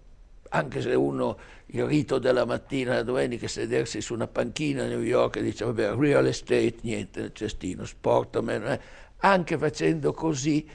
anche 0.49 0.81
se 0.81 0.95
uno 0.95 1.37
il 1.73 1.85
rito 1.85 2.17
della 2.17 2.45
mattina, 2.45 2.95
la 2.95 3.03
domenica, 3.03 3.47
sedersi 3.47 4.01
su 4.01 4.15
una 4.15 4.27
panchina 4.27 4.83
a 4.83 4.87
New 4.87 5.01
York 5.01 5.35
e 5.35 5.43
dice 5.43 5.63
vabbè, 5.65 5.93
real 5.95 6.25
estate, 6.25 6.77
niente 6.81 7.31
cestino, 7.33 7.85
sport, 7.85 8.35
eh. 8.47 8.79
Anche 9.21 9.57
facendo 9.57 10.13
così 10.13 10.67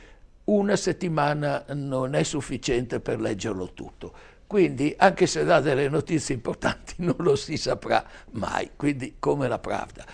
una 0.44 0.76
settimana 0.76 1.64
non 1.68 2.14
è 2.14 2.22
sufficiente 2.22 3.00
per 3.00 3.20
leggerlo 3.20 3.72
tutto. 3.72 4.12
Quindi, 4.46 4.94
anche 4.96 5.26
se 5.26 5.44
dà 5.44 5.60
delle 5.60 5.88
notizie 5.88 6.34
importanti, 6.34 6.94
non 7.02 7.16
lo 7.18 7.34
si 7.36 7.56
saprà 7.56 8.04
mai. 8.32 8.70
Quindi, 8.76 9.16
come 9.18 9.48
la 9.48 9.58
Pravda. 9.58 10.04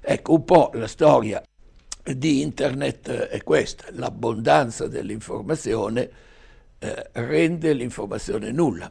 Ecco, 0.00 0.34
un 0.34 0.44
po' 0.44 0.70
la 0.74 0.86
storia 0.86 1.42
di 2.02 2.40
Internet 2.40 3.08
eh, 3.08 3.28
è 3.28 3.42
questa: 3.42 3.86
l'abbondanza 3.90 4.88
dell'informazione 4.88 6.10
eh, 6.78 7.10
rende 7.12 7.72
l'informazione 7.74 8.50
nulla. 8.50 8.90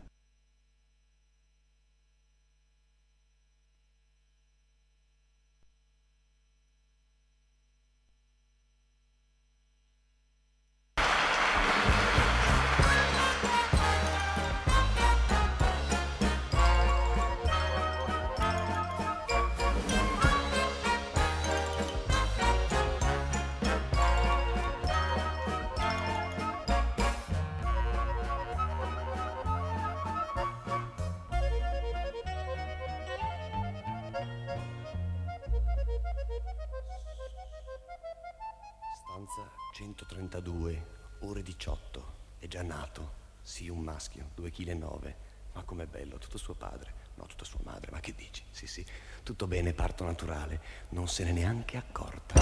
Un 43.71 43.79
maschio, 43.79 44.29
2,9 44.37 44.49
kg. 44.51 45.15
Ma 45.53 45.63
com'è 45.63 45.85
bello, 45.85 46.17
tutto 46.17 46.37
suo 46.37 46.53
padre. 46.53 46.93
No, 47.15 47.25
tutta 47.25 47.43
sua 47.43 47.59
madre, 47.63 47.91
ma 47.91 47.99
che 47.99 48.13
dici? 48.15 48.43
Sì, 48.51 48.67
sì, 48.67 48.85
tutto 49.23 49.47
bene, 49.47 49.73
parto 49.73 50.05
naturale. 50.05 50.61
Non 50.89 51.07
se 51.07 51.23
n'è 51.23 51.31
neanche 51.31 51.77
accorta. 51.77 52.39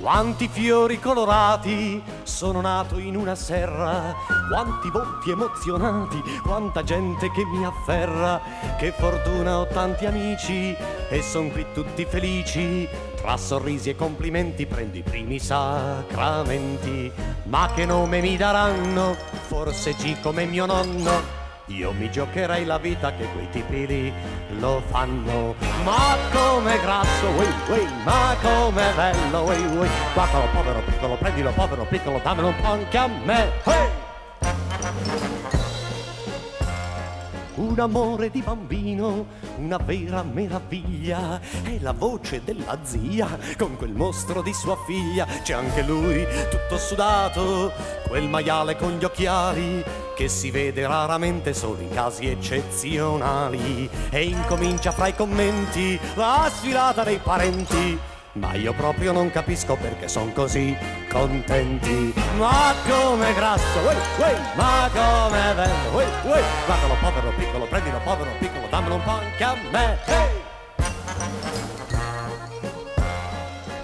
Quanti 0.00 0.48
fiori 0.48 1.00
colorati 1.00 2.02
sono 2.24 2.60
nato 2.60 2.98
in 2.98 3.16
una 3.16 3.34
serra, 3.34 4.14
quanti 4.50 4.90
volti 4.90 5.30
emozionati, 5.30 6.20
quanta 6.42 6.82
gente 6.82 7.30
che 7.30 7.44
mi 7.44 7.64
afferra, 7.64 8.38
che 8.78 8.92
fortuna 8.92 9.60
ho 9.60 9.66
tanti 9.66 10.04
amici 10.04 10.76
e 11.08 11.22
son 11.22 11.50
qui 11.50 11.64
tutti 11.72 12.04
felici. 12.04 12.86
Tra 13.24 13.38
sorrisi 13.38 13.88
e 13.88 13.96
complimenti 13.96 14.66
prendo 14.66 14.98
i 14.98 15.02
primi 15.02 15.38
sacramenti, 15.38 17.10
ma 17.44 17.72
che 17.74 17.86
nome 17.86 18.20
mi 18.20 18.36
daranno? 18.36 19.16
Forse 19.46 19.94
G 19.94 20.20
come 20.20 20.44
mio 20.44 20.66
nonno. 20.66 21.10
Io 21.68 21.92
mi 21.92 22.10
giocherei 22.10 22.66
la 22.66 22.76
vita 22.76 23.14
che 23.14 23.24
quei 23.32 23.48
tipi 23.48 23.86
lì 23.86 24.12
lo 24.58 24.82
fanno. 24.88 25.54
Ma 25.84 26.18
come 26.34 26.78
grasso, 26.80 27.28
wey, 27.28 27.48
wey, 27.70 27.88
ma 28.04 28.36
come 28.42 28.92
bello, 28.94 29.40
wey, 29.40 29.64
wey. 29.74 29.88
Guardalo 30.12 30.46
povero 30.52 30.82
piccolo, 30.82 31.14
prendilo 31.16 31.50
povero 31.52 31.86
piccolo, 31.86 32.20
dammelo 32.22 32.48
un 32.48 32.56
po' 32.60 32.72
anche 32.72 32.98
a 32.98 33.06
me. 33.06 33.50
Hey! 33.64 35.33
Un 37.56 37.78
amore 37.78 38.30
di 38.30 38.42
bambino, 38.42 39.26
una 39.58 39.76
vera 39.76 40.24
meraviglia. 40.24 41.40
È 41.62 41.78
la 41.78 41.92
voce 41.92 42.42
della 42.44 42.78
zia 42.82 43.38
con 43.56 43.76
quel 43.76 43.92
mostro 43.92 44.42
di 44.42 44.52
sua 44.52 44.76
figlia. 44.84 45.24
C'è 45.24 45.52
anche 45.52 45.82
lui, 45.82 46.26
tutto 46.50 46.76
sudato, 46.78 47.72
quel 48.08 48.28
maiale 48.28 48.76
con 48.76 48.98
gli 48.98 49.04
occhiali 49.04 49.84
che 50.16 50.28
si 50.28 50.50
vede 50.50 50.86
raramente 50.86 51.54
solo 51.54 51.80
in 51.80 51.90
casi 51.90 52.28
eccezionali. 52.28 53.88
E 54.10 54.24
incomincia 54.24 54.90
fra 54.90 55.06
i 55.06 55.14
commenti 55.14 55.98
la 56.14 56.50
sfilata 56.52 57.04
dei 57.04 57.18
parenti. 57.18 58.12
Ma 58.34 58.54
io 58.54 58.72
proprio 58.72 59.12
non 59.12 59.30
capisco 59.30 59.76
perché 59.76 60.08
son 60.08 60.32
così 60.32 60.76
contenti. 61.08 62.12
Ma 62.36 62.74
come 62.88 63.32
grasso, 63.32 63.78
wey, 63.78 63.96
wey, 64.18 64.36
ma 64.56 64.90
come 64.92 65.54
bello, 65.54 65.96
wey, 65.96 66.06
wey. 66.24 66.42
Guardalo 66.66 66.94
povero 67.00 67.32
piccolo, 67.36 67.66
prendilo 67.66 68.00
povero 68.02 68.30
piccolo, 68.40 68.66
dammelo 68.68 68.96
un 68.96 69.02
po' 69.04 69.10
anche 69.10 69.44
a 69.44 69.56
me. 69.70 69.98
Hey! 70.06 70.42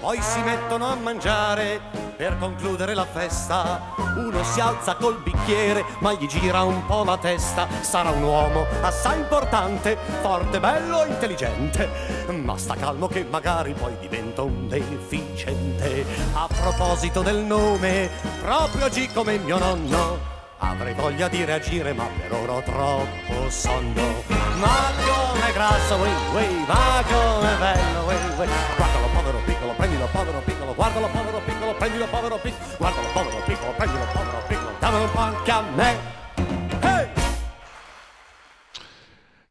Poi 0.01 0.21
si 0.21 0.41
mettono 0.41 0.85
a 0.87 0.95
mangiare 0.95 2.00
per 2.21 2.37
concludere 2.37 2.93
la 2.93 3.07
festa. 3.07 3.81
Uno 4.15 4.43
si 4.43 4.59
alza 4.59 4.93
col 4.93 5.19
bicchiere, 5.23 5.83
ma 6.01 6.13
gli 6.13 6.27
gira 6.27 6.61
un 6.61 6.85
po' 6.85 7.03
la 7.03 7.17
testa. 7.17 7.67
Sarà 7.81 8.11
un 8.11 8.21
uomo 8.21 8.67
assai 8.81 9.17
importante, 9.17 9.97
forte, 10.21 10.59
bello, 10.59 11.03
intelligente. 11.05 11.89
Ma 12.27 12.55
sta 12.59 12.75
calmo 12.75 13.07
che 13.07 13.25
magari 13.27 13.73
poi 13.73 13.97
diventa 13.99 14.43
un 14.43 14.67
deficiente. 14.67 16.05
A 16.33 16.47
proposito 16.47 17.23
del 17.23 17.37
nome, 17.37 18.11
proprio 18.39 18.87
G 18.89 19.11
come 19.13 19.39
mio 19.39 19.57
nonno. 19.57 20.29
Avrei 20.59 20.93
voglia 20.93 21.27
di 21.27 21.43
reagire, 21.43 21.91
ma 21.91 22.05
per 22.05 22.31
ora 22.33 22.51
ho 22.51 22.61
troppo 22.61 23.49
sonno. 23.49 24.21
Ma 24.59 24.91
come 25.01 25.51
grasso, 25.53 25.95
wey, 25.95 26.13
wey, 26.33 26.65
ma 26.67 27.01
come 27.01 27.55
bello, 27.57 28.03
wey, 28.05 28.37
wey. 28.37 28.49
Guardalo 28.75 29.07
povero 29.11 29.39
piccolo, 29.43 29.73
prendilo 29.73 30.07
povero 30.11 30.41
piccolo, 30.45 30.73
guardalo 30.75 31.07
povero 31.07 31.39
piccolo, 31.39 31.50
prendilo 31.75 32.07
povero 32.07 32.37
piccolo, 32.37 32.75
guardalo 32.77 33.07
povero 33.13 33.43
piccolo, 33.45 33.73
prendilo 33.77 34.05
povero 34.13 34.43
piccolo, 34.47 34.71
dammelo 34.79 35.13
anche 35.15 35.51
a 35.51 35.61
me. 35.75 36.19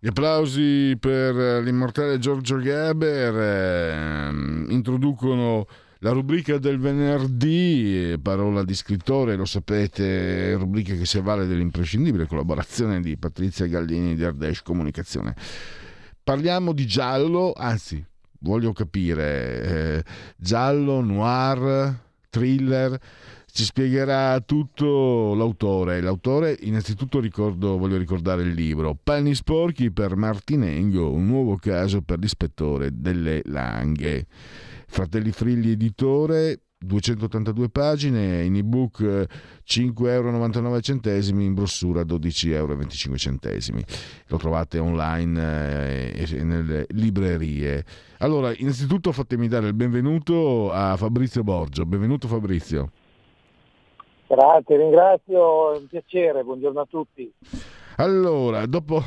Gli 0.02 0.06
applausi 0.06 0.96
per 0.98 1.62
l'immortale 1.62 2.18
Giorgio 2.18 2.56
Gaber 2.56 3.34
ehm, 3.36 4.68
introducono 4.70 5.66
La 6.02 6.12
rubrica 6.12 6.56
del 6.56 6.78
venerdì, 6.78 8.18
parola 8.22 8.64
di 8.64 8.74
scrittore, 8.74 9.36
lo 9.36 9.44
sapete, 9.44 10.54
rubrica 10.54 10.94
che 10.94 11.04
si 11.04 11.18
avvale 11.18 11.46
dell'imprescindibile 11.46 12.26
collaborazione 12.26 13.02
di 13.02 13.18
Patrizia 13.18 13.66
Gallini 13.66 14.14
di 14.14 14.24
Ardesh 14.24 14.62
Comunicazione. 14.62 15.34
Parliamo 16.24 16.72
di 16.72 16.86
giallo, 16.86 17.52
anzi, 17.54 18.02
voglio 18.38 18.72
capire, 18.72 19.62
eh, 19.62 20.04
giallo, 20.38 21.02
noir, 21.02 21.94
thriller, 22.30 22.98
ci 23.52 23.64
spiegherà 23.64 24.40
tutto 24.40 25.34
l'autore. 25.34 26.00
L'autore, 26.00 26.56
innanzitutto 26.60 27.20
ricordo, 27.20 27.76
voglio 27.76 27.98
ricordare 27.98 28.42
il 28.42 28.52
libro 28.52 28.96
Panni 29.02 29.34
sporchi 29.34 29.90
per 29.90 30.16
Martinengo, 30.16 31.10
un 31.10 31.26
nuovo 31.26 31.56
caso 31.56 32.00
per 32.00 32.18
l'ispettore 32.18 32.90
delle 32.94 33.42
Langhe. 33.44 34.26
Fratelli 34.86 35.32
Frilli 35.32 35.72
editore, 35.72 36.60
282 36.82 37.68
pagine, 37.68 38.42
in 38.42 38.56
ebook 38.56 39.02
5,99 39.02 40.06
euro, 40.08 41.40
in 41.42 41.52
brossura 41.52 42.00
12,25 42.02 42.52
euro. 42.54 42.78
Lo 44.28 44.36
trovate 44.38 44.78
online 44.78 46.14
eh, 46.14 46.26
e 46.26 46.42
nelle 46.42 46.86
librerie. 46.88 47.84
Allora, 48.18 48.54
innanzitutto 48.56 49.12
fatemi 49.12 49.46
dare 49.46 49.66
il 49.66 49.74
benvenuto 49.74 50.72
a 50.72 50.96
Fabrizio 50.96 51.42
Borgio. 51.42 51.84
Benvenuto 51.84 52.26
Fabrizio. 52.28 52.90
Grazie, 54.26 54.76
ringrazio, 54.78 55.74
è 55.74 55.78
un 55.78 55.86
piacere, 55.86 56.42
buongiorno 56.42 56.80
a 56.80 56.86
tutti. 56.88 57.30
Allora, 57.96 58.64
dopo 58.64 59.02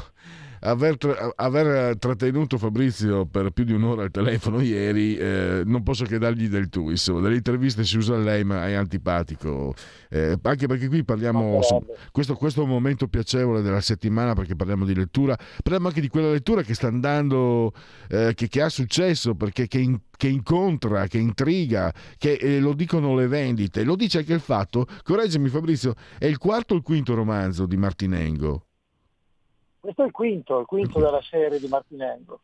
aver, 0.63 0.97
aver, 1.35 1.97
trattenuto 1.97 2.57
Fabrizio 2.57 3.25
per 3.25 3.51
più 3.51 3.63
di 3.63 3.73
un'ora 3.73 4.03
al 4.03 4.11
telefono 4.11 4.61
ieri, 4.61 5.15
eh, 5.15 5.63
non 5.65 5.83
posso 5.83 6.05
che 6.05 6.17
dargli 6.17 6.47
del 6.47 6.69
tu. 6.69 6.89
Insomma, 6.89 7.21
delle 7.21 7.35
interviste 7.35 7.83
si 7.83 7.97
usa 7.97 8.15
lei, 8.17 8.43
ma 8.43 8.67
è 8.67 8.73
antipatico. 8.73 9.73
Eh, 10.09 10.37
anche 10.41 10.67
perché 10.67 10.87
qui 10.87 11.03
parliamo. 11.03 11.59
Questo, 12.11 12.35
questo, 12.35 12.61
è 12.61 12.63
un 12.63 12.69
momento 12.69 13.07
piacevole 13.07 13.61
della 13.61 13.81
settimana 13.81 14.33
perché 14.33 14.55
parliamo 14.55 14.85
di 14.85 14.95
lettura. 14.95 15.35
Parliamo 15.35 15.87
anche 15.87 16.01
di 16.01 16.07
quella 16.07 16.31
lettura 16.31 16.61
che 16.61 16.73
sta 16.73 16.87
andando, 16.87 17.73
eh, 18.09 18.33
che, 18.35 18.47
che, 18.47 18.61
ha 18.61 18.69
successo 18.69 19.35
perché 19.35 19.67
che, 19.67 19.79
in, 19.79 19.99
che 20.15 20.27
incontra, 20.27 21.07
che 21.07 21.17
intriga, 21.17 21.93
che 22.17 22.33
eh, 22.33 22.59
lo 22.59 22.73
dicono 22.73 23.15
le 23.15 23.27
vendite. 23.27 23.83
Lo 23.83 23.95
dice 23.95 24.19
anche 24.19 24.33
il 24.33 24.39
fatto, 24.39 24.87
correggimi 25.03 25.49
Fabrizio, 25.49 25.93
è 26.17 26.25
il 26.25 26.37
quarto 26.37 26.73
o 26.73 26.77
il 26.77 26.83
quinto 26.83 27.13
romanzo 27.13 27.65
di 27.65 27.77
Martinengo? 27.77 28.67
Questo 29.83 30.03
è 30.03 30.05
il 30.05 30.11
quinto, 30.13 30.61
il 30.61 30.65
quinto 30.65 30.97
della 30.97 31.21
serie 31.21 31.59
di 31.59 31.67
Martinengo. 31.67 32.39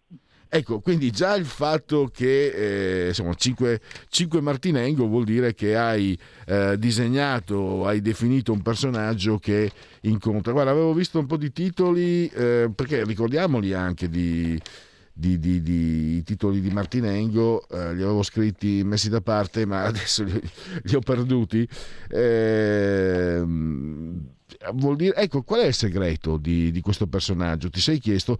Ecco, 0.49 0.81
quindi 0.81 1.09
già 1.09 1.35
il 1.35 1.45
fatto 1.45 2.09
che 2.13 3.05
eh, 3.05 3.07
insomma 3.07 3.33
5, 3.33 3.79
5 4.09 4.41
Martinengo 4.41 5.07
vuol 5.07 5.23
dire 5.23 5.53
che 5.53 5.77
hai 5.77 6.19
eh, 6.45 6.77
disegnato, 6.77 7.85
hai 7.85 8.01
definito 8.01 8.51
un 8.51 8.61
personaggio 8.61 9.37
che 9.37 9.71
incontra. 10.01 10.51
Guarda, 10.51 10.71
avevo 10.71 10.91
visto 10.93 11.17
un 11.17 11.27
po' 11.27 11.37
di 11.37 11.53
titoli, 11.53 12.27
eh, 12.27 12.69
perché 12.75 13.05
ricordiamoli 13.05 13.71
anche 13.71 14.09
di, 14.09 14.59
di, 15.13 15.39
di, 15.39 15.61
di, 15.61 16.17
i 16.17 16.23
titoli 16.23 16.59
di 16.59 16.71
Martinengo, 16.71 17.65
eh, 17.69 17.93
li 17.93 18.01
avevo 18.01 18.21
scritti, 18.21 18.83
messi 18.83 19.07
da 19.07 19.21
parte, 19.21 19.65
ma 19.65 19.85
adesso 19.87 20.25
li, 20.25 20.41
li 20.83 20.93
ho 20.93 20.99
perduti. 20.99 21.65
Eh, 22.09 23.45
vuol 24.74 24.95
dire, 24.95 25.16
ecco, 25.16 25.43
qual 25.43 25.62
è 25.62 25.68
il 25.68 25.74
segreto 25.74 26.38
di, 26.38 26.72
di, 26.72 26.82
questo 26.82 27.08
personaggio? 27.08 27.70
Ti 27.70 27.80
sei 27.80 28.00
chiesto? 28.00 28.38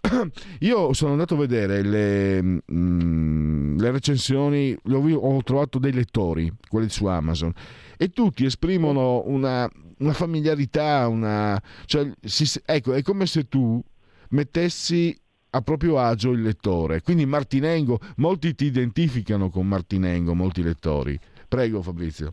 Io 0.60 0.92
sono 0.92 1.12
andato 1.12 1.34
a 1.34 1.38
vedere 1.38 1.82
le, 1.82 2.42
mm, 2.42 3.78
le 3.78 3.90
recensioni, 3.90 4.76
ho, 4.82 5.14
ho, 5.14 5.42
trovato 5.42 5.78
dei 5.78 5.92
lettori, 5.92 6.52
quelli 6.68 6.88
su 6.88 7.06
Amazon, 7.06 7.52
e 7.96 8.08
tutti 8.10 8.44
esprimono 8.44 9.22
una, 9.26 9.68
una 9.98 10.12
familiarità, 10.12 11.08
una, 11.08 11.60
cioè, 11.86 12.10
si, 12.20 12.60
ecco, 12.64 12.92
è 12.92 13.02
come 13.02 13.26
se 13.26 13.48
tu 13.48 13.82
mettessi 14.30 15.16
a 15.54 15.60
proprio 15.60 15.98
agio 15.98 16.30
il 16.30 16.42
lettore. 16.42 17.02
Quindi 17.02 17.26
Martinengo, 17.26 17.98
molti 18.16 18.54
ti 18.54 18.66
identificano 18.66 19.50
con 19.50 19.66
Martinengo, 19.66 20.34
molti 20.34 20.62
lettori. 20.62 21.18
Prego 21.46 21.82
Fabrizio. 21.82 22.32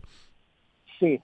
Sì, 0.98 1.20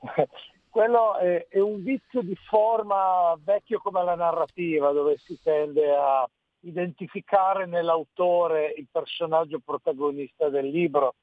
quello 0.76 1.16
è, 1.16 1.46
è, 1.48 1.58
un 1.58 1.82
vizio 1.82 2.20
di 2.20 2.36
forma 2.36 3.34
vecchio 3.42 3.78
come 3.78 4.04
la 4.04 4.14
narrativa, 4.14 4.92
dove 4.92 5.16
si 5.16 5.40
tende 5.42 5.96
a 5.96 6.28
identificare 6.60 7.64
nell'autore 7.64 8.74
il 8.76 8.86
personaggio 8.92 9.58
protagonista 9.64 10.50
del 10.50 10.68
libro. 10.68 11.14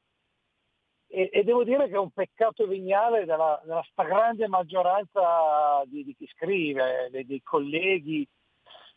E, 1.06 1.30
e 1.32 1.44
devo 1.44 1.64
dire 1.64 1.88
che 1.88 1.94
è 1.94 2.00
un 2.00 2.10
peccato 2.10 2.66
veniale 2.66 3.26
della, 3.26 3.62
della 3.64 3.86
stragrande 3.92 4.48
maggioranza 4.48 5.84
di, 5.86 6.04
di 6.04 6.16
chi 6.16 6.26
scrive, 6.34 7.10
dei, 7.12 7.24
dei, 7.24 7.44
colleghi. 7.44 8.28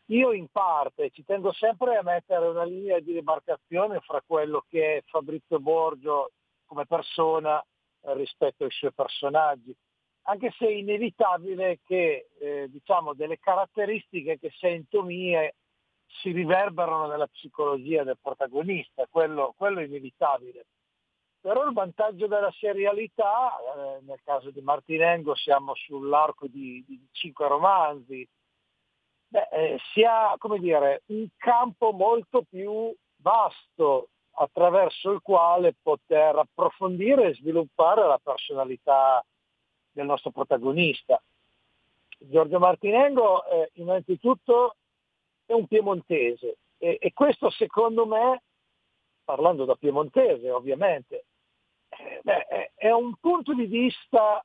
Io 0.06 0.32
in 0.32 0.48
parte 0.50 1.10
ci 1.10 1.22
tengo 1.22 1.52
sempre 1.52 1.96
a 1.96 2.02
mettere 2.02 2.46
una 2.46 2.64
linea 2.64 2.98
di 3.00 3.12
demarcazione 3.12 4.00
fra 4.00 4.22
quello 4.26 4.64
che 4.70 4.96
è 4.96 5.02
Fabrizio 5.04 5.60
Borgio 5.60 6.30
come 6.64 6.86
persona 6.86 7.62
rispetto 8.14 8.64
ai 8.64 8.70
suoi 8.70 8.92
personaggi 8.94 9.76
anche 10.28 10.52
se 10.58 10.66
è 10.66 10.70
inevitabile 10.70 11.80
che 11.86 12.28
eh, 12.38 12.68
diciamo, 12.68 13.14
delle 13.14 13.38
caratteristiche 13.38 14.38
che 14.38 14.50
sento 14.58 15.02
mie 15.02 15.54
si 16.20 16.32
riverberano 16.32 17.06
nella 17.06 17.26
psicologia 17.28 18.02
del 18.02 18.18
protagonista, 18.20 19.06
quello, 19.10 19.54
quello 19.56 19.80
è 19.80 19.84
inevitabile. 19.84 20.66
Però 21.40 21.64
il 21.64 21.72
vantaggio 21.72 22.26
della 22.26 22.50
serialità, 22.58 23.56
eh, 23.56 24.00
nel 24.02 24.20
caso 24.24 24.50
di 24.50 24.60
Martinengo 24.60 25.36
siamo 25.36 25.74
sull'arco 25.76 26.48
di, 26.48 26.84
di 26.86 27.06
cinque 27.12 27.46
romanzi, 27.46 28.28
beh, 29.28 29.48
eh, 29.52 29.78
si 29.92 30.02
ha 30.02 30.34
come 30.38 30.58
dire, 30.58 31.02
un 31.06 31.26
campo 31.36 31.92
molto 31.92 32.42
più 32.42 32.92
vasto 33.18 34.08
attraverso 34.38 35.12
il 35.12 35.20
quale 35.22 35.76
poter 35.80 36.36
approfondire 36.36 37.28
e 37.28 37.34
sviluppare 37.34 38.06
la 38.06 38.20
personalità 38.20 39.24
del 39.96 40.06
nostro 40.06 40.30
protagonista. 40.30 41.20
Giorgio 42.18 42.58
Martinengo 42.58 43.46
eh, 43.46 43.70
innanzitutto 43.74 44.76
è 45.46 45.52
un 45.52 45.66
piemontese 45.66 46.58
e, 46.76 46.98
e, 47.00 47.12
questo 47.14 47.48
secondo 47.48 48.04
me, 48.06 48.42
parlando 49.24 49.64
da 49.64 49.74
piemontese 49.74 50.50
ovviamente, 50.50 51.24
eh, 51.88 52.20
beh, 52.22 52.72
è 52.74 52.90
un 52.90 53.14
punto 53.18 53.54
di 53.54 53.64
vista 53.64 54.44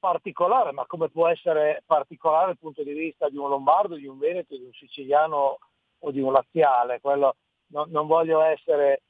particolare, 0.00 0.72
ma 0.72 0.84
come 0.86 1.08
può 1.08 1.28
essere 1.28 1.82
particolare 1.86 2.50
il 2.50 2.58
punto 2.58 2.82
di 2.82 2.92
vista 2.92 3.28
di 3.28 3.36
un 3.36 3.48
lombardo, 3.48 3.94
di 3.94 4.06
un 4.06 4.18
veneto, 4.18 4.56
di 4.56 4.64
un 4.64 4.72
siciliano 4.72 5.58
o 6.00 6.10
di 6.10 6.20
un 6.20 6.32
laziale. 6.32 7.00
Quello, 7.00 7.36
no, 7.68 7.86
non 7.88 8.08
voglio 8.08 8.40
essere 8.42 9.02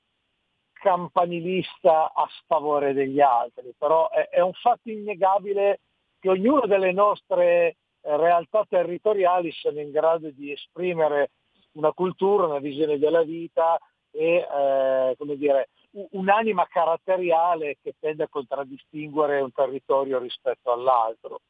campanilista 0.84 2.12
a 2.12 2.28
sfavore 2.42 2.92
degli 2.92 3.18
altri, 3.18 3.72
però 3.78 4.10
è, 4.10 4.28
è 4.28 4.40
un 4.40 4.52
fatto 4.52 4.90
innegabile 4.90 5.80
che 6.20 6.28
ognuna 6.28 6.66
delle 6.66 6.92
nostre 6.92 7.46
eh, 7.54 7.76
realtà 8.02 8.66
territoriali 8.68 9.50
siano 9.50 9.80
in 9.80 9.90
grado 9.90 10.28
di 10.30 10.52
esprimere 10.52 11.30
una 11.72 11.92
cultura, 11.92 12.44
una 12.44 12.58
visione 12.58 12.98
della 12.98 13.22
vita 13.22 13.78
e 14.10 14.46
eh, 14.46 15.14
come 15.16 15.36
dire, 15.36 15.70
un'anima 16.10 16.66
caratteriale 16.66 17.78
che 17.82 17.94
tende 17.98 18.24
a 18.24 18.28
contraddistinguere 18.28 19.40
un 19.40 19.52
territorio 19.52 20.18
rispetto 20.18 20.70
all'altro. 20.70 21.40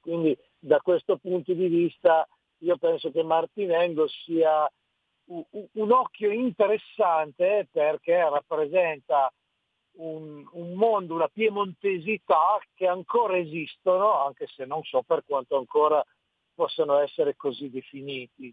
Quindi 0.00 0.36
da 0.58 0.80
questo 0.80 1.16
punto 1.16 1.52
di 1.52 1.68
vista 1.68 2.26
io 2.62 2.76
penso 2.76 3.12
che 3.12 3.22
Martinengo 3.22 4.08
sia 4.08 4.68
un, 5.30 5.92
occhio 5.92 6.30
interessante 6.30 7.68
perché 7.70 8.18
rappresenta 8.28 9.32
un, 9.92 10.44
un, 10.52 10.72
mondo, 10.74 11.14
una 11.14 11.28
piemontesità 11.28 12.58
che 12.74 12.86
ancora 12.86 13.36
esistono, 13.36 14.24
anche 14.24 14.46
se 14.54 14.64
non 14.64 14.82
so 14.82 15.02
per 15.02 15.22
quanto 15.26 15.56
ancora 15.56 16.04
possano 16.54 16.98
essere 16.98 17.36
così 17.36 17.70
definiti. 17.70 18.52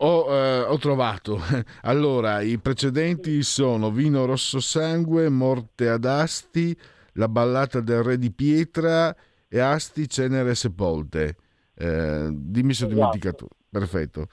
Ho, 0.00 0.32
eh, 0.32 0.60
ho, 0.60 0.78
trovato. 0.78 1.38
Allora, 1.82 2.40
i 2.40 2.58
precedenti 2.58 3.42
sono 3.42 3.90
Vino 3.90 4.26
Rosso 4.26 4.60
Sangue, 4.60 5.28
Morte 5.28 5.88
ad 5.88 6.04
Asti, 6.04 6.76
La 7.14 7.28
ballata 7.28 7.80
del 7.80 8.02
re 8.02 8.18
di 8.18 8.30
pietra 8.30 9.14
e 9.48 9.58
Asti 9.58 10.08
Cenere 10.08 10.54
Sepolte. 10.54 11.36
Eh, 11.74 12.28
dimmi 12.30 12.74
se 12.74 12.84
ho 12.84 12.86
esatto. 12.86 12.94
dimenticato 12.94 13.48
perfetto. 13.70 14.28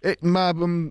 Eh, 0.00 0.18
ma 0.20 0.52
mm, 0.52 0.88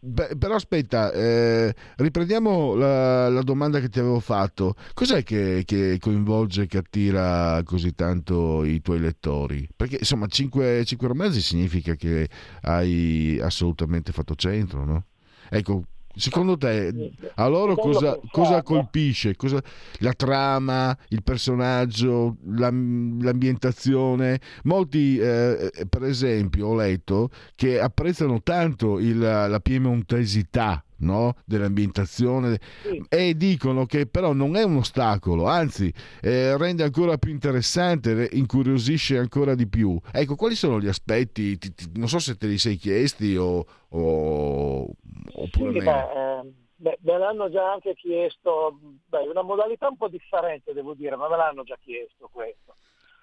beh, 0.00 0.36
però 0.36 0.56
aspetta, 0.56 1.10
eh, 1.12 1.74
riprendiamo 1.96 2.74
la, 2.74 3.30
la, 3.30 3.40
domanda 3.40 3.80
che 3.80 3.88
ti 3.88 3.98
avevo 3.98 4.20
fatto. 4.20 4.74
Cos'è 4.92 5.22
che, 5.22 5.62
che, 5.64 5.96
coinvolge, 5.98 6.66
che 6.66 6.76
attira 6.76 7.62
così 7.64 7.94
tanto 7.94 8.62
i 8.64 8.82
tuoi 8.82 9.00
lettori? 9.00 9.66
Perché 9.74 9.96
insomma, 10.00 10.26
cinque, 10.26 10.84
romanzi 11.00 11.40
significa 11.40 11.94
che 11.94 12.28
hai 12.62 13.38
assolutamente 13.40 14.12
fatto 14.12 14.34
centro, 14.34 14.84
no? 14.84 15.04
Ecco, 15.48 15.84
secondo 16.20 16.56
te 16.56 17.12
a 17.34 17.48
loro 17.48 17.74
cosa, 17.74 18.18
cosa 18.30 18.62
colpisce? 18.62 19.34
Cosa, 19.36 19.60
la 19.98 20.12
trama, 20.12 20.96
il 21.08 21.22
personaggio, 21.22 22.36
la, 22.52 22.70
l'ambientazione? 22.70 24.40
Molti, 24.64 25.18
eh, 25.18 25.72
per 25.88 26.04
esempio, 26.04 26.68
ho 26.68 26.74
letto 26.74 27.30
che 27.54 27.80
apprezzano 27.80 28.42
tanto 28.42 28.98
il, 28.98 29.18
la 29.18 29.60
piemontesità 29.60 30.84
no? 31.00 31.34
dell'ambientazione 31.44 32.58
sì. 32.82 33.02
e 33.08 33.34
dicono 33.36 33.86
che 33.86 34.06
però 34.06 34.32
non 34.32 34.56
è 34.56 34.62
un 34.62 34.76
ostacolo, 34.76 35.46
anzi 35.46 35.92
eh, 36.20 36.56
rende 36.56 36.82
ancora 36.82 37.18
più 37.18 37.30
interessante, 37.30 38.28
incuriosisce 38.32 39.18
ancora 39.18 39.54
di 39.54 39.68
più. 39.68 39.98
Ecco, 40.12 40.36
quali 40.36 40.54
sono 40.54 40.80
gli 40.80 40.88
aspetti? 40.88 41.58
Ti, 41.58 41.74
ti, 41.74 41.90
non 41.94 42.08
so 42.08 42.18
se 42.18 42.36
te 42.36 42.46
li 42.46 42.58
sei 42.58 42.76
chiesti 42.76 43.36
o, 43.36 43.64
o 43.88 44.86
oppure 45.34 45.78
sì, 45.78 45.84
beh, 45.84 46.38
eh, 46.38 46.52
beh, 46.76 46.98
me 47.00 47.18
l'hanno 47.18 47.50
già 47.50 47.72
anche 47.72 47.94
chiesto, 47.94 48.78
beh, 49.06 49.28
una 49.28 49.42
modalità 49.42 49.88
un 49.88 49.96
po' 49.96 50.08
differente 50.08 50.72
devo 50.72 50.94
dire, 50.94 51.16
ma 51.16 51.28
me 51.28 51.36
l'hanno 51.36 51.62
già 51.62 51.78
chiesto 51.82 52.28
questo. 52.32 52.76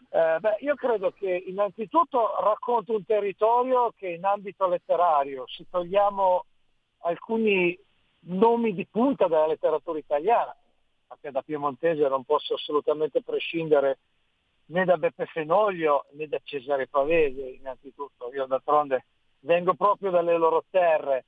Eh, 0.09 0.37
beh, 0.39 0.57
io 0.61 0.75
credo 0.75 1.11
che 1.11 1.43
innanzitutto 1.47 2.39
racconto 2.41 2.93
un 2.93 3.05
territorio 3.05 3.93
che 3.95 4.09
in 4.09 4.25
ambito 4.25 4.67
letterario, 4.67 5.43
se 5.47 5.65
togliamo 5.69 6.45
alcuni 6.99 7.77
nomi 8.21 8.73
di 8.73 8.85
punta 8.85 9.27
della 9.27 9.47
letteratura 9.47 9.97
italiana, 9.97 10.55
perché 11.07 11.31
da 11.31 11.41
piemontese 11.41 12.07
non 12.07 12.23
posso 12.23 12.55
assolutamente 12.55 13.21
prescindere 13.21 13.99
né 14.67 14.83
da 14.83 14.97
Beppe 14.97 15.25
Fenoglio 15.27 16.05
né 16.11 16.27
da 16.27 16.39
Cesare 16.43 16.87
Pavese, 16.87 17.41
innanzitutto. 17.41 18.31
Io 18.33 18.45
d'altronde 18.45 19.05
vengo 19.41 19.73
proprio 19.75 20.11
dalle 20.11 20.37
loro 20.37 20.63
terre. 20.69 21.25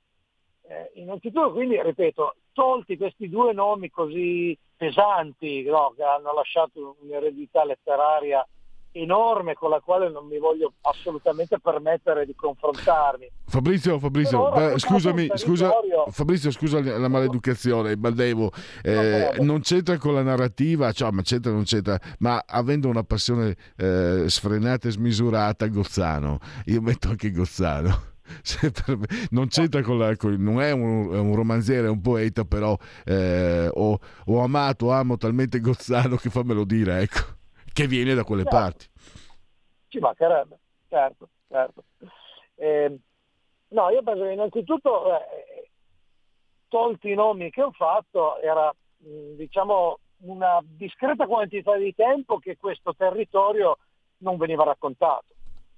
Eh, 0.62 0.90
innanzitutto, 0.94 1.52
quindi, 1.52 1.80
ripeto, 1.80 2.34
tolti 2.52 2.96
questi 2.96 3.28
due 3.28 3.52
nomi 3.52 3.90
così 3.90 4.56
pesanti, 4.76 5.62
no, 5.64 5.92
che 5.96 6.02
hanno 6.02 6.32
lasciato 6.32 6.96
un'eredità 7.00 7.64
letteraria 7.64 8.46
enorme 8.92 9.54
con 9.54 9.70
la 9.70 9.80
quale 9.80 10.10
non 10.10 10.26
mi 10.26 10.38
voglio 10.38 10.72
assolutamente 10.82 11.58
permettere 11.58 12.26
di 12.26 12.34
confrontarmi. 12.34 13.30
Fabrizio, 13.46 13.98
Fabrizio, 13.98 14.50
beh, 14.50 14.78
scusami, 14.78 15.28
scusa, 15.34 15.70
Fabrizio, 16.08 16.50
scusa 16.50 16.80
la 16.80 17.08
maleducazione, 17.08 17.96
Baldevo, 17.96 18.50
eh, 18.82 19.36
non 19.40 19.60
c'entra 19.60 19.98
con 19.98 20.14
la 20.14 20.22
narrativa, 20.22 20.92
cioè, 20.92 21.10
ma 21.10 21.22
c'entra 21.22 21.52
non 21.52 21.64
c'entra, 21.64 21.98
ma 22.18 22.42
avendo 22.46 22.88
una 22.88 23.02
passione 23.02 23.56
eh, 23.76 24.24
sfrenata 24.26 24.88
e 24.88 24.92
smisurata, 24.92 25.66
Gozzano, 25.66 26.38
io 26.66 26.80
metto 26.80 27.08
anche 27.08 27.30
Gozzano. 27.30 28.08
non 29.30 29.48
c'entra 29.48 29.82
con 29.82 29.98
la 29.98 30.14
con, 30.14 30.32
non 30.34 30.60
è 30.60 30.70
un, 30.70 31.12
è 31.12 31.18
un, 31.18 31.34
romanziere, 31.34 31.88
è 31.88 31.90
un 31.90 32.00
poeta, 32.00 32.44
però 32.44 32.76
eh, 33.04 33.68
ho, 33.68 33.98
ho 34.26 34.40
amato, 34.40 34.92
amo 34.92 35.16
talmente 35.16 35.58
Gozzano 35.58 36.14
che 36.14 36.30
fammelo 36.30 36.64
dire, 36.64 37.00
ecco 37.00 37.38
che 37.72 37.86
viene 37.86 38.14
da 38.14 38.24
quelle 38.24 38.42
certo. 38.42 38.56
parti. 38.56 38.88
Ci 39.88 39.98
mancherebbe, 39.98 40.58
certo, 40.88 41.28
certo. 41.48 41.84
Eh, 42.56 42.98
no, 43.68 43.90
io 43.90 44.02
penso 44.02 44.22
che 44.22 44.32
innanzitutto, 44.32 45.16
eh, 45.16 45.70
tolti 46.68 47.10
i 47.10 47.14
nomi 47.14 47.50
che 47.50 47.62
ho 47.62 47.72
fatto, 47.72 48.38
era 48.40 48.72
mh, 48.98 49.34
diciamo 49.36 49.98
una 50.22 50.60
discreta 50.62 51.26
quantità 51.26 51.76
di 51.76 51.94
tempo 51.94 52.38
che 52.38 52.56
questo 52.56 52.94
territorio 52.94 53.78
non 54.18 54.36
veniva 54.36 54.64
raccontato. 54.64 55.26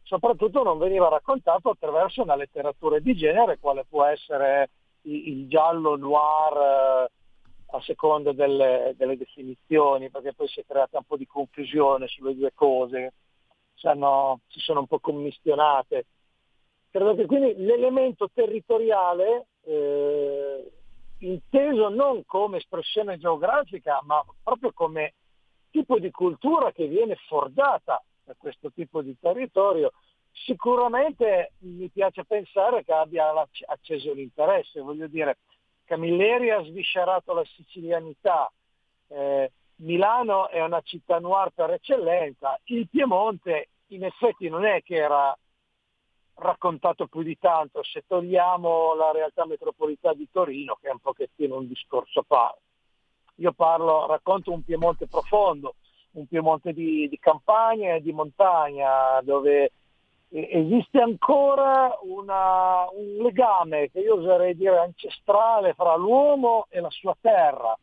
Soprattutto 0.02 0.62
non 0.62 0.78
veniva 0.78 1.08
raccontato 1.08 1.70
attraverso 1.70 2.22
una 2.22 2.34
letteratura 2.34 2.98
di 2.98 3.14
genere, 3.14 3.58
quale 3.58 3.84
può 3.88 4.04
essere 4.04 4.70
il, 5.02 5.28
il 5.28 5.48
giallo 5.48 5.96
noir, 5.96 7.06
eh, 7.06 7.10
a 7.72 7.80
seconda 7.80 8.32
delle, 8.32 8.94
delle, 8.96 9.16
definizioni, 9.16 10.10
perché 10.10 10.34
poi 10.34 10.48
si 10.48 10.60
è 10.60 10.64
creata 10.66 10.98
un 10.98 11.04
po' 11.04 11.16
di 11.16 11.26
confusione 11.26 12.06
sulle 12.06 12.34
due 12.34 12.52
cose, 12.54 13.14
si, 13.74 13.88
si 14.48 14.60
sono 14.60 14.80
un 14.80 14.86
po' 14.86 14.98
commissionate. 14.98 16.06
Credo 16.90 17.14
che 17.14 17.26
quindi 17.26 17.54
l'elemento 17.56 18.28
territoriale, 18.32 19.46
eh, 19.64 20.70
inteso 21.20 21.88
non 21.88 22.24
come 22.26 22.58
espressione 22.58 23.18
geografica, 23.18 24.00
ma 24.04 24.22
proprio 24.42 24.72
come 24.72 25.14
tipo 25.70 25.98
di 25.98 26.10
cultura 26.10 26.72
che 26.72 26.86
viene 26.86 27.16
forgiata 27.26 28.02
da 28.24 28.34
questo 28.36 28.70
tipo 28.70 29.00
di 29.00 29.16
territorio, 29.18 29.92
sicuramente 30.30 31.52
mi 31.60 31.88
piace 31.88 32.24
pensare 32.24 32.84
che 32.84 32.92
abbia 32.92 33.32
acceso 33.66 34.12
l'interesse. 34.12 34.80
Voglio 34.80 35.06
dire, 35.06 35.38
Camilleri 35.92 36.48
ha 36.48 36.62
sviscerato 36.64 37.34
la 37.34 37.44
sicilianità, 37.44 38.50
eh, 39.08 39.52
Milano 39.82 40.48
è 40.48 40.62
una 40.62 40.80
città 40.80 41.18
noir 41.18 41.50
per 41.50 41.68
eccellenza, 41.68 42.58
il 42.64 42.88
Piemonte 42.88 43.68
in 43.88 44.04
effetti 44.04 44.48
non 44.48 44.64
è 44.64 44.82
che 44.82 44.94
era 44.94 45.36
raccontato 46.36 47.08
più 47.08 47.20
di 47.20 47.36
tanto. 47.38 47.82
Se 47.82 48.04
togliamo 48.06 48.94
la 48.94 49.10
realtà 49.12 49.44
metropolitana 49.44 50.14
di 50.14 50.30
Torino 50.32 50.78
che 50.80 50.88
è 50.88 50.92
un 50.92 50.98
pochettino 50.98 51.58
un 51.58 51.68
discorso 51.68 52.20
a 52.20 52.24
parte. 52.26 52.60
Io 53.34 53.52
parlo, 53.52 54.06
racconto 54.06 54.50
un 54.50 54.64
Piemonte 54.64 55.06
profondo, 55.08 55.74
un 56.12 56.26
Piemonte 56.26 56.72
di, 56.72 57.06
di 57.06 57.18
campagna 57.18 57.96
e 57.96 58.00
di 58.00 58.12
montagna 58.12 59.20
dove 59.20 59.72
esiste 60.32 60.98
ancora 60.98 61.98
una, 62.02 62.88
un 62.90 63.22
legame 63.22 63.90
che 63.90 64.00
io 64.00 64.14
oserei 64.14 64.56
dire 64.56 64.78
ancestrale 64.78 65.74
fra 65.74 65.94
l'uomo 65.96 66.66
e 66.70 66.80
la 66.80 66.90
sua 66.90 67.14
terra 67.20 67.76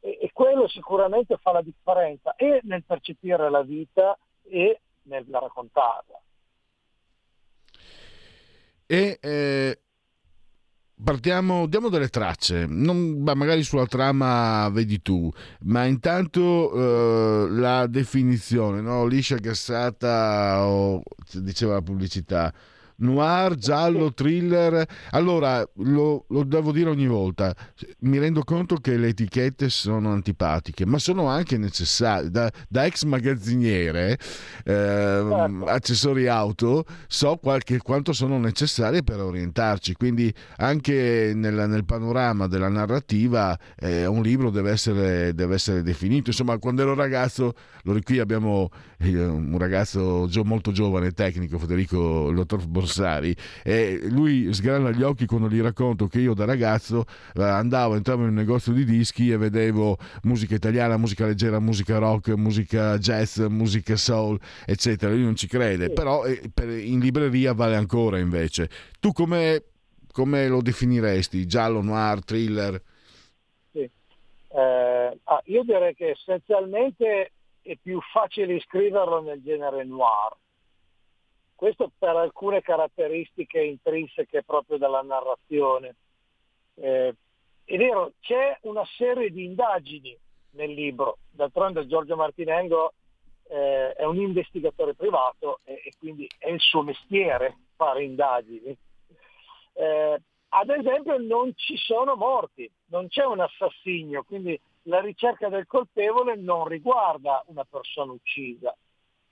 e, 0.00 0.18
e, 0.22 0.30
quello 0.32 0.66
sicuramente 0.66 1.36
fa 1.36 1.52
la 1.52 1.62
differenza 1.62 2.34
e 2.36 2.60
nel 2.62 2.84
percepire 2.84 3.50
la 3.50 3.62
vita 3.62 4.18
e 4.44 4.80
nel 5.02 5.26
raccontarla. 5.28 6.20
E 8.86 9.18
eh, 9.20 9.78
Partiamo, 11.02 11.66
diamo 11.66 11.90
delle 11.90 12.08
tracce, 12.08 12.66
non, 12.66 13.22
beh, 13.22 13.36
magari 13.36 13.62
sulla 13.62 13.86
trama 13.86 14.68
vedi 14.70 15.00
tu, 15.00 15.30
ma 15.60 15.84
intanto 15.84 16.72
eh, 16.74 17.50
la 17.50 17.86
definizione, 17.86 18.80
no? 18.80 19.06
liscia 19.06 19.36
gassata 19.36 20.66
o 20.66 21.00
diceva 21.34 21.74
la 21.74 21.82
pubblicità, 21.82 22.52
noir, 22.98 23.54
giallo, 23.54 24.12
thriller. 24.12 24.86
Allora, 25.10 25.66
lo, 25.76 26.24
lo, 26.28 26.44
devo 26.44 26.72
dire 26.72 26.90
ogni 26.90 27.06
volta, 27.06 27.54
mi 28.00 28.18
rendo 28.18 28.42
conto 28.42 28.76
che 28.76 28.96
le 28.96 29.08
etichette 29.08 29.68
sono 29.68 30.12
antipatiche, 30.12 30.86
ma 30.86 30.98
sono 30.98 31.26
anche 31.26 31.58
necessarie. 31.58 32.30
Da, 32.30 32.50
da 32.68 32.84
ex 32.84 33.04
magazziniere, 33.04 34.18
eh, 34.64 35.60
accessori 35.66 36.26
auto, 36.28 36.84
so 37.06 37.36
qualche, 37.36 37.78
quanto 37.78 38.12
sono 38.12 38.38
necessarie 38.38 39.02
per 39.02 39.20
orientarci, 39.20 39.94
quindi 39.94 40.32
anche 40.56 41.32
nel, 41.34 41.68
nel 41.68 41.84
panorama 41.84 42.46
della 42.46 42.68
narrativa 42.68 43.58
eh, 43.76 44.06
un 44.06 44.22
libro 44.22 44.50
deve 44.50 44.70
essere, 44.70 45.34
deve 45.34 45.54
essere, 45.54 45.82
definito. 45.82 46.30
Insomma, 46.30 46.58
quando 46.58 46.82
ero 46.82 46.94
ragazzo, 46.94 47.54
qui 48.02 48.18
abbiamo 48.18 48.70
eh, 48.98 49.24
un 49.24 49.56
ragazzo 49.58 50.28
molto 50.44 50.72
giovane, 50.72 51.12
tecnico, 51.12 51.58
Federico, 51.58 52.28
il 52.28 52.36
dottor 52.36 52.66
Borsellino, 52.66 52.87
Borsari 52.88 53.36
e 53.62 54.00
lui 54.08 54.52
sgrana 54.52 54.90
gli 54.90 55.02
occhi 55.02 55.26
quando 55.26 55.48
gli 55.48 55.60
racconto 55.60 56.06
che 56.06 56.20
io 56.20 56.32
da 56.32 56.46
ragazzo 56.46 57.04
eh, 57.34 57.42
andavo, 57.42 57.94
entravo 57.94 58.22
in 58.22 58.30
un 58.30 58.34
negozio 58.34 58.72
di 58.72 58.84
dischi 58.84 59.30
e 59.30 59.36
vedevo 59.36 59.98
musica 60.22 60.54
italiana, 60.54 60.96
musica 60.96 61.26
leggera, 61.26 61.60
musica 61.60 61.98
rock, 61.98 62.30
musica 62.30 62.96
jazz, 62.96 63.38
musica 63.40 63.96
soul, 63.96 64.40
eccetera. 64.66 65.12
Lui 65.12 65.22
non 65.22 65.36
ci 65.36 65.46
crede, 65.46 65.90
però 65.90 66.24
eh, 66.24 66.40
in 66.80 66.98
libreria 67.00 67.52
vale 67.52 67.76
ancora 67.76 68.18
invece. 68.18 68.68
Tu 68.98 69.12
come, 69.12 69.62
come 70.12 70.48
lo 70.48 70.62
definiresti? 70.62 71.46
Giallo, 71.46 71.82
noir, 71.82 72.24
thriller? 72.24 72.82
Sì. 73.72 73.80
Eh, 73.80 75.18
ah, 75.24 75.42
io 75.44 75.62
direi 75.62 75.94
che 75.94 76.10
essenzialmente 76.10 77.32
è 77.60 77.76
più 77.80 78.00
facile 78.12 78.58
scriverlo 78.60 79.20
nel 79.20 79.42
genere 79.42 79.84
noir 79.84 80.36
questo 81.58 81.90
per 81.98 82.14
alcune 82.14 82.60
caratteristiche 82.60 83.60
intrinseche 83.60 84.44
proprio 84.44 84.78
della 84.78 85.02
narrazione. 85.02 85.96
Eh, 86.76 87.12
è 87.64 87.76
vero, 87.76 88.12
c'è 88.20 88.56
una 88.62 88.84
serie 88.96 89.28
di 89.30 89.44
indagini 89.44 90.16
nel 90.50 90.70
libro, 90.70 91.18
d'altronde 91.32 91.88
Giorgio 91.88 92.14
Martinengo 92.14 92.92
eh, 93.48 93.92
è 93.92 94.04
un 94.04 94.18
investigatore 94.20 94.94
privato 94.94 95.58
e, 95.64 95.82
e, 95.84 95.92
quindi 95.98 96.28
è 96.38 96.48
il 96.48 96.60
suo 96.60 96.82
mestiere 96.82 97.56
fare 97.74 98.04
indagini. 98.04 98.78
Eh, 99.72 100.22
ad 100.50 100.70
esempio 100.70 101.18
non 101.18 101.52
ci 101.56 101.76
sono 101.76 102.14
morti, 102.14 102.70
non 102.90 103.08
c'è 103.08 103.24
un 103.24 103.40
assassinio, 103.40 104.22
quindi 104.22 104.58
la 104.82 105.00
ricerca 105.00 105.48
del 105.48 105.66
colpevole 105.66 106.36
non 106.36 106.68
riguarda 106.68 107.42
una 107.48 107.64
persona 107.64 108.12
uccisa, 108.12 108.72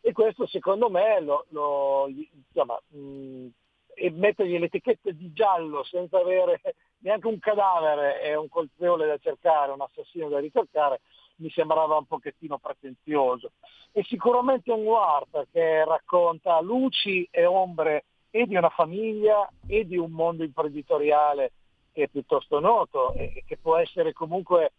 e 0.07 0.13
questo 0.13 0.47
secondo 0.47 0.89
me 0.89 1.21
lo, 1.21 1.47
lo 1.49 2.07
insomma, 2.07 2.81
mh, 2.91 3.49
e 3.93 4.11
mettergli 4.13 4.57
l'etichetta 4.57 5.11
di 5.11 5.33
giallo 5.33 5.83
senza 5.83 6.21
avere 6.21 6.61
neanche 6.99 7.27
un 7.27 7.41
cadavere 7.41 8.21
è 8.21 8.37
un 8.37 8.49
colpevole 8.49 9.09
da 9.09 9.19
cercare, 9.19 9.73
un 9.73 9.81
assassino 9.81 10.29
da 10.29 10.39
ricercare, 10.39 11.01
mi 11.39 11.51
sembrava 11.51 11.97
un 11.97 12.05
pochettino 12.05 12.57
pretenzioso. 12.59 13.51
E 13.91 14.05
sicuramente 14.05 14.71
un 14.71 14.85
noir 14.85 15.25
perché 15.29 15.85
racconta 15.85 16.61
luci 16.61 17.27
e 17.29 17.45
ombre 17.45 18.05
e 18.31 18.47
di 18.47 18.55
una 18.55 18.71
famiglia 18.71 19.51
e 19.67 19.85
di 19.87 19.97
un 19.97 20.13
mondo 20.13 20.45
imprenditoriale 20.45 21.51
che 21.93 22.05
è 22.05 22.09
piuttosto 22.09 22.61
noto 22.61 23.13
e 23.15 23.43
che 23.45 23.57
può 23.57 23.77
essere 23.77 24.13
comunque 24.13 24.71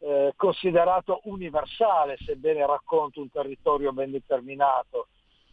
eh, 0.00 0.32
considerato 0.36 1.20
universale, 1.24 2.16
sebbene 2.24 2.64
racconta 2.66 3.20
un 3.20 3.30
territorio 3.30 3.92
ben 3.92 4.10
determinato. 4.10 5.08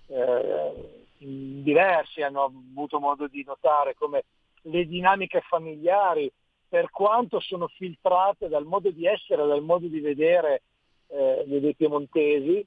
Eh, 0.07 1.03
diversi 1.17 2.22
hanno 2.22 2.43
avuto 2.43 2.99
modo 2.99 3.27
di 3.27 3.43
notare 3.43 3.95
come 3.95 4.26
le 4.63 4.85
dinamiche 4.85 5.41
familiari, 5.41 6.31
per 6.67 6.89
quanto 6.89 7.39
sono 7.39 7.67
filtrate 7.67 8.47
dal 8.47 8.65
modo 8.65 8.89
di 8.89 9.05
essere, 9.05 9.45
dal 9.45 9.61
modo 9.61 9.88
di 9.88 9.99
vedere 9.99 10.63
eh, 11.07 11.43
dei 11.45 11.76
piemontesi, 11.76 12.65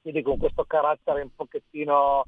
quindi 0.00 0.22
con 0.22 0.38
questo 0.38 0.64
carattere 0.64 1.22
un 1.22 1.34
pochettino 1.34 2.24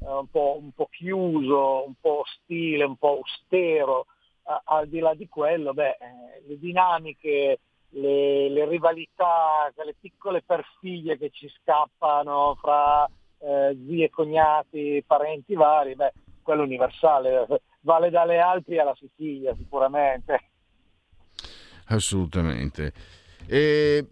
eh, 0.00 0.06
un, 0.06 0.28
po', 0.28 0.58
un, 0.60 0.70
po', 0.72 0.88
chiuso, 0.90 1.86
un 1.86 1.94
po' 2.00 2.20
ostile, 2.20 2.84
un 2.84 2.96
po' 2.96 3.16
austero, 3.16 4.06
a, 4.44 4.62
al 4.64 4.88
di 4.88 4.98
là 4.98 5.14
di 5.14 5.28
quello, 5.28 5.72
beh, 5.72 5.88
eh, 5.88 6.42
le 6.46 6.58
dinamiche, 6.58 7.58
le, 7.94 8.48
le, 8.48 8.68
rivalità, 8.68 9.72
le 9.84 9.94
piccole 9.98 10.42
perfiglie 10.42 11.18
che 11.18 11.30
ci 11.30 11.48
scappano 11.60 12.56
fra 12.60 13.08
eh, 13.38 13.76
zii 13.86 14.02
e 14.02 14.10
cognati, 14.10 15.04
parenti 15.06 15.54
vari, 15.54 15.94
beh, 15.94 16.12
quello 16.42 16.62
universale, 16.62 17.46
vale 17.80 18.10
dalle 18.10 18.38
Alpi 18.38 18.78
alla 18.78 18.96
Sicilia 18.98 19.54
sicuramente. 19.56 20.40
Assolutamente. 21.86 22.92
E, 23.46 24.06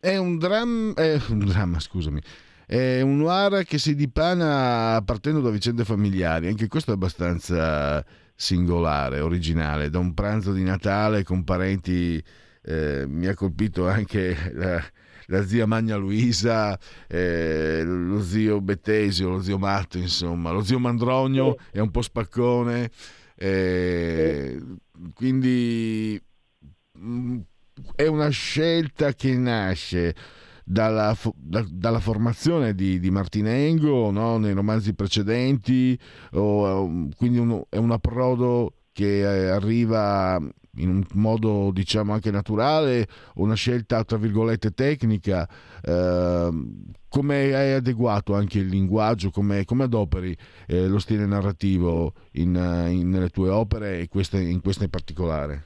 è 0.00 0.16
un 0.16 0.38
dramma, 0.38 0.94
è 0.94 1.20
un 1.28 1.40
dramma, 1.40 1.78
scusami. 1.80 2.20
È 2.66 3.00
un 3.00 3.18
noir 3.18 3.64
che 3.64 3.78
si 3.78 3.94
dipana 3.94 5.00
partendo 5.04 5.40
da 5.40 5.50
vicende 5.50 5.84
familiari, 5.84 6.48
anche 6.48 6.66
questo 6.66 6.90
è 6.90 6.94
abbastanza 6.94 8.04
singolare, 8.34 9.20
originale. 9.20 9.90
Da 9.90 9.98
un 9.98 10.14
pranzo 10.14 10.52
di 10.52 10.64
Natale 10.64 11.22
con 11.22 11.44
parenti 11.44 12.22
eh, 12.66 13.06
mi 13.06 13.26
ha 13.26 13.34
colpito 13.34 13.88
anche 13.88 14.36
la, 14.54 14.82
la 15.26 15.46
zia 15.46 15.66
Magna 15.66 15.96
Luisa, 15.96 16.78
eh, 17.06 17.82
lo 17.84 18.22
zio 18.22 18.60
Bettesio, 18.60 19.28
lo 19.30 19.42
zio 19.42 19.58
Matto, 19.58 19.98
insomma, 19.98 20.50
lo 20.50 20.62
zio 20.62 20.78
Mandrogno 20.78 21.56
è 21.70 21.78
un 21.78 21.90
po' 21.90 22.02
spaccone, 22.02 22.90
eh, 23.36 24.60
quindi 25.14 26.20
mh, 26.92 27.08
mm, 27.08 27.38
è 27.94 28.06
una 28.06 28.28
scelta 28.30 29.12
che 29.12 29.36
nasce 29.36 30.14
dalla, 30.64 31.16
da, 31.36 31.64
dalla 31.70 32.00
formazione 32.00 32.74
di, 32.74 32.98
di 32.98 33.10
Martinengo 33.10 34.10
no? 34.10 34.38
nei 34.38 34.52
romanzi 34.52 34.94
precedenti, 34.94 35.96
o, 36.32 37.08
quindi 37.16 37.38
un, 37.38 37.62
è 37.68 37.76
un 37.76 37.92
approdo 37.92 38.72
che 38.92 39.20
eh, 39.20 39.48
arriva 39.50 40.40
in 40.76 40.88
un 40.88 41.04
modo 41.14 41.70
diciamo 41.72 42.12
anche 42.12 42.30
naturale, 42.30 43.06
una 43.36 43.54
scelta 43.54 44.04
tra 44.04 44.16
virgolette 44.16 44.72
tecnica, 44.72 45.48
eh, 45.82 46.50
come 47.08 47.54
hai 47.54 47.72
adeguato 47.72 48.34
anche 48.34 48.58
il 48.58 48.66
linguaggio, 48.66 49.30
come, 49.30 49.64
come 49.64 49.84
adoperi 49.84 50.36
eh, 50.66 50.86
lo 50.86 50.98
stile 50.98 51.26
narrativo 51.26 52.12
in, 52.32 52.54
in, 52.90 53.08
nelle 53.08 53.30
tue 53.30 53.48
opere 53.48 53.98
e 54.00 54.08
queste, 54.08 54.40
in 54.40 54.60
questa 54.60 54.84
in 54.84 54.90
particolare? 54.90 55.64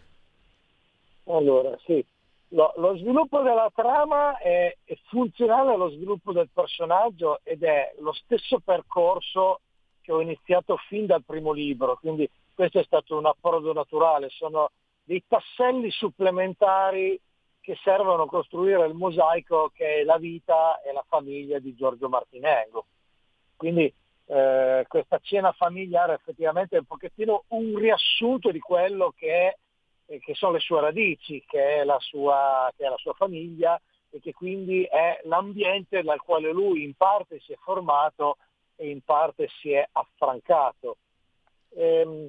Allora, 1.25 1.77
sì, 1.85 2.05
lo, 2.49 2.73
lo 2.77 2.97
sviluppo 2.97 3.41
della 3.43 3.71
trama 3.75 4.39
è, 4.39 4.77
è 4.85 4.99
funzionale 5.09 5.73
allo 5.73 5.91
sviluppo 5.91 6.33
del 6.33 6.49
personaggio 6.53 7.41
ed 7.43 7.63
è 7.63 7.95
lo 8.01 8.13
stesso 8.13 8.61
percorso 8.61 9.61
che 10.01 10.13
ho 10.13 10.21
iniziato 10.21 10.77
fin 10.89 11.07
dal 11.07 11.23
primo 11.25 11.53
libro, 11.53 11.97
quindi 12.01 12.29
questo 12.55 12.81
è 12.81 12.85
stato 12.85 13.17
un 13.17 13.27
approdo 13.27 13.73
naturale, 13.73 14.29
sono 14.31 14.71
dei 15.11 15.25
tasselli 15.27 15.91
supplementari 15.91 17.21
che 17.61 17.77
servono 17.83 18.23
a 18.23 18.29
costruire 18.29 18.87
il 18.87 18.95
mosaico 18.95 19.73
che 19.75 19.97
è 19.97 20.05
la 20.05 20.19
vita 20.19 20.81
e 20.83 20.93
la 20.93 21.05
famiglia 21.09 21.59
di 21.59 21.75
Giorgio 21.75 22.09
Martinengo. 22.09 22.87
Quindi 23.57 23.93
eh, 24.27 24.85
questa 24.87 25.19
cena 25.21 25.51
familiare 25.51 26.15
effettivamente 26.15 26.77
è 26.77 26.79
un 26.79 26.85
pochettino 26.85 27.43
un 27.49 27.77
riassunto 27.77 28.53
di 28.53 28.61
quello 28.61 29.13
che, 29.17 29.49
è, 29.49 29.57
eh, 30.07 30.21
che 30.21 30.35
sono 30.35 30.53
le 30.53 30.61
sue 30.61 30.81
radici, 30.81 31.43
che 31.45 31.83
è, 31.83 31.85
sua, 31.99 32.73
che 32.77 32.87
è 32.87 32.89
la 32.89 32.97
sua 32.99 33.15
famiglia 33.15 33.81
e 34.11 34.21
che 34.21 34.33
quindi 34.33 34.85
è 34.85 35.23
l'ambiente 35.25 36.05
dal 36.05 36.21
quale 36.21 36.53
lui 36.53 36.85
in 36.85 36.95
parte 36.95 37.41
si 37.41 37.53
è 37.53 37.57
formato 37.57 38.37
e 38.77 38.89
in 38.89 39.01
parte 39.01 39.49
si 39.61 39.73
è 39.73 39.85
affrancato. 39.91 40.99
Ehm, 41.75 42.29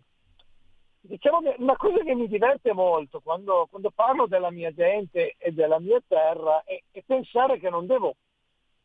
diciamo 1.01 1.41
che 1.41 1.55
una 1.57 1.75
cosa 1.75 2.03
che 2.03 2.13
mi 2.13 2.27
diverte 2.27 2.73
molto 2.73 3.19
quando, 3.21 3.67
quando 3.69 3.91
parlo 3.91 4.27
della 4.27 4.51
mia 4.51 4.71
gente 4.71 5.35
e 5.37 5.51
della 5.51 5.79
mia 5.79 6.01
terra 6.07 6.63
è, 6.63 6.79
è, 6.91 7.01
pensare 7.05 7.59
che 7.59 7.69
non 7.69 7.87
devo 7.87 8.15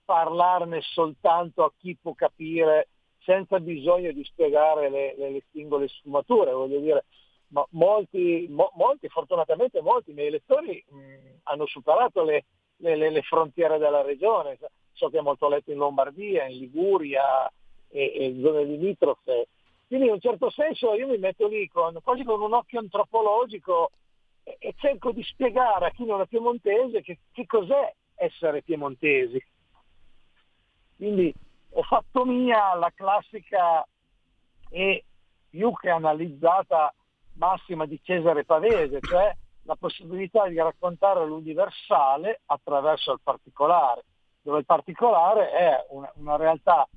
parlarne 0.04 0.80
soltanto 0.80 1.64
a 1.64 1.72
chi 1.76 1.96
può 2.00 2.14
capire 2.14 2.88
senza 3.18 3.58
bisogno 3.60 4.12
di 4.12 4.24
spiegare 4.24 4.88
le, 4.88 5.14
le, 5.16 5.30
le 5.30 5.42
singole 5.50 5.88
sfumature, 5.88 6.52
voglio 6.52 6.78
dire, 6.78 7.04
ma 7.48 7.66
molti, 7.70 8.46
mo, 8.48 8.70
molti, 8.76 9.08
fortunatamente 9.08 9.80
molti 9.80 10.12
miei 10.12 10.30
lettori 10.30 10.82
mh, 10.88 11.40
hanno 11.44 11.66
superato 11.66 12.22
le, 12.22 12.44
le, 12.76 13.22
frontiere 13.22 13.78
della 13.78 14.02
regione, 14.02 14.58
so 14.92 15.08
che 15.08 15.18
è 15.18 15.22
molto 15.22 15.48
letto 15.48 15.72
in 15.72 15.78
Lombardia, 15.78 16.46
in 16.46 16.58
Liguria 16.58 17.50
e, 17.88 18.12
e 18.14 18.38
zone 18.40 18.64
limitrofe, 18.64 19.48
quindi 19.86 20.06
in 20.06 20.12
un 20.12 20.20
certo 20.20 20.50
senso 20.50 20.94
io 20.94 21.06
mi 21.06 21.18
metto 21.18 21.46
lì 21.46 21.68
con, 21.68 21.98
quasi 22.02 22.24
con 22.24 22.40
un 22.40 22.52
occhio 22.52 22.80
antropologico 22.80 23.90
e, 24.42 24.56
e 24.58 24.74
cerco 24.76 25.12
di 25.12 25.22
spiegare 25.22 25.86
a 25.86 25.90
chi 25.90 26.04
non 26.04 26.20
è 26.20 26.26
piemontese 26.26 27.02
che, 27.02 27.18
che 27.32 27.46
cos'è 27.46 27.94
essere 28.16 28.62
piemontesi. 28.62 29.42
Quindi 30.96 31.32
ho 31.70 31.82
fatto 31.82 32.24
mia 32.24 32.74
la 32.74 32.90
classica 32.94 33.86
e 34.70 35.04
più 35.50 35.72
che 35.74 35.90
analizzata 35.90 36.92
massima 37.34 37.86
di 37.86 38.00
Cesare 38.02 38.44
Pavese, 38.44 39.00
cioè 39.00 39.34
la 39.62 39.76
possibilità 39.76 40.48
di 40.48 40.56
raccontare 40.56 41.26
l'universale 41.26 42.40
attraverso 42.46 43.12
il 43.12 43.20
particolare, 43.22 44.04
dove 44.40 44.60
il 44.60 44.64
particolare 44.64 45.50
è 45.50 45.86
una, 45.90 46.10
una 46.16 46.36
realtà 46.36 46.88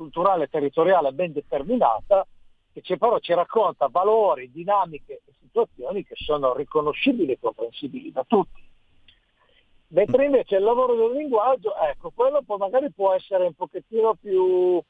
culturale 0.00 0.48
territoriale 0.48 1.12
ben 1.12 1.30
determinata 1.30 2.26
che 2.72 2.96
però 2.96 3.18
ci 3.18 3.34
racconta 3.34 3.88
valori, 3.88 4.50
dinamiche 4.50 5.20
e 5.26 5.32
situazioni 5.38 6.04
che 6.04 6.14
sono 6.16 6.54
riconoscibili 6.54 7.32
e 7.32 7.38
comprensibili 7.38 8.10
da 8.10 8.24
tutti. 8.26 8.66
Mentre 9.88 10.24
invece 10.24 10.56
il 10.56 10.62
lavoro 10.62 10.94
del 10.94 11.18
linguaggio, 11.18 11.76
ecco, 11.76 12.12
quello 12.14 12.40
poi 12.42 12.56
magari 12.56 12.90
può 12.92 13.12
essere 13.12 13.44
un 13.44 13.52
pochettino 13.52 14.14
più, 14.14 14.80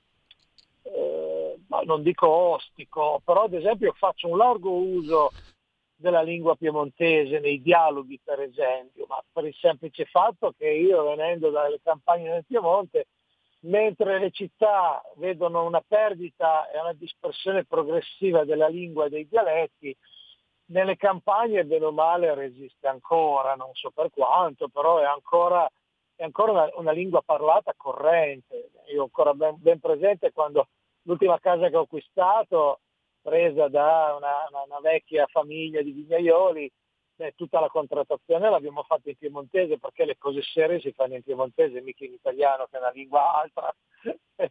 eh, 0.82 1.58
non 1.84 2.02
dico 2.02 2.28
ostico, 2.28 3.20
però 3.24 3.44
ad 3.44 3.54
esempio 3.54 3.92
faccio 3.96 4.28
un 4.28 4.36
largo 4.36 4.70
uso 4.70 5.30
della 5.96 6.22
lingua 6.22 6.54
piemontese 6.54 7.40
nei 7.40 7.60
dialoghi 7.60 8.20
per 8.22 8.40
esempio, 8.40 9.06
ma 9.08 9.20
per 9.32 9.46
il 9.46 9.56
semplice 9.58 10.04
fatto 10.04 10.54
che 10.56 10.68
io 10.68 11.02
venendo 11.02 11.50
dalle 11.50 11.80
campagne 11.82 12.30
del 12.30 12.44
Piemonte 12.46 13.06
mentre 13.60 14.18
le 14.18 14.30
città 14.30 15.02
vedono 15.16 15.64
una 15.64 15.82
perdita 15.86 16.70
e 16.70 16.78
una 16.78 16.92
dispersione 16.92 17.64
progressiva 17.64 18.44
della 18.44 18.68
lingua 18.68 19.06
e 19.06 19.10
dei 19.10 19.28
dialetti, 19.28 19.96
nelle 20.66 20.96
campagne 20.96 21.64
bene 21.64 21.84
o 21.84 21.92
male 21.92 22.34
resiste 22.34 22.86
ancora, 22.86 23.54
non 23.54 23.70
so 23.74 23.90
per 23.90 24.10
quanto, 24.10 24.68
però 24.68 24.98
è 24.98 25.04
ancora, 25.04 25.68
è 26.14 26.22
ancora 26.22 26.52
una, 26.52 26.70
una, 26.74 26.92
lingua 26.92 27.22
parlata 27.22 27.74
corrente. 27.76 28.70
Io 28.92 29.00
ho 29.00 29.04
ancora 29.04 29.34
ben, 29.34 29.56
ben, 29.58 29.80
presente 29.80 30.32
quando 30.32 30.68
l'ultima 31.02 31.38
casa 31.40 31.68
che 31.68 31.76
ho 31.76 31.82
acquistato, 31.82 32.80
presa 33.20 33.68
da 33.68 34.14
una, 34.16 34.46
una, 34.48 34.62
una 34.66 34.80
vecchia 34.80 35.26
famiglia 35.26 35.82
di 35.82 35.90
vignaioli, 35.90 36.70
Beh, 37.20 37.34
tutta 37.36 37.60
la 37.60 37.68
contrattazione 37.68 38.48
l'abbiamo 38.48 38.82
fatta 38.82 39.10
in 39.10 39.16
piemontese 39.18 39.78
perché 39.78 40.06
le 40.06 40.16
cose 40.16 40.40
serie 40.40 40.80
si 40.80 40.90
fanno 40.92 41.16
in 41.16 41.22
piemontese, 41.22 41.82
mica 41.82 42.06
in 42.06 42.14
italiano 42.14 42.66
che 42.70 42.78
è 42.78 42.80
una 42.80 42.92
lingua 42.92 43.42
altra. 43.42 43.70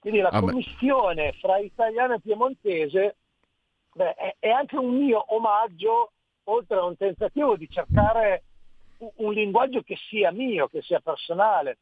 Quindi 0.00 0.20
la 0.20 0.30
ah 0.30 0.40
commissione 0.40 1.34
fra 1.34 1.58
italiano 1.58 2.14
e 2.14 2.20
piemontese 2.20 3.16
beh, 3.92 4.14
è, 4.14 4.36
è, 4.38 4.48
anche 4.48 4.78
un 4.78 4.96
mio 4.96 5.22
omaggio, 5.34 6.12
oltre 6.44 6.78
a 6.78 6.84
un 6.84 6.96
tentativo 6.96 7.54
di 7.58 7.68
cercare 7.68 8.44
un, 9.00 9.10
un 9.16 9.34
linguaggio 9.34 9.82
che 9.82 9.96
sia 10.08 10.30
mio, 10.30 10.68
che 10.68 10.80
sia 10.80 11.00
personale, 11.00 11.76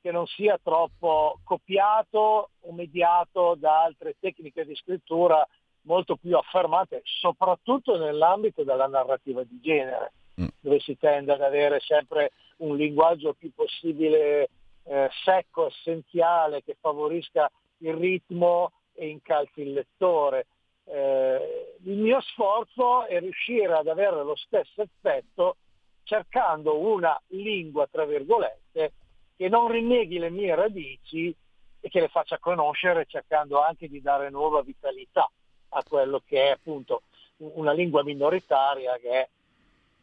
che 0.00 0.12
non 0.12 0.24
sia 0.28 0.56
troppo 0.62 1.40
copiato 1.42 2.50
o 2.60 2.72
mediato 2.72 3.56
da 3.56 3.82
altre 3.82 4.14
tecniche 4.20 4.64
di 4.64 4.76
scrittura 4.76 5.44
molto 5.82 6.16
più 6.16 6.36
affermate, 6.36 7.02
soprattutto 7.04 7.96
nell'ambito 7.96 8.62
della 8.62 8.86
narrativa 8.86 9.42
di 9.42 9.60
genere, 9.60 10.12
mm. 10.40 10.46
dove 10.60 10.80
si 10.80 10.96
tende 10.96 11.32
ad 11.32 11.40
avere 11.40 11.80
sempre 11.80 12.32
un 12.58 12.76
linguaggio 12.76 13.34
più 13.34 13.52
possibile 13.54 14.48
eh, 14.84 15.08
secco, 15.24 15.66
essenziale, 15.66 16.62
che 16.62 16.76
favorisca 16.80 17.50
il 17.78 17.94
ritmo 17.94 18.72
e 18.94 19.08
incalzi 19.08 19.62
il 19.62 19.72
lettore. 19.72 20.46
Eh, 20.84 21.76
il 21.84 21.96
mio 21.96 22.20
sforzo 22.20 23.06
è 23.06 23.18
riuscire 23.20 23.72
ad 23.72 23.86
avere 23.86 24.22
lo 24.22 24.36
stesso 24.36 24.82
effetto 24.82 25.56
cercando 26.04 26.78
una 26.78 27.20
lingua, 27.28 27.86
tra 27.90 28.04
virgolette, 28.04 28.92
che 29.36 29.48
non 29.48 29.70
rinneghi 29.70 30.18
le 30.18 30.30
mie 30.30 30.54
radici 30.54 31.34
e 31.80 31.88
che 31.88 32.00
le 32.00 32.08
faccia 32.08 32.38
conoscere 32.38 33.06
cercando 33.06 33.60
anche 33.60 33.88
di 33.88 34.00
dare 34.00 34.30
nuova 34.30 34.62
vitalità 34.62 35.28
a 35.72 35.82
quello 35.82 36.22
che 36.24 36.48
è 36.48 36.50
appunto 36.50 37.02
una 37.38 37.72
lingua 37.72 38.02
minoritaria 38.04 38.96
che 39.00 39.10
è 39.10 39.28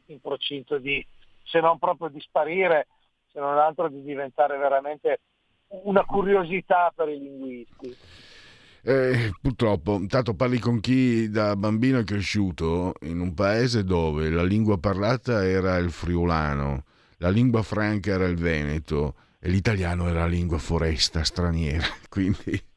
in 0.08 0.20
procinto 0.20 0.78
di, 0.78 1.06
se 1.44 1.60
non 1.60 1.78
proprio 1.80 2.10
di 2.10 2.20
sparire, 2.20 2.88
se 3.32 3.40
non 3.40 3.58
altro 3.58 3.88
di 3.90 4.02
diventare 4.02 4.58
veramente 4.58 5.20
una 5.68 6.04
curiosità 6.04 6.92
per 6.96 7.10
i 7.10 7.20
linguisti. 7.20 7.98
Eh, 8.82 9.32
purtroppo, 9.42 9.96
intanto 9.96 10.34
parli 10.34 10.58
con 10.58 10.80
chi 10.80 11.30
da 11.30 11.56
bambino 11.56 12.00
è 12.00 12.04
cresciuto 12.04 12.94
in 13.02 13.20
un 13.20 13.34
paese 13.34 13.84
dove 13.84 14.30
la 14.30 14.44
lingua 14.44 14.78
parlata 14.78 15.46
era 15.46 15.78
il 15.78 15.92
friulano, 15.92 16.86
la 17.18 17.30
lingua 17.30 17.62
franca 17.62 18.12
era 18.12 18.26
il 18.26 18.38
veneto 18.38 19.16
e 19.40 19.50
l'italiano 19.50 20.08
era 20.08 20.20
la 20.20 20.28
lingua 20.28 20.58
foresta 20.58 21.24
straniera. 21.24 21.86
Quindi 22.10 22.69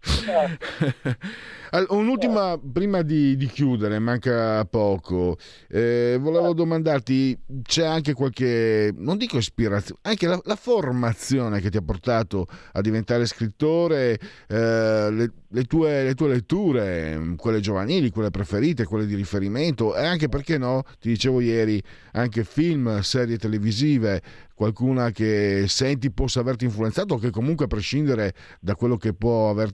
Un'ultima, 1.88 2.60
prima 2.60 3.02
di, 3.02 3.36
di, 3.36 3.46
chiudere, 3.46 3.98
manca 3.98 4.64
poco, 4.66 5.38
eh, 5.68 6.18
volevo 6.20 6.52
domandarti, 6.52 7.38
c'è 7.62 7.86
anche 7.86 8.12
qualche, 8.12 8.92
non 8.94 9.16
dico 9.16 9.38
ispirazione, 9.38 10.00
anche 10.02 10.26
la, 10.26 10.38
la 10.44 10.56
formazione 10.56 11.60
che 11.60 11.70
ti 11.70 11.78
ha 11.78 11.82
portato 11.82 12.46
a 12.72 12.80
diventare 12.82 13.24
scrittore, 13.24 14.18
eh, 14.48 15.08
le, 15.10 15.32
le, 15.48 15.64
tue, 15.64 16.02
le, 16.02 16.14
tue, 16.14 16.28
letture, 16.28 17.34
quelle 17.36 17.60
giovanili, 17.60 18.10
quelle 18.10 18.30
preferite, 18.30 18.84
quelle 18.84 19.06
di 19.06 19.14
riferimento 19.14 19.96
e 19.96 20.04
anche, 20.04 20.28
perché 20.28 20.58
no, 20.58 20.82
ti 21.00 21.08
dicevo 21.08 21.40
ieri, 21.40 21.82
anche 22.12 22.44
film, 22.44 23.00
serie 23.00 23.38
televisive, 23.38 24.20
qualcuna 24.54 25.10
che 25.10 25.64
senti 25.68 26.10
possa 26.10 26.40
averti 26.40 26.66
influenzato 26.66 27.14
o 27.14 27.18
che 27.18 27.30
comunque 27.30 27.64
a 27.64 27.68
prescindere 27.68 28.34
da 28.60 28.74
quello 28.74 28.96
che 28.96 29.14
può 29.14 29.48
aver 29.48 29.70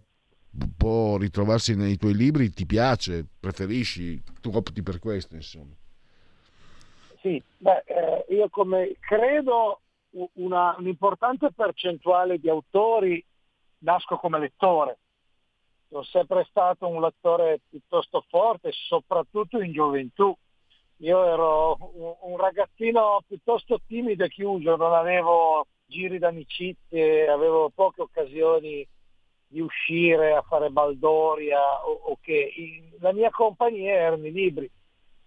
può 0.77 1.17
ritrovarsi 1.17 1.75
nei 1.75 1.97
tuoi 1.97 2.15
libri, 2.15 2.51
ti 2.51 2.67
piace, 2.67 3.27
preferisci, 3.39 4.23
tu 4.41 4.51
opti 4.55 4.83
per 4.83 4.99
questo, 4.99 5.35
insomma. 5.35 5.75
Sì, 7.21 7.43
beh, 7.59 7.83
eh, 7.87 8.35
io 8.35 8.49
come 8.49 8.97
credo 9.01 9.81
una, 10.35 10.75
un'importante 10.79 11.51
percentuale 11.53 12.39
di 12.39 12.49
autori 12.49 13.25
nasco 13.79 14.17
come 14.17 14.39
lettore. 14.39 14.99
Sono 15.89 16.03
sempre 16.05 16.47
stato 16.49 16.87
un 16.87 17.01
lettore 17.01 17.61
piuttosto 17.69 18.25
forte, 18.29 18.71
soprattutto 18.73 19.61
in 19.61 19.73
gioventù. 19.73 20.37
Io 20.99 21.25
ero 21.25 21.79
un, 21.95 22.15
un 22.33 22.37
ragazzino 22.37 23.23
piuttosto 23.27 23.81
timido 23.87 24.25
e 24.25 24.29
chiuso, 24.29 24.77
non 24.77 24.93
avevo 24.93 25.67
giri 25.87 26.19
d'amicizie, 26.19 27.29
avevo 27.29 27.71
poche 27.75 28.03
occasioni 28.03 28.87
di 29.49 29.61
uscire 29.61 30.35
a 30.35 30.43
fare 30.43 30.71
baldoria 30.71 31.85
o, 31.85 32.01
o 32.05 32.19
che 32.21 32.53
la 33.01 33.13
mia 33.13 33.31
compagnia 33.31 33.95
erano 33.95 34.27
i 34.27 34.33
libri 34.33 34.71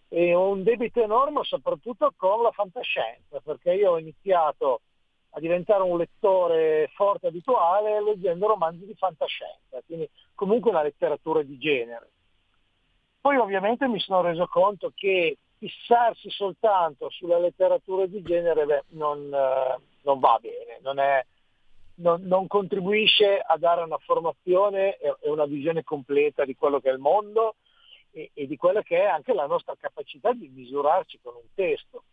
e 0.07 0.35
ho 0.35 0.49
un 0.49 0.63
debito 0.63 1.01
enorme 1.01 1.43
soprattutto 1.43 2.13
con 2.15 2.43
la 2.43 2.51
fantascienza 2.51 3.39
perché 3.39 3.73
io 3.73 3.91
ho 3.91 3.97
iniziato 3.97 4.81
a 5.31 5.39
diventare 5.39 5.83
un 5.83 5.97
lettore 5.97 6.89
forte 6.93 7.27
abituale 7.27 8.03
leggendo 8.03 8.47
romanzi 8.47 8.85
di 8.85 8.95
fantascienza, 8.95 9.81
quindi 9.85 10.09
comunque 10.35 10.71
una 10.71 10.83
letteratura 10.83 11.41
di 11.41 11.57
genere. 11.57 12.09
Poi 13.21 13.37
ovviamente 13.37 13.87
mi 13.87 13.99
sono 13.99 14.21
reso 14.21 14.47
conto 14.47 14.91
che 14.93 15.37
fissarsi 15.57 16.29
soltanto 16.31 17.09
sulla 17.11 17.37
letteratura 17.37 18.07
di 18.07 18.21
genere 18.23 18.65
beh, 18.65 18.83
non, 18.89 19.31
eh, 19.31 19.79
non, 20.01 20.19
va 20.19 20.37
bene, 20.41 20.79
non 20.81 20.99
è, 20.99 21.23
non, 21.95 22.21
non, 22.23 22.47
contribuisce 22.47 23.39
a 23.39 23.57
dare 23.57 23.83
una 23.83 23.97
formazione 23.97 24.97
e, 24.97 25.15
una 25.23 25.45
visione 25.45 25.83
completa 25.83 26.45
di 26.45 26.55
quello 26.55 26.79
che 26.79 26.89
è 26.89 26.93
il 26.93 26.99
mondo 26.99 27.55
e, 28.11 28.31
e, 28.33 28.47
di 28.47 28.57
quella 28.57 28.81
che 28.81 29.01
è 29.01 29.05
anche 29.05 29.33
la 29.33 29.45
nostra 29.45 29.75
capacità 29.79 30.31
di 30.33 30.49
misurarci 30.49 31.19
con 31.21 31.35
un 31.35 31.47
testo. 31.53 32.03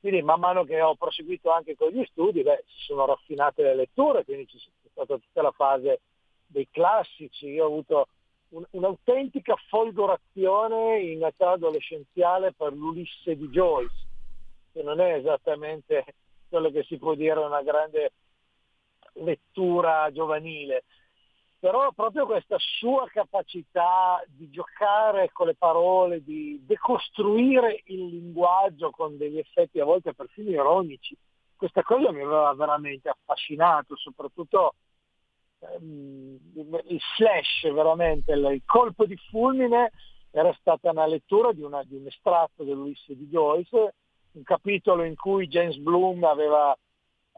Quindi 0.00 0.22
man 0.22 0.38
mano 0.38 0.64
che 0.64 0.80
ho 0.80 0.94
proseguito 0.94 1.50
anche 1.50 1.74
con 1.74 1.90
gli 1.90 2.04
studi, 2.10 2.42
beh, 2.42 2.64
si 2.66 2.84
sono 2.84 3.04
raffinate 3.06 3.62
le 3.62 3.74
letture, 3.74 4.24
quindi 4.24 4.46
c'è 4.46 4.58
stata 4.92 5.16
tutta 5.16 5.42
la 5.42 5.50
fase 5.50 6.00
dei 6.46 6.68
classici, 6.70 7.48
io 7.48 7.64
ho 7.64 7.66
avuto 7.66 8.08
un, 8.50 8.64
un'autentica 8.70 9.56
folgorazione 9.68 11.00
in 11.00 11.24
età 11.24 11.50
adolescenziale 11.50 12.52
per 12.52 12.72
l'Ulisse 12.72 13.36
di 13.36 13.48
Joyce, 13.48 14.06
che 14.72 14.82
non 14.82 15.00
è 15.00 15.14
esattamente 15.14 16.04
quello 16.48 16.70
che 16.70 16.84
si 16.84 16.96
può 16.96 17.14
dire 17.14 17.40
una 17.40 17.62
grande 17.62 18.12
lettura 19.14 20.10
giovanile, 20.12 20.84
però 21.58 21.90
proprio 21.92 22.24
questa 22.24 22.56
sua 22.58 23.08
capacità 23.08 24.22
di 24.26 24.48
giocare 24.48 25.30
con 25.32 25.46
le 25.48 25.56
parole, 25.56 26.22
di 26.22 26.62
decostruire 26.64 27.82
il 27.86 28.06
linguaggio 28.06 28.90
con 28.90 29.16
degli 29.16 29.38
effetti 29.38 29.80
a 29.80 29.84
volte 29.84 30.14
perfino 30.14 30.50
ironici, 30.50 31.16
questa 31.56 31.82
cosa 31.82 32.12
mi 32.12 32.22
aveva 32.22 32.54
veramente 32.54 33.08
affascinato, 33.08 33.96
soprattutto 33.96 34.74
ehm, 35.58 36.38
il 36.86 37.00
flash, 37.16 37.72
veramente, 37.72 38.32
il 38.32 38.62
colpo 38.64 39.04
di 39.04 39.16
fulmine 39.28 39.90
era 40.30 40.54
stata 40.60 40.90
una 40.90 41.06
lettura 41.06 41.52
di, 41.52 41.62
una, 41.62 41.82
di 41.82 41.96
un 41.96 42.06
estratto 42.06 42.62
dell'Ulisse 42.62 43.16
di 43.16 43.26
Joyce, 43.26 43.94
un 44.32 44.42
capitolo 44.44 45.02
in 45.02 45.16
cui 45.16 45.48
James 45.48 45.76
Bloom 45.78 46.22
aveva 46.22 46.76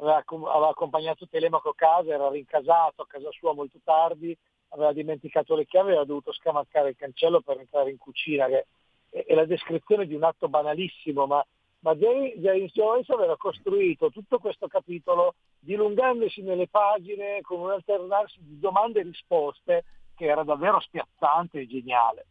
aveva, 0.01 0.69
accompagnato 0.69 1.29
Telemaco 1.29 1.71
a 1.71 1.75
casa, 1.75 2.13
era 2.13 2.29
rincasato 2.29 3.03
a 3.03 3.07
casa 3.07 3.31
sua 3.31 3.55
molto 3.55 3.79
tardi, 3.85 4.37
aveva 4.69 4.93
dimenticato 4.93 5.55
le 5.55 5.67
chiavi, 5.67 5.89
aveva 5.89 6.05
dovuto 6.05 6.33
scamaccare 6.33 6.91
il 6.91 6.97
cancello 6.97 7.41
per 7.41 7.59
entrare 7.59 7.91
in 7.91 7.99
cucina, 7.99 8.47
che 8.47 8.67
è, 9.11 9.25
è 9.25 9.35
la 9.35 9.45
descrizione 9.45 10.07
di 10.07 10.15
un 10.15 10.25
atto 10.25 10.49
banalissimo, 10.49 11.27
ma, 11.27 11.45
ma 11.81 11.95
James 11.95 12.73
Joyce 12.73 13.13
aveva 13.13 13.37
costruito 13.37 14.11
tutto 14.11 14.39
questo 14.39 14.69
capitolo 14.69 15.35
dilungandosi 15.59 16.43
nelle 16.43 16.69
pagine 16.69 17.41
con 17.43 17.61
un 17.61 17.71
alternarsi 17.71 18.39
di 18.41 18.59
domande 18.59 19.01
e 19.01 19.05
risposte 19.05 19.85
che 20.15 20.27
era 20.27 20.43
davvero 20.43 20.81
spiazzante 20.81 21.61
e 21.61 21.67
geniale. 21.67 22.27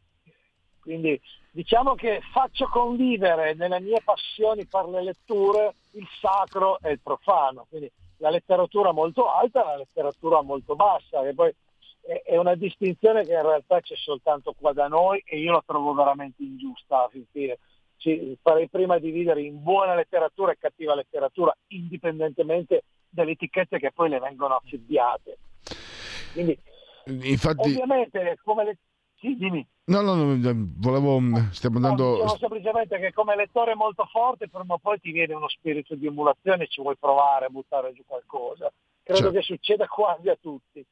Quindi 0.82 1.20
diciamo 1.52 1.96
che 1.96 2.22
faccio 2.32 2.68
convivere 2.68 3.54
nelle 3.54 3.80
mie 3.80 4.02
passioni 4.04 4.66
per 4.66 4.86
le 4.86 5.04
letture 5.04 5.74
il 5.92 6.08
sacro 6.20 6.80
e 6.80 6.92
il 6.92 7.00
profano, 7.02 7.66
quindi 7.70 7.92
la 8.18 8.30
letteratura 8.30 8.92
molto 8.92 9.30
alta 9.30 9.62
e 9.62 9.66
la 9.66 9.78
letteratura 9.78 10.42
molto 10.42 10.76
bassa, 10.76 11.22
che 11.24 11.34
poi 11.34 11.54
è 12.24 12.38
una 12.38 12.56
distinzione 12.56 13.24
che 13.24 13.34
in 13.34 13.42
realtà 13.42 13.82
c'è 13.82 13.96
soltanto 13.96 14.54
qua 14.58 14.74
da 14.74 14.88
noi 14.88 15.22
e 15.26 15.38
io 15.40 15.52
la 15.52 15.64
trovo 15.66 15.94
veramente 15.94 16.42
ingiusta 16.44 17.04
a. 17.04 17.10
Ci 17.98 18.38
farei 18.42 18.70
prima 18.70 18.98
dividere 18.98 19.42
in 19.42 19.62
buona 19.62 19.94
letteratura 19.94 20.54
e 20.54 20.58
cattiva 20.58 20.96
letteratura, 20.96 21.54
indipendentemente 21.68 22.84
dalle 23.10 23.32
etichette 23.32 23.78
che 23.78 23.92
poi 23.92 24.08
le 24.08 24.20
vengono 24.20 24.56
affibbiate. 24.56 25.38
Quindi, 26.32 26.58
Infatti... 27.06 27.70
ovviamente, 27.70 28.38
come 28.44 28.64
le... 28.64 28.78
Sì, 29.20 29.36
dimmi. 29.36 29.68
No, 29.86 30.02
no, 30.02 30.14
no, 30.14 30.38
volevo, 30.78 31.20
stiamo 31.52 31.78
andando... 31.78 32.24
No, 32.24 32.38
semplicemente 32.38 32.98
che 33.00 33.12
come 33.12 33.36
lettore 33.36 33.76
molto 33.76 34.06
forte, 34.06 34.48
prima 34.48 34.76
o 34.76 34.78
poi 34.78 35.00
ti 35.00 35.12
viene 35.12 35.34
uno 35.34 35.50
spirito 35.50 35.96
di 35.96 36.08
emulazione 36.08 36.64
e 36.64 36.68
ci 36.68 36.82
vuoi 36.82 36.96
provare 36.98 37.46
a 37.46 37.50
buttare 37.50 37.92
giù 37.94 38.04
qualcosa. 38.06 38.72
Credo 39.04 39.22
certo. 39.22 39.38
che 39.38 39.44
succeda 39.44 39.88
quasi 39.88 40.30
a 40.30 40.38
tutti. 40.40 40.86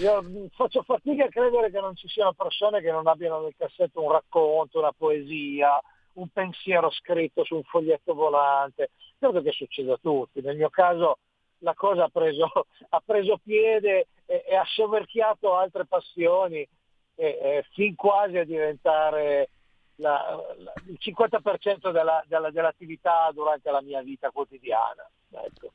Io 0.00 0.48
faccio 0.54 0.82
fatica 0.82 1.24
a 1.24 1.28
credere 1.28 1.70
che 1.70 1.80
non 1.80 1.96
ci 1.96 2.06
siano 2.06 2.32
persone 2.32 2.80
che 2.80 2.92
non 2.92 3.06
abbiano 3.06 3.40
nel 3.40 3.54
cassetto 3.56 4.02
un 4.02 4.12
racconto, 4.12 4.78
una 4.78 4.92
poesia, 4.92 5.80
un 6.14 6.28
pensiero 6.28 6.90
scritto 6.90 7.44
su 7.44 7.56
un 7.56 7.62
foglietto 7.64 8.14
volante. 8.14 8.90
Credo 9.18 9.42
che 9.42 9.50
succeda 9.50 9.94
a 9.94 9.98
tutti. 10.00 10.40
Nel 10.42 10.56
mio 10.56 10.70
caso 10.70 11.18
la 11.58 11.74
cosa 11.74 12.04
ha 12.04 12.08
preso, 12.08 12.66
ha 12.90 13.02
preso 13.04 13.40
piede 13.42 14.08
e, 14.26 14.44
e 14.46 14.54
ha 14.54 14.64
soverchiato 14.64 15.56
altre 15.56 15.86
passioni 15.86 16.68
eh, 17.14 17.64
fin 17.72 17.94
quasi 17.94 18.36
a 18.38 18.44
diventare 18.44 19.50
la, 19.96 20.42
la, 20.58 20.72
il 20.86 20.98
50% 21.00 21.92
della, 21.92 22.22
della, 22.26 22.50
dell'attività 22.50 23.30
durante 23.32 23.70
la 23.70 23.82
mia 23.82 24.02
vita 24.02 24.30
quotidiana. 24.30 25.08
Ecco. 25.30 25.72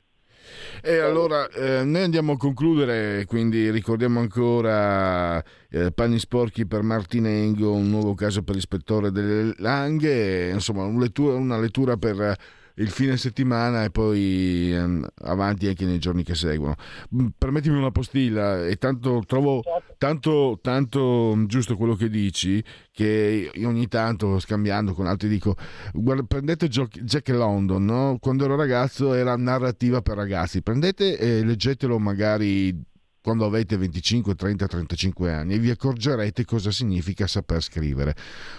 E 0.82 0.98
allora 0.98 1.48
eh, 1.50 1.84
noi 1.84 2.02
andiamo 2.02 2.32
a 2.32 2.36
concludere, 2.36 3.26
quindi 3.26 3.70
ricordiamo 3.70 4.20
ancora 4.20 5.42
eh, 5.68 5.92
panni 5.92 6.18
sporchi 6.18 6.66
per 6.66 6.82
Martinengo, 6.82 7.72
un 7.72 7.90
nuovo 7.90 8.14
caso 8.14 8.42
per 8.42 8.54
l'ispettore 8.54 9.10
delle 9.10 9.54
Langhe, 9.58 10.48
insomma 10.48 10.84
un 10.84 10.98
lettura, 10.98 11.34
una 11.34 11.58
lettura 11.58 11.96
per 11.98 12.36
il 12.76 12.90
fine 12.90 13.16
settimana 13.16 13.84
e 13.84 13.90
poi 13.90 14.72
ehm, 14.72 15.06
avanti 15.22 15.66
anche 15.66 15.84
nei 15.84 15.98
giorni 15.98 16.22
che 16.22 16.34
seguono. 16.34 16.74
Mm, 17.14 17.28
Permettimi 17.36 17.76
una 17.76 17.90
postilla 17.90 18.66
e 18.66 18.76
tanto 18.76 19.22
trovo 19.26 19.62
tanto, 19.98 20.58
tanto 20.62 21.44
giusto 21.46 21.76
quello 21.76 21.94
che 21.94 22.08
dici 22.08 22.62
che 22.92 23.50
ogni 23.64 23.86
tanto 23.88 24.38
scambiando 24.38 24.94
con 24.94 25.06
altri 25.06 25.28
dico 25.28 25.56
guarda, 25.92 26.22
prendete 26.22 26.68
Jack 26.68 27.28
London, 27.28 27.84
no? 27.84 28.18
quando 28.20 28.44
ero 28.44 28.56
ragazzo 28.56 29.14
era 29.14 29.36
narrativa 29.36 30.02
per 30.02 30.16
ragazzi, 30.16 30.62
prendete 30.62 31.18
e 31.18 31.44
leggetelo 31.44 31.98
magari 31.98 32.88
quando 33.22 33.44
avete 33.44 33.76
25, 33.76 34.34
30, 34.34 34.66
35 34.66 35.32
anni 35.32 35.54
e 35.54 35.58
vi 35.58 35.70
accorgerete 35.70 36.44
cosa 36.44 36.70
significa 36.70 37.26
saper 37.26 37.60
scrivere. 37.62 38.14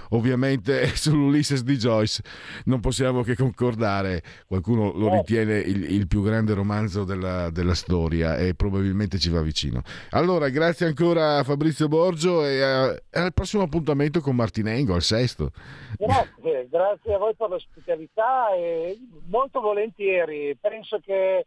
Ovviamente 0.09 0.87
sull'Ulysses 0.95 1.63
di 1.63 1.77
Joyce 1.77 2.21
non 2.65 2.79
possiamo 2.79 3.23
che 3.23 3.35
concordare, 3.35 4.21
qualcuno 4.45 4.91
lo 4.93 5.11
ritiene 5.11 5.57
il, 5.57 5.91
il 5.91 6.07
più 6.07 6.21
grande 6.21 6.53
romanzo 6.53 7.03
della, 7.03 7.49
della, 7.49 7.73
storia 7.73 8.37
e 8.37 8.53
probabilmente 8.53 9.17
ci 9.17 9.29
va 9.29 9.41
vicino. 9.41 9.81
Allora, 10.11 10.49
grazie 10.49 10.87
ancora 10.87 11.37
a 11.37 11.43
Fabrizio 11.43 11.87
Borgio 11.87 12.45
e, 12.45 12.61
a, 12.61 13.01
al 13.11 13.33
prossimo 13.33 13.63
appuntamento 13.63 14.19
con 14.19 14.35
Martinengo, 14.35 14.93
al 14.93 15.01
sesto. 15.01 15.51
Grazie, 15.97 16.67
grazie 16.69 17.13
a 17.13 17.17
voi 17.17 17.33
per 17.35 17.49
l'ospitalità 17.49 18.53
e 18.55 18.99
molto 19.27 19.61
volentieri. 19.61 20.55
Penso 20.59 20.99
che 20.99 21.45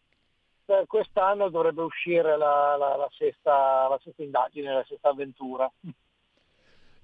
quest'anno 0.86 1.48
dovrebbe 1.50 1.82
uscire 1.82 2.36
la, 2.36 2.76
la, 2.76 2.96
la, 2.96 3.08
sesta, 3.16 3.88
la 3.88 4.00
sesta 4.02 4.22
indagine, 4.22 4.72
la 4.72 4.84
sesta 4.86 5.10
avventura. 5.10 5.70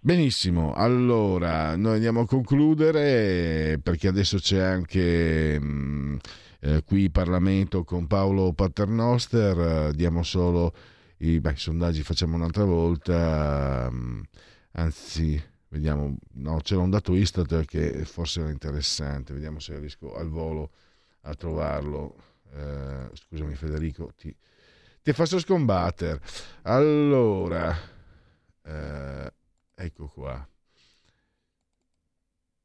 Benissimo, 0.02 0.72
allora 0.72 1.76
noi 1.76 1.96
andiamo 1.96 2.20
a 2.20 2.26
concludere 2.26 3.78
perché 3.82 4.08
adesso 4.08 4.38
c'è 4.38 4.58
anche 4.58 5.60
mh, 5.60 6.18
eh, 6.60 6.82
qui 6.84 7.04
in 7.04 7.12
Parlamento 7.12 7.84
con 7.84 8.06
Paolo 8.06 8.54
Paternoster, 8.54 9.58
eh, 9.58 9.92
diamo 9.92 10.22
solo 10.22 10.72
i, 11.18 11.38
beh, 11.38 11.56
sondaggi, 11.56 12.02
facciamo 12.02 12.36
un'altra 12.36 12.64
volta, 12.64 13.90
mh, 13.90 14.22
anzi 14.72 15.42
vediamo, 15.68 16.16
no, 16.34 16.56
c'era 16.62 16.80
un 16.80 16.88
dato 16.88 17.14
Istat 17.14 17.66
che 17.66 18.06
forse 18.06 18.40
era 18.40 18.50
interessante, 18.50 19.34
vediamo 19.34 19.58
se 19.58 19.78
riesco 19.78 20.16
al 20.16 20.30
volo 20.30 20.70
a 21.22 21.34
trovarlo. 21.34 22.14
Eh, 22.52 23.10
scusami 23.12 23.54
Federico, 23.54 24.10
ti, 24.16 24.34
ti 25.02 25.12
faccio 25.12 25.38
scombattere. 25.38 26.20
Allora, 26.62 27.76
eh, 28.64 29.32
ecco 29.74 30.08
qua. 30.08 30.48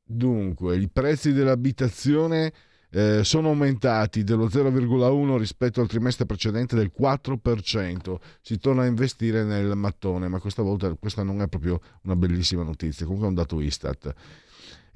Dunque, 0.08 0.78
i 0.78 0.88
prezzi 0.88 1.34
dell'abitazione 1.34 2.54
eh, 2.92 3.24
sono 3.24 3.50
aumentati 3.50 4.24
dello 4.24 4.48
0,1 4.48 5.38
rispetto 5.38 5.82
al 5.82 5.88
trimestre 5.88 6.26
precedente 6.26 6.76
del 6.76 6.92
4%. 6.98 8.16
Si 8.42 8.58
torna 8.58 8.84
a 8.84 8.86
investire 8.86 9.44
nel 9.44 9.76
mattone, 9.76 10.28
ma 10.28 10.40
questa 10.40 10.62
volta 10.62 10.94
questa 10.96 11.24
non 11.24 11.42
è 11.42 11.48
proprio 11.48 11.82
una 12.04 12.16
bellissima 12.16 12.64
notizia. 12.64 13.06
Comunque 13.06 13.28
è 13.28 13.30
un 13.30 13.36
dato 13.36 13.60
Istat 13.60 14.14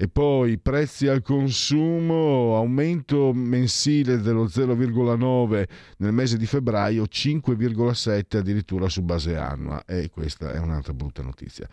e 0.01 0.07
poi 0.07 0.57
prezzi 0.57 1.07
al 1.07 1.21
consumo, 1.21 2.55
aumento 2.55 3.33
mensile 3.33 4.21
dello 4.21 4.45
0,9 4.45 5.63
nel 5.97 6.13
mese 6.13 6.37
di 6.37 6.45
febbraio, 6.45 7.03
5,7 7.03 8.37
addirittura 8.37 8.87
su 8.87 9.01
base 9.01 9.35
annua 9.35 9.83
e 9.85 10.09
questa 10.09 10.53
è 10.53 10.57
un'altra 10.57 10.93
brutta 10.93 11.21
notizia. 11.21 11.67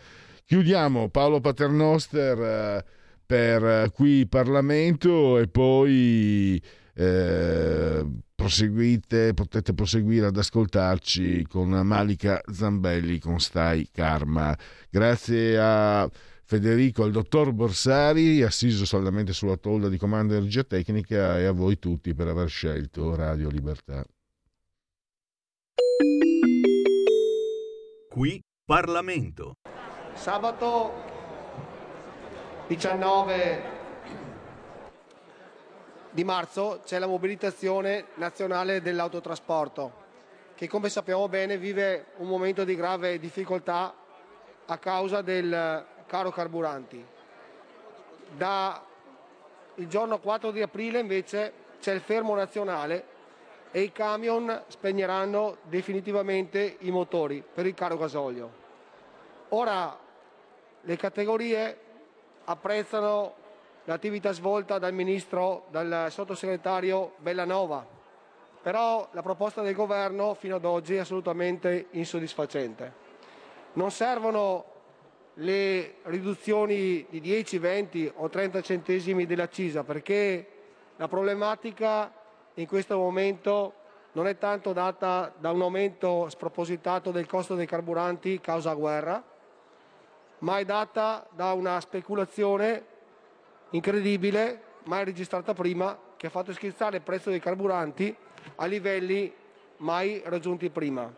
Chiudiamo 0.44 1.08
Paolo 1.08 1.38
Paternoster 1.38 2.38
eh, 2.40 2.84
per 3.24 3.92
qui 3.92 4.26
Parlamento 4.26 5.38
e 5.38 5.46
poi 5.46 6.60
eh, 6.94 8.06
proseguite, 8.34 9.34
potete 9.34 9.72
proseguire 9.72 10.26
ad 10.26 10.36
ascoltarci 10.36 11.46
con 11.48 11.68
Malika 11.68 12.40
Zambelli 12.52 13.20
con 13.20 13.38
Stai 13.38 13.88
Karma. 13.92 14.58
Grazie 14.90 15.58
a 15.60 16.10
Federico, 16.48 17.02
al 17.02 17.10
dottor 17.10 17.50
Borsari, 17.50 18.40
assiso 18.40 18.86
saldamente 18.86 19.32
sulla 19.32 19.56
tolda 19.56 19.88
di 19.88 19.98
comando 19.98 20.32
energia 20.32 20.62
tecnica 20.62 21.40
e 21.40 21.44
a 21.44 21.50
voi 21.50 21.76
tutti 21.80 22.14
per 22.14 22.28
aver 22.28 22.48
scelto 22.48 23.16
Radio 23.16 23.48
Libertà. 23.48 24.04
Qui 28.08 28.40
Parlamento. 28.64 29.54
Sabato 30.14 30.92
19 32.68 33.62
di 36.12 36.22
marzo 36.22 36.80
c'è 36.84 37.00
la 37.00 37.08
mobilitazione 37.08 38.06
nazionale 38.14 38.80
dell'autotrasporto 38.80 40.04
che 40.54 40.68
come 40.68 40.90
sappiamo 40.90 41.28
bene 41.28 41.58
vive 41.58 42.12
un 42.18 42.28
momento 42.28 42.62
di 42.62 42.76
grave 42.76 43.18
difficoltà 43.18 43.92
a 44.64 44.78
causa 44.78 45.22
del 45.22 45.94
caro 46.06 46.30
carburanti. 46.30 47.04
Da 48.36 48.82
il 49.76 49.88
giorno 49.88 50.18
4 50.18 50.50
di 50.50 50.62
aprile 50.62 51.00
invece 51.00 51.52
c'è 51.80 51.92
il 51.92 52.00
fermo 52.00 52.34
nazionale 52.34 53.14
e 53.70 53.82
i 53.82 53.92
camion 53.92 54.62
spegneranno 54.68 55.58
definitivamente 55.62 56.76
i 56.80 56.90
motori 56.90 57.42
per 57.42 57.66
il 57.66 57.74
caro 57.74 57.96
gasolio. 57.96 58.64
Ora 59.50 59.96
le 60.80 60.96
categorie 60.96 61.78
apprezzano 62.44 63.34
l'attività 63.84 64.32
svolta 64.32 64.78
dal 64.78 64.92
ministro, 64.92 65.66
dal 65.70 66.06
sottosegretario 66.10 67.14
Bellanova, 67.18 67.86
però 68.62 69.08
la 69.12 69.22
proposta 69.22 69.62
del 69.62 69.74
governo 69.74 70.34
fino 70.34 70.56
ad 70.56 70.64
oggi 70.64 70.96
è 70.96 71.00
assolutamente 71.00 71.88
insoddisfacente. 71.90 73.04
Non 73.74 73.90
servono 73.90 74.75
le 75.40 75.96
riduzioni 76.04 77.04
di 77.10 77.20
10, 77.20 77.58
20 77.58 78.12
o 78.16 78.28
30 78.28 78.60
centesimi 78.62 79.26
dell'accisa 79.26 79.84
perché 79.84 80.46
la 80.96 81.08
problematica 81.08 82.10
in 82.54 82.66
questo 82.66 82.96
momento 82.96 83.74
non 84.12 84.26
è 84.26 84.38
tanto 84.38 84.72
data 84.72 85.30
da 85.36 85.50
un 85.50 85.60
aumento 85.60 86.28
spropositato 86.30 87.10
del 87.10 87.26
costo 87.26 87.54
dei 87.54 87.66
carburanti 87.66 88.40
causa 88.40 88.72
guerra, 88.72 89.22
ma 90.38 90.58
è 90.58 90.64
data 90.64 91.26
da 91.30 91.52
una 91.52 91.78
speculazione 91.80 92.84
incredibile, 93.70 94.62
mai 94.84 95.04
registrata 95.04 95.52
prima, 95.52 95.98
che 96.16 96.28
ha 96.28 96.30
fatto 96.30 96.54
schizzare 96.54 96.96
il 96.96 97.02
prezzo 97.02 97.28
dei 97.28 97.40
carburanti 97.40 98.16
a 98.54 98.64
livelli 98.64 99.30
mai 99.78 100.22
raggiunti 100.24 100.70
prima. 100.70 101.12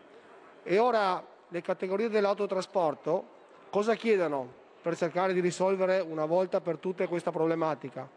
E 0.61 0.77
ora 0.77 1.25
le 1.47 1.61
categorie 1.61 2.09
dell'autotrasporto 2.09 3.37
Cosa 3.69 3.93
chiedono 3.93 4.51
per 4.81 4.97
cercare 4.97 5.31
di 5.31 5.41
risolvere 5.41 5.99
una 5.99 6.25
volta 6.25 6.59
per 6.59 6.77
tutte 6.77 7.07
questa 7.07 7.29
problematica? 7.29 8.09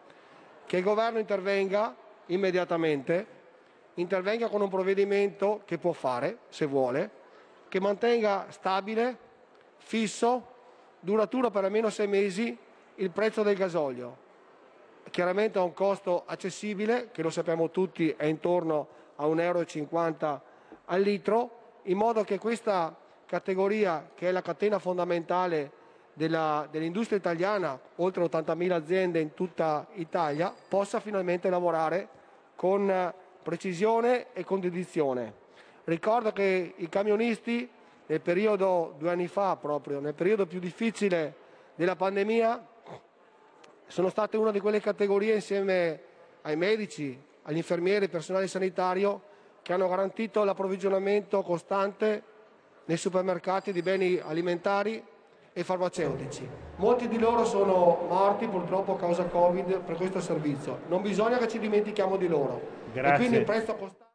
Che 0.65 0.77
il 0.79 0.83
governo 0.83 1.19
intervenga 1.19 1.95
immediatamente, 2.27 3.27
intervenga 3.95 4.49
con 4.49 4.63
un 4.63 4.71
provvedimento 4.71 5.61
che 5.67 5.77
può 5.77 5.93
fare, 5.93 6.39
se 6.49 6.65
vuole, 6.65 7.11
che 7.69 7.81
mantenga 7.81 8.47
stabile, 8.49 9.19
fisso, 9.77 10.47
duraturo 10.99 11.51
per 11.51 11.65
almeno 11.65 11.91
sei 11.91 12.07
mesi 12.07 12.57
il 12.95 13.11
prezzo 13.11 13.43
del 13.43 13.57
gasolio. 13.57 14.17
Chiaramente 15.11 15.59
a 15.59 15.63
un 15.63 15.75
costo 15.75 16.23
accessibile, 16.25 17.11
che 17.13 17.21
lo 17.21 17.29
sappiamo 17.29 17.69
tutti 17.71 18.09
è 18.17 18.25
intorno 18.25 18.89
a 19.17 19.27
1,50 19.27 19.37
euro 19.43 20.43
al 20.87 21.01
litro, 21.03 21.51
in 21.83 21.99
modo 21.99 22.25
che 22.25 22.39
questa 22.39 22.97
categoria 23.33 24.11
che 24.15 24.29
è 24.29 24.31
la 24.31 24.43
catena 24.43 24.79
fondamentale 24.79 25.71
della, 26.13 26.69
dell'industria 26.71 27.17
italiana, 27.17 27.81
oltre 27.97 28.23
80.000 28.25 28.71
aziende 28.73 29.21
in 29.21 29.33
tutta 29.33 29.87
Italia, 29.95 30.55
possa 30.69 31.01
finalmente 31.01 31.49
lavorare 31.49 32.09
con 32.55 33.11
precisione 33.43 34.35
e 34.35 34.45
con 34.45 34.61
dedizione. 34.61 35.33
Ricordo 35.85 36.31
che 36.33 36.75
i 36.77 36.89
camionisti 36.91 37.67
nel 38.05 38.21
periodo, 38.21 38.97
due 38.99 39.09
anni 39.09 39.29
fa 39.29 39.57
proprio, 39.57 39.99
nel 39.99 40.13
periodo 40.13 40.45
più 40.45 40.61
difficile 40.61 41.35
della 41.75 41.97
pandemia, 41.97 42.67
sono 43.87 44.11
state 44.11 44.37
una 44.37 44.51
di 44.51 44.61
quelle 44.61 44.81
categorie 44.81 45.37
insieme 45.37 46.01
ai 46.43 46.57
medici, 46.57 47.19
agli 47.45 47.57
infermieri, 47.57 48.05
al 48.05 48.11
personale 48.11 48.47
sanitario 48.47 49.23
che 49.63 49.73
hanno 49.73 49.89
garantito 49.89 50.45
l'approvvigionamento 50.45 51.41
costante 51.41 52.25
nei 52.87 52.97
supermercati 52.97 53.73
di 53.73 53.83
beni 53.83 54.19
alimentari 54.19 55.03
e 55.53 55.65
farmaceutici. 55.65 56.49
Molti 56.77 57.09
di 57.09 57.19
loro 57.19 57.45
sono 57.45 58.07
morti 58.09 58.47
purtroppo 58.49 58.95
a 58.95 58.99
causa 58.99 59.25
Covid 59.25 59.81
per 59.81 59.97
questo 59.97 60.21
servizio. 60.21 60.81
Non 60.89 61.03
bisogna 61.03 61.39
che 61.39 61.49
ci 61.49 61.59
dimentichiamo 61.59 62.17
di 62.17 62.27
loro. 62.27 62.61
Grazie. 62.93 63.13
E 63.13 63.17
quindi 63.17 63.37
il 63.37 63.45
prezzo 63.45 63.75
costante. 63.75 64.11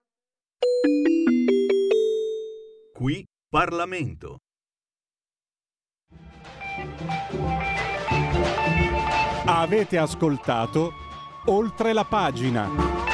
Qui 2.93 3.25
Parlamento. 3.49 4.37
Avete 9.45 9.97
ascoltato 9.97 10.91
oltre 11.45 11.93
la 11.93 12.03
pagina. 12.03 13.06